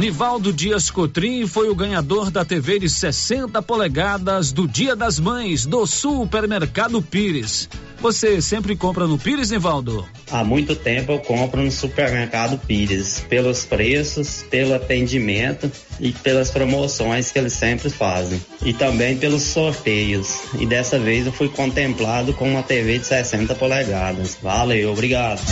Nivaldo 0.00 0.50
Dias 0.50 0.90
Cotrim 0.90 1.46
foi 1.46 1.68
o 1.68 1.74
ganhador 1.74 2.30
da 2.30 2.42
TV 2.42 2.78
de 2.78 2.88
60 2.88 3.60
polegadas 3.60 4.50
do 4.50 4.66
Dia 4.66 4.96
das 4.96 5.20
Mães 5.20 5.66
do 5.66 5.86
Supermercado 5.86 7.02
Pires. 7.02 7.68
Você 8.00 8.40
sempre 8.40 8.74
compra 8.74 9.06
no 9.06 9.18
Pires, 9.18 9.50
Nivaldo? 9.50 10.08
Há 10.30 10.42
muito 10.42 10.74
tempo 10.74 11.12
eu 11.12 11.18
compro 11.18 11.62
no 11.62 11.70
Supermercado 11.70 12.56
Pires, 12.66 13.22
pelos 13.28 13.66
preços, 13.66 14.42
pelo 14.48 14.72
atendimento 14.72 15.70
e 16.00 16.12
pelas 16.12 16.50
promoções 16.50 17.30
que 17.30 17.38
eles 17.38 17.52
sempre 17.52 17.90
fazem. 17.90 18.40
E 18.64 18.72
também 18.72 19.18
pelos 19.18 19.42
sorteios. 19.42 20.34
E 20.58 20.64
dessa 20.64 20.98
vez 20.98 21.26
eu 21.26 21.32
fui 21.32 21.50
contemplado 21.50 22.32
com 22.32 22.50
uma 22.50 22.62
TV 22.62 23.00
de 23.00 23.04
60 23.04 23.54
polegadas. 23.54 24.38
Valeu, 24.42 24.92
obrigado. 24.92 25.42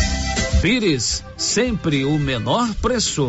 Pires, 0.62 1.23
sempre 1.37 2.07
o 2.07 2.19
menor 2.19 2.75
preço. 2.77 3.29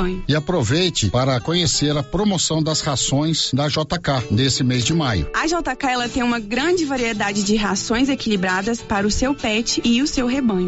E 0.27 0.35
aproveite 0.35 1.09
para 1.09 1.39
conhecer 1.39 1.95
a 1.95 2.03
promoção 2.03 2.61
das 2.61 2.81
rações 2.81 3.51
da 3.53 3.67
JK 3.67 4.31
nesse 4.31 4.63
mês 4.63 4.83
de 4.83 4.93
maio. 4.93 5.29
A 5.33 5.45
JK 5.45 5.87
ela 5.87 6.09
tem 6.09 6.23
uma 6.23 6.39
grande 6.39 6.85
variedade 6.85 7.43
de 7.43 7.55
rações 7.55 8.09
equilibradas 8.09 8.81
para 8.81 9.05
o 9.05 9.11
seu 9.11 9.35
pet 9.35 9.81
e 9.83 10.01
o 10.01 10.07
seu 10.07 10.27
rebanho. 10.27 10.67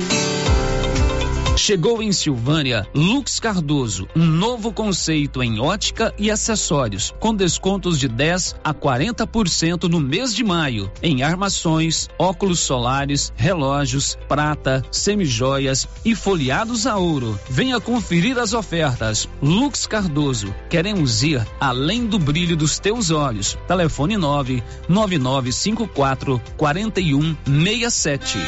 Chegou 1.56 2.02
em 2.02 2.12
Silvânia 2.12 2.86
Lux 2.94 3.40
Cardoso, 3.40 4.08
um 4.16 4.26
novo 4.26 4.74
conceito 4.74 5.42
em 5.42 5.60
ótica 5.60 6.14
e 6.18 6.32
acessórios, 6.32 7.14
com 7.20 7.34
descontos 7.34 8.00
de 8.00 8.08
10 8.08 8.56
a 8.64 8.74
40% 8.74 9.84
no 9.84 10.00
mês 10.00 10.34
de 10.36 10.44
maio, 10.44 10.92
em 11.02 11.22
armações, 11.22 12.10
óculos 12.18 12.60
solares, 12.60 13.32
relógios, 13.36 14.18
prata, 14.28 14.84
semijoias 14.92 15.88
e 16.04 16.16
folheados 16.16 16.88
a 16.88 16.98
ouro. 16.98 17.40
Venha 17.50 17.80
conferir 17.80 18.38
as 18.40 18.54
ofertas. 18.54 19.30
Lux 19.42 19.86
Cardoso, 19.86 20.54
queremos 20.70 21.24
ir 21.24 21.46
além 21.60 22.08
do 22.08 22.18
brilho 22.18 22.58
dos 22.58 22.80
teus 22.80 23.12
olhos. 23.12 23.58
Telefone 23.68 24.18
9 24.18 24.64
9954 24.90 26.42
4167. 26.58 28.40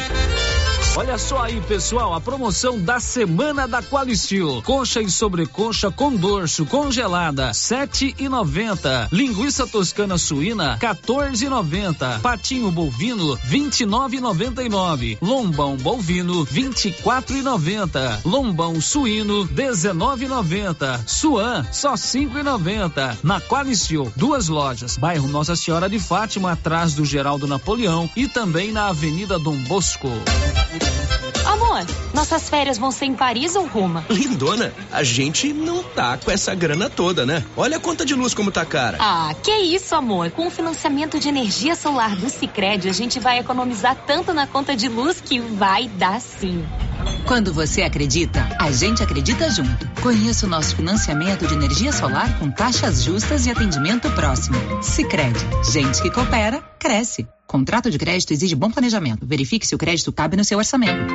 Olha 0.96 1.18
só 1.18 1.42
aí, 1.42 1.60
pessoal, 1.60 2.14
a 2.14 2.20
promoção 2.22 2.80
da 2.80 2.98
semana 2.98 3.68
da 3.68 3.82
Qualicil. 3.82 4.62
Coxa 4.64 5.02
e 5.02 5.10
sobrecoxa 5.10 5.90
com 5.90 6.16
dorso 6.16 6.64
congelada, 6.64 7.52
sete 7.52 8.14
e 8.18 8.30
noventa. 8.30 9.06
Linguiça 9.12 9.66
toscana 9.66 10.16
suína, 10.16 10.78
14,90. 10.78 12.20
Patinho 12.20 12.70
bovino, 12.70 13.36
29,99. 13.36 15.18
Lombão 15.20 15.76
bovino, 15.76 16.46
24,90. 16.46 18.20
Lombão 18.24 18.80
suíno, 18.80 19.46
19,90. 19.48 21.06
Suan, 21.06 21.66
só 21.72 21.92
5,90. 21.92 23.18
Na 23.22 23.38
Qualicil, 23.38 24.10
duas 24.16 24.48
lojas. 24.48 24.96
Bairro 24.96 25.28
Nossa 25.28 25.54
Senhora 25.54 25.90
de 25.90 25.98
Fátima, 25.98 26.52
atrás 26.52 26.94
do 26.94 27.04
Geraldo 27.04 27.46
Napoleão 27.46 28.08
e 28.16 28.26
também 28.26 28.72
na 28.72 28.86
Avenida 28.86 29.38
Dom 29.38 29.56
Bosco. 29.64 30.08
Amor, 31.46 31.86
nossas 32.12 32.48
férias 32.48 32.76
vão 32.76 32.90
ser 32.90 33.04
em 33.04 33.14
Paris 33.14 33.54
ou 33.54 33.66
Roma? 33.66 34.04
Lindona, 34.10 34.74
a 34.90 35.04
gente 35.04 35.52
não 35.52 35.82
tá 35.82 36.18
com 36.18 36.30
essa 36.30 36.54
grana 36.54 36.90
toda, 36.90 37.24
né? 37.24 37.44
Olha 37.56 37.76
a 37.76 37.80
conta 37.80 38.04
de 38.04 38.14
luz 38.14 38.34
como 38.34 38.50
tá 38.50 38.64
cara. 38.66 38.98
Ah, 39.00 39.32
que 39.42 39.52
isso, 39.52 39.94
amor. 39.94 40.30
Com 40.32 40.48
o 40.48 40.50
financiamento 40.50 41.20
de 41.20 41.28
energia 41.28 41.76
solar 41.76 42.16
do 42.16 42.28
Sicredi, 42.28 42.88
a 42.88 42.92
gente 42.92 43.20
vai 43.20 43.38
economizar 43.38 43.96
tanto 44.06 44.34
na 44.34 44.46
conta 44.46 44.74
de 44.74 44.88
luz 44.88 45.20
que 45.20 45.38
vai 45.38 45.86
dar 45.88 46.20
sim. 46.20 46.66
Quando 47.26 47.52
você 47.52 47.82
acredita, 47.82 48.48
a 48.58 48.70
gente 48.70 49.02
acredita 49.02 49.50
junto. 49.50 49.88
Conheça 50.00 50.46
o 50.46 50.48
nosso 50.48 50.76
financiamento 50.76 51.46
de 51.46 51.54
energia 51.54 51.92
solar 51.92 52.38
com 52.38 52.50
taxas 52.50 53.02
justas 53.02 53.46
e 53.46 53.50
atendimento 53.50 54.10
próximo. 54.12 54.56
Sicredi, 54.82 55.40
gente 55.72 56.00
que 56.00 56.10
coopera, 56.10 56.62
cresce. 56.78 57.26
Contrato 57.46 57.90
de 57.90 57.98
crédito 57.98 58.32
exige 58.32 58.54
bom 58.54 58.70
planejamento. 58.70 59.26
Verifique 59.26 59.66
se 59.66 59.74
o 59.74 59.78
crédito 59.78 60.12
cabe 60.12 60.36
no 60.36 60.44
seu 60.44 60.58
orçamento. 60.58 61.14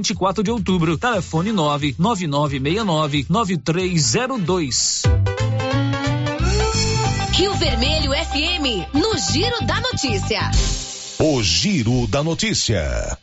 24 0.01 0.41
de 0.43 0.49
Outubro, 0.49 0.97
telefone 0.97 1.51
99969 1.51 3.27
9302. 3.29 5.03
Rio 7.33 7.53
Vermelho 7.55 8.11
FM, 8.11 8.93
no 8.93 9.15
Giro 9.31 9.63
da 9.65 9.79
Notícia. 9.79 10.49
O 11.19 11.43
Giro 11.43 12.07
da 12.07 12.23
Notícia. 12.23 13.15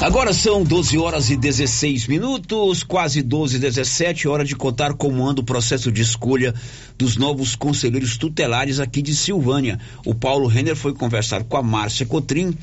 Agora 0.00 0.34
são 0.34 0.64
12 0.64 0.98
horas 0.98 1.30
e 1.30 1.36
16 1.36 2.08
minutos, 2.08 2.82
quase 2.82 3.22
12 3.22 3.56
e 3.56 3.60
17, 3.60 4.26
hora 4.26 4.44
de 4.44 4.56
contar 4.56 4.94
como 4.94 5.26
anda 5.26 5.40
o 5.40 5.44
processo 5.44 5.90
de 5.92 6.02
escolha 6.02 6.52
dos 6.98 7.16
novos 7.16 7.54
conselheiros 7.54 8.18
tutelares 8.18 8.80
aqui 8.80 9.00
de 9.00 9.14
Silvânia. 9.14 9.78
O 10.04 10.14
Paulo 10.14 10.48
Renner 10.48 10.74
foi 10.76 10.92
conversar 10.92 11.44
com 11.44 11.56
a 11.56 11.62
Márcia 11.62 12.04
Cotrim, 12.04 12.54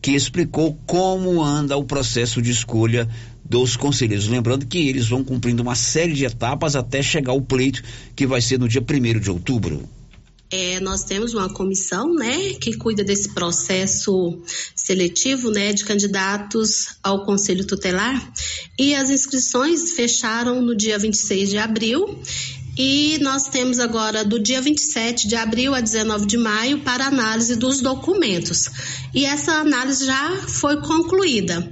que 0.00 0.12
explicou 0.12 0.78
como 0.86 1.42
anda 1.42 1.76
o 1.76 1.84
processo 1.84 2.40
de 2.40 2.50
escolha 2.50 3.08
dos 3.44 3.76
conselheiros. 3.76 4.28
Lembrando 4.28 4.66
que 4.66 4.88
eles 4.88 5.08
vão 5.08 5.24
cumprindo 5.24 5.62
uma 5.62 5.74
série 5.74 6.12
de 6.12 6.24
etapas 6.24 6.76
até 6.76 7.02
chegar 7.02 7.32
ao 7.32 7.42
pleito, 7.42 7.82
que 8.14 8.26
vai 8.26 8.40
ser 8.40 8.58
no 8.58 8.68
dia 8.68 8.80
1 8.80 9.20
de 9.20 9.30
outubro. 9.30 9.88
É, 10.52 10.80
nós 10.80 11.04
temos 11.04 11.32
uma 11.32 11.48
comissão, 11.48 12.12
né, 12.12 12.54
que 12.54 12.76
cuida 12.76 13.04
desse 13.04 13.28
processo 13.28 14.42
seletivo, 14.74 15.48
né, 15.48 15.72
de 15.72 15.84
candidatos 15.84 16.96
ao 17.04 17.24
Conselho 17.24 17.64
Tutelar, 17.64 18.32
e 18.76 18.92
as 18.92 19.10
inscrições 19.10 19.92
fecharam 19.92 20.60
no 20.60 20.76
dia 20.76 20.98
26 20.98 21.50
de 21.50 21.58
abril 21.58 22.18
e 22.82 23.18
nós 23.18 23.46
temos 23.46 23.78
agora 23.78 24.24
do 24.24 24.40
dia 24.40 24.62
27 24.62 25.28
de 25.28 25.36
abril 25.36 25.74
a 25.74 25.82
19 25.82 26.24
de 26.24 26.38
maio 26.38 26.78
para 26.80 27.08
análise 27.08 27.54
dos 27.54 27.82
documentos. 27.82 28.70
E 29.14 29.26
essa 29.26 29.52
análise 29.52 30.06
já 30.06 30.38
foi 30.48 30.80
concluída. 30.80 31.68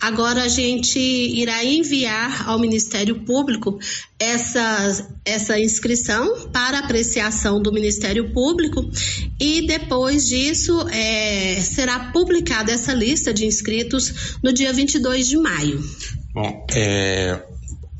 Agora 0.00 0.44
a 0.44 0.48
gente 0.48 1.00
irá 1.00 1.64
enviar 1.64 2.48
ao 2.48 2.60
Ministério 2.60 3.24
Público 3.24 3.76
essa, 4.20 5.08
essa 5.24 5.58
inscrição 5.58 6.48
para 6.52 6.78
apreciação 6.78 7.60
do 7.60 7.72
Ministério 7.72 8.32
Público 8.32 8.88
e 9.40 9.66
depois 9.66 10.28
disso 10.28 10.86
é, 10.90 11.60
será 11.60 12.12
publicada 12.12 12.70
essa 12.70 12.94
lista 12.94 13.34
de 13.34 13.46
inscritos 13.46 14.38
no 14.40 14.52
dia 14.52 14.72
22 14.72 15.26
de 15.26 15.36
maio. 15.38 15.82
Bom, 16.32 16.66
é, 16.72 17.42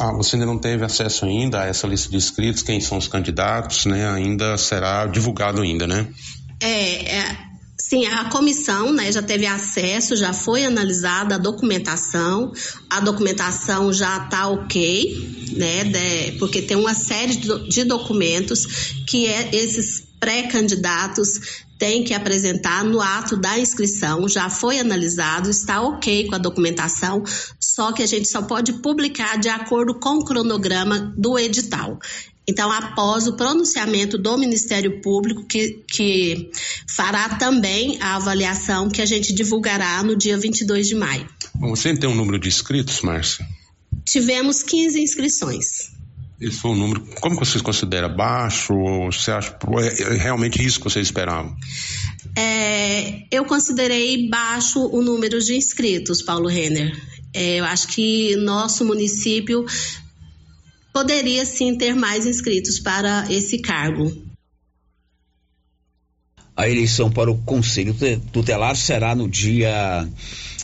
ah, 0.03 0.13
você 0.13 0.35
ainda 0.35 0.47
não 0.47 0.59
teve 0.59 0.85
acesso 0.85 1.25
ainda 1.25 1.63
a 1.63 1.67
essa 1.67 1.87
lista 1.87 2.11
de 2.11 2.17
inscritos, 2.17 2.63
quem 2.63 2.81
são 2.81 2.99
os 2.99 3.07
candidatos, 3.07 3.87
né? 3.87 4.11
Ainda 4.11 4.59
será 4.59 5.07
divulgado 5.07 5.63
ainda, 5.63 5.87
né? 5.87 6.09
É, 6.61 7.19
é 7.19 7.52
Sim, 7.93 8.07
a 8.07 8.25
comissão 8.31 8.91
né, 8.91 9.13
já 9.13 9.21
teve 9.21 9.45
acesso, 9.45 10.17
já 10.17 10.33
foi 10.33 10.65
analisada 10.65 11.35
a 11.35 11.39
documentação, 11.39 12.51
a 12.89 13.01
documentação 13.01 13.93
já 13.93 14.17
está 14.17 14.49
ok, 14.49 15.53
né, 15.55 15.85
de, 15.85 16.39
porque 16.39 16.63
tem 16.63 16.75
uma 16.75 16.95
série 16.95 17.37
de 17.37 17.85
documentos 17.85 18.65
que 19.07 19.27
é, 19.27 19.55
esses 19.55 20.05
pré-candidatos 20.19 21.67
têm 21.79 22.03
que 22.03 22.15
apresentar 22.15 22.83
no 22.83 22.99
ato 22.99 23.37
da 23.37 23.59
inscrição, 23.59 24.27
já 24.27 24.49
foi 24.49 24.79
analisado, 24.79 25.51
está 25.51 25.83
ok 25.83 26.29
com 26.29 26.35
a 26.35 26.39
documentação, 26.39 27.23
só 27.61 27.93
que 27.93 28.03
a 28.03 28.07
gente 28.07 28.27
só 28.27 28.41
pode 28.41 28.73
publicar 28.75 29.37
de 29.37 29.51
acordo 29.51 29.97
com 30.01 30.17
o 30.17 30.25
cronograma 30.25 31.13
do 31.19 31.39
edital. 31.39 31.99
Então, 32.47 32.73
após 32.73 33.27
o 33.29 33.37
pronunciamento 33.37 34.19
do 34.19 34.37
Ministério 34.37 35.01
Público, 35.01 35.45
que, 35.47 35.85
que 35.89 36.51
fará 36.89 37.29
também 37.37 37.99
a 38.01 38.17
avaliação 38.17 38.89
que 38.89 39.01
a 39.01 39.07
gente 39.07 39.33
divulgará 39.33 40.03
no 40.03 40.17
dia 40.17 40.37
22 40.37 40.89
de 40.89 40.95
maio. 40.97 41.29
Você 41.61 41.97
tem 41.97 42.11
um 42.11 42.15
número 42.15 42.39
de 42.39 42.49
inscritos, 42.49 43.01
Márcia? 43.03 43.47
Tivemos 44.05 44.63
15 44.63 45.01
inscrições. 45.01 45.93
Esse 46.41 46.59
foi 46.59 46.73
um 46.73 46.77
número, 46.77 47.01
como 47.21 47.37
vocês 47.37 47.63
consideram? 47.63 48.13
Baixo? 48.13 48.75
Ou 48.75 49.13
você 49.13 49.31
acha 49.31 49.57
é, 49.79 50.03
é 50.03 50.17
realmente 50.17 50.65
isso 50.65 50.79
que 50.79 50.85
vocês 50.85 51.07
esperavam? 51.07 51.55
É, 52.37 53.23
eu 53.31 53.45
considerei 53.45 54.29
baixo 54.29 54.81
o 54.81 55.01
número 55.03 55.39
de 55.39 55.55
inscritos, 55.55 56.21
Paulo 56.21 56.49
Renner. 56.49 57.01
É, 57.33 57.61
eu 57.61 57.65
acho 57.65 57.87
que 57.89 58.35
nosso 58.37 58.85
município 58.85 59.65
poderia 60.93 61.45
sim 61.45 61.77
ter 61.77 61.95
mais 61.95 62.27
inscritos 62.27 62.79
para 62.79 63.27
esse 63.31 63.59
cargo. 63.59 64.13
A 66.55 66.69
eleição 66.69 67.11
para 67.11 67.31
o 67.31 67.39
Conselho 67.39 67.97
Tutelar 68.31 68.77
será 68.77 69.15
no 69.15 69.27
dia 69.27 70.07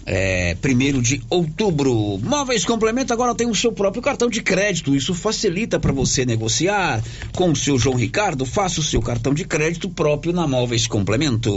é, 0.05 0.57
1 0.63 1.01
de 1.01 1.23
outubro. 1.31 2.19
Móveis 2.19 2.65
Complemento 2.65 3.13
agora 3.13 3.35
tem 3.35 3.49
o 3.49 3.55
seu 3.55 3.73
próprio 3.73 4.03
cartão 4.03 4.29
de 4.29 4.43
crédito. 4.43 4.95
Isso 4.95 5.15
facilita 5.15 5.81
para 5.81 5.93
você 5.93 6.25
negociar 6.25 7.03
com 7.35 7.51
o 7.51 7.57
seu 7.57 7.79
João 7.79 7.97
Ricardo. 7.97 8.45
Faça 8.45 8.81
o 8.81 8.83
seu 8.83 9.01
cartão 9.01 9.33
de 9.33 9.45
crédito 9.45 9.89
próprio 9.89 10.33
na 10.33 10.47
Móveis 10.47 10.87
Complemento. 10.87 11.51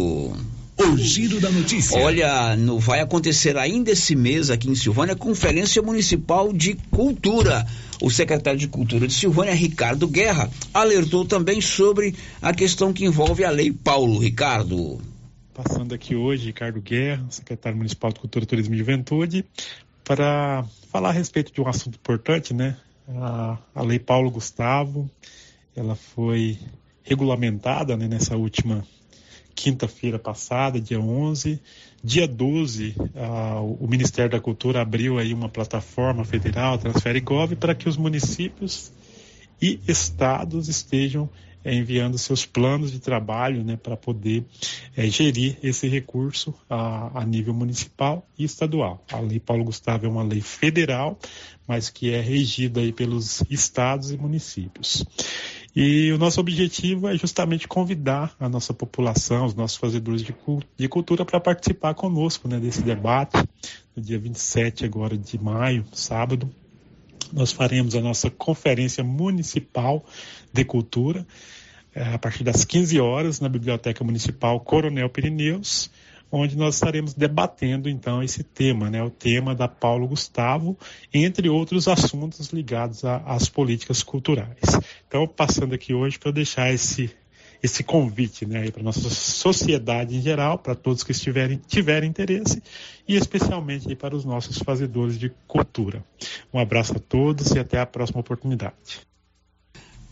O 0.78 0.98
giro 0.98 1.40
da 1.40 1.50
notícia. 1.50 2.00
Olha, 2.00 2.56
no, 2.56 2.80
vai 2.80 3.02
acontecer 3.02 3.56
ainda 3.58 3.92
esse 3.92 4.16
mês 4.16 4.50
aqui 4.50 4.70
em 4.70 4.76
Silvânia 4.76 5.14
a 5.14 5.18
Conferência 5.18 5.82
Municipal 5.82 6.52
de 6.52 6.76
Cultura. 6.90 7.66
O 8.02 8.10
secretário 8.10 8.60
de 8.60 8.68
Cultura 8.68 9.08
de 9.08 9.14
Silvânia, 9.14 9.54
Ricardo 9.54 10.08
Guerra, 10.08 10.50
alertou 10.74 11.24
também 11.24 11.62
sobre 11.62 12.16
a 12.42 12.54
questão 12.54 12.92
que 12.92 13.06
envolve 13.06 13.46
a 13.46 13.52
Lei 13.52 13.72
Paulo. 13.72 14.18
Ricardo. 14.18 15.00
Passando 15.54 15.94
aqui 15.94 16.16
hoje, 16.16 16.48
Ricardo 16.48 16.82
Guerra, 16.82 17.24
secretário 17.30 17.78
municipal 17.78 18.12
de 18.12 18.20
Cultura, 18.20 18.46
Turismo 18.46 18.74
e 18.74 18.78
Juventude, 18.80 19.46
para 20.04 20.66
falar 20.92 21.10
a 21.10 21.14
respeito 21.14 21.54
de 21.54 21.62
um 21.62 21.68
assunto 21.68 21.96
importante, 21.96 22.54
né? 22.54 22.76
A, 23.08 23.58
a 23.76 23.84
Lei 23.84 24.00
Paulo 24.00 24.32
Gustavo, 24.32 25.10
ela 25.76 25.96
foi 25.96 26.58
regulamentada 27.04 27.96
né, 27.96 28.08
nessa 28.08 28.36
última 28.36 28.84
quinta-feira 29.54 30.18
passada, 30.18 30.82
dia 30.82 31.00
11. 31.00 31.60
Dia 32.04 32.28
12, 32.28 32.96
ah, 33.16 33.62
o 33.62 33.88
Ministério 33.88 34.32
da 34.32 34.40
Cultura 34.40 34.82
abriu 34.82 35.20
aí 35.20 35.34
uma 35.34 35.48
plataforma 35.48 36.26
federal, 36.26 36.78
Transfere 36.78 37.22
Gov, 37.22 37.56
para 37.56 37.76
que 37.76 37.88
os 37.88 37.96
municípios 37.96 38.92
e 39.62 39.80
estados 39.88 40.68
estejam 40.68 41.30
é, 41.64 41.76
enviando 41.76 42.18
seus 42.18 42.44
planos 42.44 42.92
de 42.92 43.00
trabalho 43.00 43.64
né, 43.64 43.78
para 43.78 43.96
poder 43.96 44.44
é, 44.98 45.06
gerir 45.08 45.60
esse 45.62 45.88
recurso 45.88 46.56
a, 46.68 47.20
a, 47.22 47.26
nível 47.26 47.54
municipal 47.54 48.28
e 48.38 48.44
estadual. 48.44 49.04
A 49.12 49.20
Lei 49.20 49.40
Paulo 49.40 49.64
Gustavo 49.64 50.08
é 50.08 50.10
uma 50.10 50.24
lei 50.24 50.42
federal, 50.42 51.20
mas 51.68 51.88
que 51.88 52.12
é 52.12 52.20
regida 52.20 52.80
aí 52.80 52.92
pelos 52.92 53.44
estados 53.48 54.12
e 54.12 54.18
municípios. 54.18 55.06
E 55.74 56.12
o 56.12 56.18
nosso 56.18 56.40
objetivo 56.42 57.08
é 57.08 57.16
justamente 57.16 57.66
convidar 57.66 58.36
a 58.38 58.50
nossa 58.50 58.74
população, 58.74 59.46
os 59.46 59.56
nossos 59.56 59.78
fazedores 59.78 60.22
de, 60.22 60.36
de 60.78 60.88
cultura, 60.90 61.24
para 61.24 61.40
participar 61.40 61.94
conosco 61.94 62.48
né, 62.48 62.60
desse 62.60 62.82
debate, 62.82 63.38
no 63.96 64.04
dia 64.04 64.20
27 64.20 64.84
agora 64.84 65.18
de 65.18 65.42
maio, 65.42 65.86
sábado. 65.94 66.50
Nós 67.32 67.54
faremos 67.54 67.96
a 67.96 68.02
nossa 68.02 68.30
conferência 68.30 69.02
municipal 69.02 70.06
de 70.52 70.66
cultura, 70.66 71.26
é, 71.96 72.04
a 72.14 72.20
partir 72.20 72.44
das 72.44 72.66
15 72.66 73.00
horas, 73.00 73.40
na 73.40 73.48
Biblioteca 73.48 74.04
Municipal 74.04 74.60
Coronel 74.60 75.10
Pirineus, 75.10 75.90
onde 76.32 76.56
nós 76.56 76.76
estaremos 76.76 77.14
debatendo 77.14 77.90
então 77.90 78.24
esse 78.24 78.44
tema, 78.44 78.90
né, 78.90 79.04
o 79.04 79.10
tema 79.10 79.54
da 79.54 79.68
Paulo 79.68 80.08
Gustavo, 80.08 80.78
entre 81.14 81.50
outros 81.50 81.88
assuntos 81.88 82.50
ligados 82.50 83.04
às 83.04 83.50
políticas 83.50 84.02
culturais. 84.02 84.60
Então, 85.08 85.28
passando 85.28 85.76
aqui 85.76 85.94
hoje 85.94 86.18
para 86.18 86.32
deixar 86.32 86.72
esse 86.74 87.12
esse 87.64 87.84
convite, 87.84 88.44
né, 88.44 88.72
para 88.72 88.82
nossa 88.82 89.08
sociedade 89.08 90.18
em 90.18 90.22
geral, 90.22 90.58
para 90.58 90.74
todos 90.74 91.04
que 91.04 91.12
estiverem 91.12 91.62
tiverem 91.68 92.10
interesse 92.10 92.62
e 93.08 93.16
especialmente 93.16 93.96
para 93.96 94.16
os 94.16 94.26
nossos 94.26 94.58
fazedores 94.58 95.20
de 95.20 95.32
cultura. 95.48 96.04
Um 96.52 96.58
abraço 96.58 96.94
a 96.98 97.00
todos 97.00 97.52
e 97.52 97.60
até 97.60 97.80
a 97.80 97.86
próxima 97.86 98.20
oportunidade. 98.20 99.11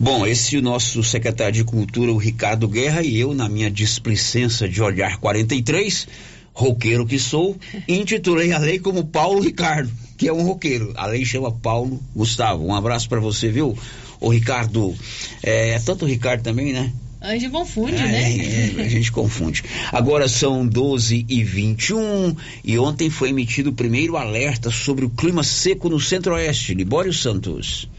Bom, 0.02 0.26
esse 0.26 0.56
é 0.56 0.60
o 0.60 0.62
nosso 0.62 1.04
secretário 1.04 1.52
de 1.56 1.66
Cultura, 1.66 2.14
o 2.14 2.18
Ricardo 2.18 2.70
Guerra, 2.70 3.04
e 3.04 3.20
eu, 3.20 3.34
na 3.34 3.50
minha 3.50 3.70
displicência 3.70 4.66
de 4.70 4.82
olhar 4.82 5.18
43, 5.18 6.08
roqueiro 6.54 7.06
que 7.06 7.20
sou, 7.20 7.58
intitulei 7.86 8.54
a 8.54 8.58
lei 8.60 8.80
como 8.80 9.04
Paulo 9.04 9.42
Ricardo, 9.42 9.92
que 10.18 10.30
é 10.30 10.32
um 10.32 10.44
roqueiro. 10.44 10.94
A 10.96 11.06
lei 11.06 11.26
chama 11.26 11.52
Paulo 11.52 12.02
Gustavo. 12.16 12.66
Um 12.66 12.74
abraço 12.74 13.10
para 13.10 13.20
você, 13.20 13.50
viu? 13.50 13.78
O 14.22 14.30
Ricardo, 14.30 14.96
é, 15.44 15.72
é 15.72 15.80
tanto 15.80 16.06
o 16.06 16.08
Ricardo 16.08 16.44
também, 16.44 16.72
né? 16.72 16.94
A 17.20 17.34
gente 17.34 17.50
confunde, 17.50 17.98
é, 17.98 18.08
né? 18.08 18.38
É, 18.78 18.82
a 18.82 18.88
gente 18.88 19.12
confunde. 19.12 19.66
Agora 19.92 20.30
são 20.30 20.66
12 20.66 21.26
e 21.28 21.44
21 21.44 22.38
e 22.64 22.80
ontem 22.80 23.10
foi 23.10 23.32
emitido 23.32 23.72
o 23.72 23.74
primeiro 23.74 24.16
alerta 24.16 24.72
sobre 24.72 25.04
o 25.04 25.10
clima 25.10 25.44
seco 25.44 25.90
no 25.90 26.00
centro-oeste. 26.00 26.74
Libório 26.74 27.14
Santos. 27.14 27.90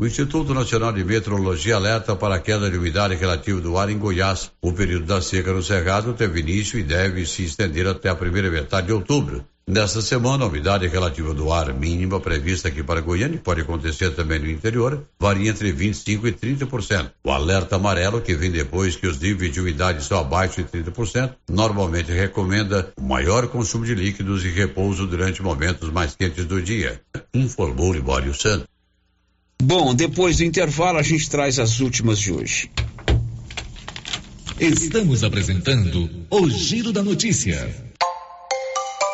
O 0.00 0.06
Instituto 0.06 0.54
Nacional 0.54 0.94
de 0.94 1.04
Meteorologia 1.04 1.76
alerta 1.76 2.16
para 2.16 2.36
a 2.36 2.40
queda 2.40 2.70
de 2.70 2.78
umidade 2.78 3.14
relativa 3.16 3.60
do 3.60 3.76
ar 3.76 3.90
em 3.90 3.98
Goiás. 3.98 4.50
O 4.62 4.72
período 4.72 5.04
da 5.04 5.20
seca 5.20 5.52
no 5.52 5.62
Cerrado 5.62 6.14
teve 6.14 6.40
início 6.40 6.78
e 6.78 6.82
deve 6.82 7.26
se 7.26 7.44
estender 7.44 7.86
até 7.86 8.08
a 8.08 8.14
primeira 8.14 8.50
metade 8.50 8.86
de 8.86 8.94
outubro. 8.94 9.44
Nesta 9.68 10.00
semana, 10.00 10.42
a 10.42 10.48
umidade 10.48 10.86
relativa 10.86 11.34
do 11.34 11.52
ar 11.52 11.74
mínima 11.74 12.18
prevista 12.18 12.68
aqui 12.68 12.82
para 12.82 13.02
Goiânia, 13.02 13.42
pode 13.44 13.60
acontecer 13.60 14.12
também 14.12 14.38
no 14.38 14.48
interior, 14.48 15.04
varia 15.20 15.50
entre 15.50 15.70
25% 15.70 16.24
e 16.24 16.32
30%. 16.32 17.10
O 17.22 17.30
alerta 17.30 17.76
amarelo, 17.76 18.22
que 18.22 18.34
vem 18.34 18.50
depois 18.50 18.96
que 18.96 19.06
os 19.06 19.18
níveis 19.18 19.52
de 19.52 19.60
umidade 19.60 20.00
estão 20.00 20.18
abaixo 20.18 20.62
de 20.62 20.68
30%, 20.70 21.34
normalmente 21.50 22.10
recomenda 22.10 22.90
o 22.96 23.02
maior 23.02 23.48
consumo 23.48 23.84
de 23.84 23.94
líquidos 23.94 24.46
e 24.46 24.48
repouso 24.48 25.06
durante 25.06 25.42
momentos 25.42 25.90
mais 25.90 26.16
quentes 26.16 26.46
do 26.46 26.62
dia. 26.62 27.02
Informou 27.34 27.92
Libório 27.92 28.32
Santos. 28.32 28.79
Bom, 29.62 29.94
depois 29.94 30.38
do 30.38 30.44
intervalo 30.44 30.98
a 30.98 31.02
gente 31.02 31.28
traz 31.28 31.58
as 31.58 31.80
últimas 31.80 32.18
de 32.18 32.32
hoje. 32.32 32.70
Estamos 34.58 35.22
apresentando 35.22 36.08
o 36.30 36.48
Giro 36.48 36.92
da 36.92 37.02
Notícia. 37.02 37.89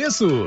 preço 0.00 0.46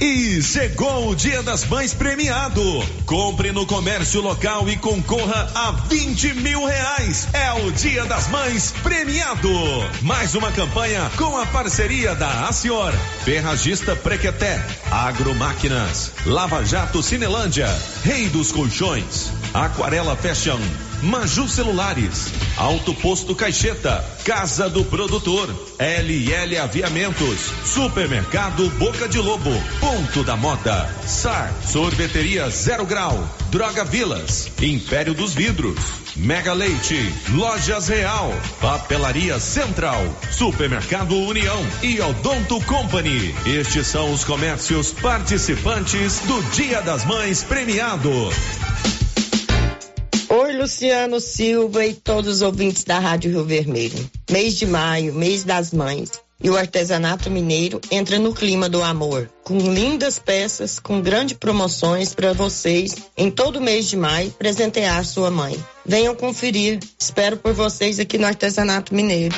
E 0.00 0.42
chegou 0.42 1.10
o 1.10 1.14
Dia 1.14 1.42
das 1.42 1.64
Mães 1.66 1.94
premiado. 1.94 2.62
Compre 3.06 3.52
no 3.52 3.64
comércio 3.64 4.20
local 4.20 4.68
e 4.68 4.76
concorra 4.76 5.48
a 5.54 5.70
20 5.88 6.34
mil 6.34 6.66
reais. 6.66 7.28
É 7.32 7.52
o 7.52 7.70
Dia 7.70 8.04
das 8.04 8.28
Mães 8.28 8.74
premiado. 8.82 9.48
Mais 10.02 10.34
uma 10.34 10.50
campanha 10.50 11.10
com 11.16 11.38
a 11.38 11.46
parceria 11.46 12.14
da 12.14 12.48
Acior, 12.48 12.92
Ferragista 13.24 13.94
Prequeté, 13.94 14.64
Agromáquinas, 14.90 16.12
Lava 16.26 16.64
Jato 16.64 17.02
Cinelândia, 17.02 17.68
Rei 18.02 18.28
dos 18.28 18.50
Colchões, 18.50 19.30
Aquarela 19.54 20.16
Fashion, 20.16 20.60
Maju 21.04 21.46
Celulares, 21.46 22.32
Alto 22.56 22.94
Posto 22.94 23.34
Caixeta, 23.34 24.02
Casa 24.24 24.70
do 24.70 24.82
Produtor, 24.86 25.50
LL 25.78 26.56
Aviamentos, 26.56 27.52
Supermercado 27.62 28.70
Boca 28.78 29.06
de 29.06 29.18
Lobo, 29.18 29.52
Ponto 29.80 30.24
da 30.24 30.34
Moda, 30.34 30.88
SAR, 31.06 31.52
Sorveteria 31.62 32.48
Zero 32.48 32.86
Grau, 32.86 33.22
Droga 33.50 33.84
Vilas, 33.84 34.50
Império 34.62 35.12
dos 35.12 35.34
Vidros, 35.34 35.78
Mega 36.16 36.54
Leite, 36.54 37.12
Lojas 37.34 37.88
Real, 37.88 38.32
Papelaria 38.58 39.38
Central, 39.38 40.02
Supermercado 40.30 41.14
União 41.18 41.66
e 41.82 42.00
Odonto 42.00 42.58
Company. 42.62 43.34
Estes 43.44 43.88
são 43.88 44.10
os 44.10 44.24
comércios 44.24 44.90
participantes 44.92 46.20
do 46.20 46.42
Dia 46.44 46.80
das 46.80 47.04
Mães 47.04 47.44
premiado. 47.44 48.10
Oi, 50.36 50.52
Luciano 50.52 51.20
Silva 51.20 51.86
e 51.86 51.94
todos 51.94 52.28
os 52.36 52.42
ouvintes 52.42 52.82
da 52.82 52.98
Rádio 52.98 53.30
Rio 53.30 53.44
Vermelho. 53.44 54.10
Mês 54.28 54.56
de 54.56 54.66
maio, 54.66 55.14
mês 55.14 55.44
das 55.44 55.72
mães. 55.72 56.10
E 56.42 56.50
o 56.50 56.56
artesanato 56.56 57.30
mineiro 57.30 57.80
entra 57.88 58.18
no 58.18 58.34
clima 58.34 58.68
do 58.68 58.82
amor, 58.82 59.30
com 59.44 59.56
lindas 59.56 60.18
peças, 60.18 60.80
com 60.80 61.00
grandes 61.00 61.36
promoções 61.36 62.12
para 62.12 62.32
vocês 62.32 62.96
em 63.16 63.30
todo 63.30 63.60
mês 63.60 63.86
de 63.88 63.96
maio 63.96 64.32
presentear 64.32 65.04
sua 65.04 65.30
mãe. 65.30 65.56
Venham 65.86 66.16
conferir. 66.16 66.80
Espero 66.98 67.36
por 67.36 67.52
vocês 67.52 68.00
aqui 68.00 68.18
no 68.18 68.26
Artesanato 68.26 68.92
Mineiro. 68.92 69.36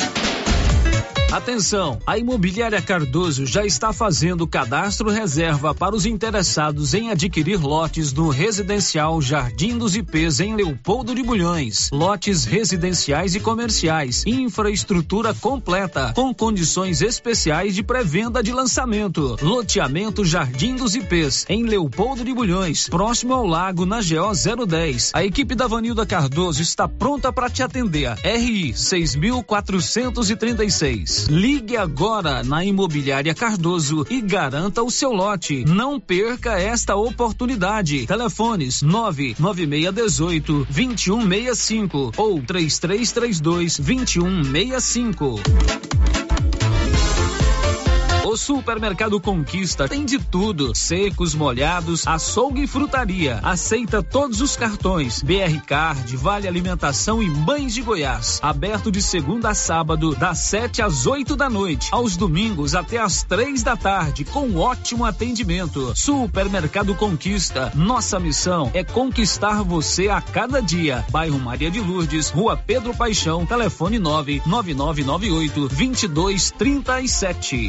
Atenção, 1.37 2.01
a 2.07 2.17
Imobiliária 2.17 2.81
Cardoso 2.81 3.45
já 3.45 3.63
está 3.63 3.93
fazendo 3.93 4.47
cadastro 4.47 5.11
reserva 5.11 5.75
para 5.75 5.95
os 5.95 6.07
interessados 6.07 6.95
em 6.95 7.11
adquirir 7.11 7.61
lotes 7.61 8.11
no 8.11 8.31
residencial 8.31 9.21
Jardim 9.21 9.77
dos 9.77 9.95
IPs 9.95 10.41
em 10.41 10.57
Leopoldo 10.57 11.15
de 11.15 11.23
Bulhões. 11.23 11.91
Lotes 11.93 12.47
residenciais 12.47 13.35
e 13.35 13.41
comerciais, 13.41 14.25
infraestrutura 14.25 15.35
completa, 15.35 16.11
com 16.15 16.33
condições 16.33 17.03
especiais 17.03 17.75
de 17.75 17.83
pré-venda 17.83 18.43
de 18.43 18.51
lançamento. 18.51 19.37
Loteamento 19.43 20.25
Jardim 20.25 20.75
dos 20.75 20.95
IPs 20.95 21.45
em 21.51 21.65
Leopoldo 21.65 22.25
de 22.25 22.33
Bulhões, 22.33 22.89
próximo 22.89 23.35
ao 23.35 23.47
lago 23.47 23.85
na 23.85 23.99
GO 23.99 24.33
010. 24.67 25.11
A 25.13 25.23
equipe 25.23 25.55
da 25.55 25.67
Vanilda 25.67 26.07
Cardoso 26.07 26.63
está 26.63 26.89
pronta 26.89 27.31
para 27.31 27.51
te 27.51 27.63
atender. 27.63 28.15
RI 28.25 28.73
6436. 28.73 31.26
Ligue 31.29 31.77
agora 31.77 32.45
na 32.45 32.65
Imobiliária 32.65 33.35
Cardoso 33.35 34.07
e 34.09 34.21
garanta 34.21 34.83
o 34.83 34.91
seu 34.91 35.11
lote. 35.11 35.65
Não 35.65 35.99
perca 35.99 36.53
esta 36.53 36.95
oportunidade. 36.95 38.07
Telefones 38.07 38.81
99618 38.83 40.67
2165 40.71 42.13
ou 42.17 42.41
3332 42.41 43.81
2165. 43.81 45.96
No 48.37 48.39
Supermercado 48.39 49.19
Conquista 49.19 49.89
tem 49.89 50.05
de 50.05 50.19
tudo: 50.19 50.75
secos, 50.75 51.35
molhados, 51.35 52.07
açougue 52.07 52.65
e 52.65 52.67
frutaria. 52.67 53.41
Aceita 53.43 54.03
todos 54.03 54.43
os 54.43 54.55
cartões: 54.55 55.23
BR 55.23 55.59
Card, 55.67 56.15
Vale 56.19 56.47
Alimentação 56.47 57.23
e 57.23 57.31
Mães 57.31 57.73
de 57.73 57.81
Goiás. 57.81 58.39
Aberto 58.43 58.93
de 58.93 59.01
segunda 59.01 59.49
a 59.49 59.55
sábado, 59.55 60.15
das 60.15 60.41
7 60.41 60.83
às 60.83 61.07
8 61.07 61.35
da 61.35 61.49
noite. 61.49 61.89
Aos 61.91 62.15
domingos 62.15 62.75
até 62.75 62.99
às 62.99 63.23
três 63.23 63.63
da 63.63 63.75
tarde, 63.75 64.23
com 64.23 64.57
ótimo 64.57 65.07
atendimento. 65.07 65.97
Supermercado 65.97 66.95
Conquista. 66.95 67.73
Nossa 67.75 68.21
missão 68.21 68.71
é 68.75 68.85
conquistar 68.85 69.63
você 69.63 70.11
a 70.11 70.21
cada 70.21 70.61
dia. 70.61 71.07
Bairro 71.09 71.39
Maria 71.39 71.71
de 71.71 71.81
Lourdes, 71.81 72.29
Rua 72.29 72.55
Pedro 72.55 72.95
Paixão, 72.95 73.47
telefone 73.47 73.99
99998 73.99 75.69
2237. 75.69 77.69